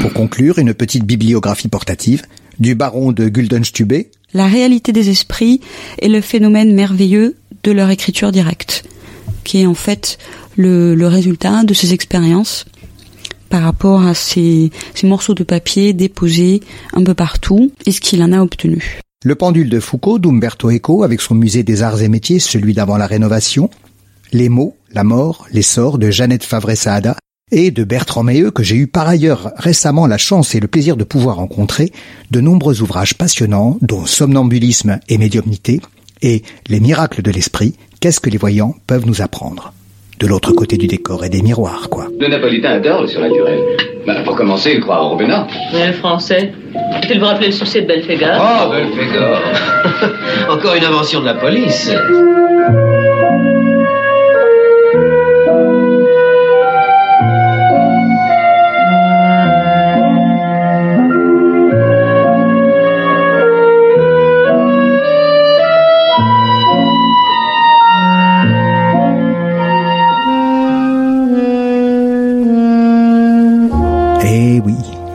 Pour 0.00 0.12
conclure, 0.12 0.58
une 0.58 0.74
petite 0.74 1.04
bibliographie 1.04 1.68
portative 1.68 2.22
du 2.58 2.74
baron 2.74 3.12
de 3.12 3.28
Guldenstube. 3.28 3.92
La 4.32 4.46
réalité 4.46 4.92
des 4.92 5.10
esprits 5.10 5.60
est 6.00 6.08
le 6.08 6.20
phénomène 6.20 6.72
merveilleux 6.72 7.36
de 7.64 7.72
leur 7.72 7.90
écriture 7.90 8.30
directe, 8.30 8.84
qui 9.44 9.62
est 9.62 9.66
en 9.66 9.74
fait 9.74 10.18
le, 10.56 11.06
résultat 11.06 11.64
de 11.64 11.74
ces 11.74 11.92
expériences 11.92 12.64
par 13.48 13.62
rapport 13.62 14.06
à 14.06 14.14
ces, 14.14 14.70
morceaux 15.02 15.34
de 15.34 15.42
papier 15.42 15.92
déposés 15.92 16.60
un 16.94 17.02
peu 17.02 17.14
partout 17.14 17.72
et 17.86 17.92
ce 17.92 18.00
qu'il 18.00 18.22
en 18.22 18.32
a 18.32 18.40
obtenu. 18.40 19.00
Le 19.24 19.34
pendule 19.34 19.68
de 19.68 19.80
Foucault 19.80 20.18
d'Umberto 20.18 20.70
Eco 20.70 21.02
avec 21.02 21.20
son 21.20 21.34
musée 21.34 21.62
des 21.62 21.82
arts 21.82 22.00
et 22.00 22.08
métiers, 22.08 22.38
celui 22.38 22.72
d'avant 22.72 22.96
la 22.96 23.06
rénovation, 23.06 23.68
les 24.32 24.48
mots, 24.48 24.76
la 24.92 25.04
mort, 25.04 25.46
l'essor 25.52 25.98
de 25.98 26.10
Jeannette 26.10 26.44
Favre-Saada 26.44 27.16
et 27.52 27.70
de 27.70 27.84
Bertrand 27.84 28.22
Meilleux 28.22 28.50
que 28.50 28.62
j'ai 28.62 28.76
eu 28.76 28.86
par 28.86 29.08
ailleurs 29.08 29.52
récemment 29.56 30.06
la 30.06 30.18
chance 30.18 30.54
et 30.54 30.60
le 30.60 30.68
plaisir 30.68 30.96
de 30.96 31.04
pouvoir 31.04 31.36
rencontrer, 31.36 31.92
de 32.30 32.40
nombreux 32.40 32.80
ouvrages 32.80 33.14
passionnants 33.14 33.78
dont 33.82 34.06
Somnambulisme 34.06 35.00
et 35.08 35.18
médiumnité 35.18 35.80
et 36.22 36.42
Les 36.68 36.80
miracles 36.80 37.22
de 37.22 37.30
l'esprit, 37.30 37.74
qu'est-ce 38.00 38.20
que 38.20 38.30
les 38.30 38.38
voyants 38.38 38.74
peuvent 38.86 39.06
nous 39.06 39.22
apprendre? 39.22 39.72
De 40.20 40.26
l'autre 40.26 40.52
côté 40.52 40.76
du 40.76 40.86
décor 40.86 41.24
et 41.24 41.28
des 41.30 41.40
miroirs, 41.42 41.88
quoi. 41.90 42.06
Le 42.20 42.28
napolitain 42.28 42.72
adore 42.72 43.02
le 43.02 43.08
surnaturel. 43.08 43.58
Bah, 44.06 44.16
pour 44.24 44.36
commencer, 44.36 44.72
il 44.74 44.80
croit 44.80 45.02
au 45.02 45.08
Robinat. 45.10 45.46
Mais 45.72 45.88
le 45.88 45.92
français 45.94 46.52
Tu 47.02 47.14
le 47.14 47.24
rappeler 47.24 47.46
le 47.46 47.52
succès 47.52 47.82
de 47.82 47.86
Belphégor 47.86 48.28
Oh, 48.38 48.70
Belphégor 48.70 49.38
Encore 50.50 50.74
une 50.74 50.84
invention 50.84 51.20
de 51.20 51.26
la 51.26 51.34
police 51.34 51.90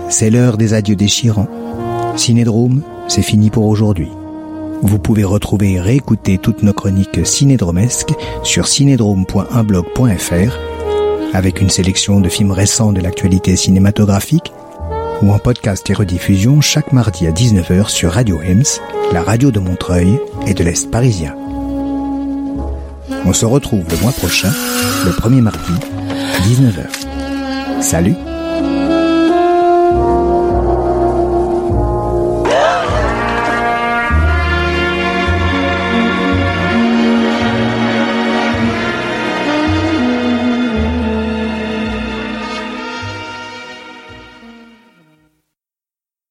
C'est 0.10 0.30
l'heure 0.30 0.58
des 0.58 0.74
adieux 0.74 0.96
déchirants. 0.96 1.48
Cinédrome, 2.16 2.82
c'est 3.08 3.22
fini 3.22 3.50
pour 3.50 3.66
aujourd'hui. 3.66 4.10
Vous 4.82 5.00
pouvez 5.00 5.24
retrouver 5.24 5.74
et 5.74 5.82
réécouter 5.82 6.38
toutes 6.38 6.64
nos 6.64 6.74
chroniques 6.74 7.26
cinédromesques 7.26 8.14
sur 8.44 8.68
cinédrome.unblog.fr 8.68 10.58
avec 11.34 11.60
une 11.60 11.70
sélection 11.70 12.22
de 12.22 12.30
films 12.30 12.52
récents 12.52 12.94
de 12.94 13.02
l'actualité 13.02 13.56
cinématographique 13.56 14.54
ou 15.22 15.32
en 15.32 15.40
podcast 15.40 15.90
et 15.90 15.94
rediffusion 15.94 16.62
chaque 16.62 16.94
mardi 16.94 17.26
à 17.28 17.32
19h 17.32 17.90
sur 17.90 18.12
Radio 18.12 18.40
Hems, 18.42 18.80
la 19.12 19.24
radio 19.24 19.52
de 19.52 19.60
Montreuil 19.60 20.20
et 20.46 20.54
de 20.54 20.64
l'Est 20.64 20.92
parisien. 20.92 21.36
On 23.26 23.34
se 23.34 23.46
retrouve 23.46 23.86
le 23.90 23.98
mois 23.98 24.12
prochain, 24.12 24.52
le 25.06 25.12
premier 25.12 25.42
mardi, 25.42 25.74
à 26.10 26.40
19h. 26.48 27.82
Salut 27.82 28.16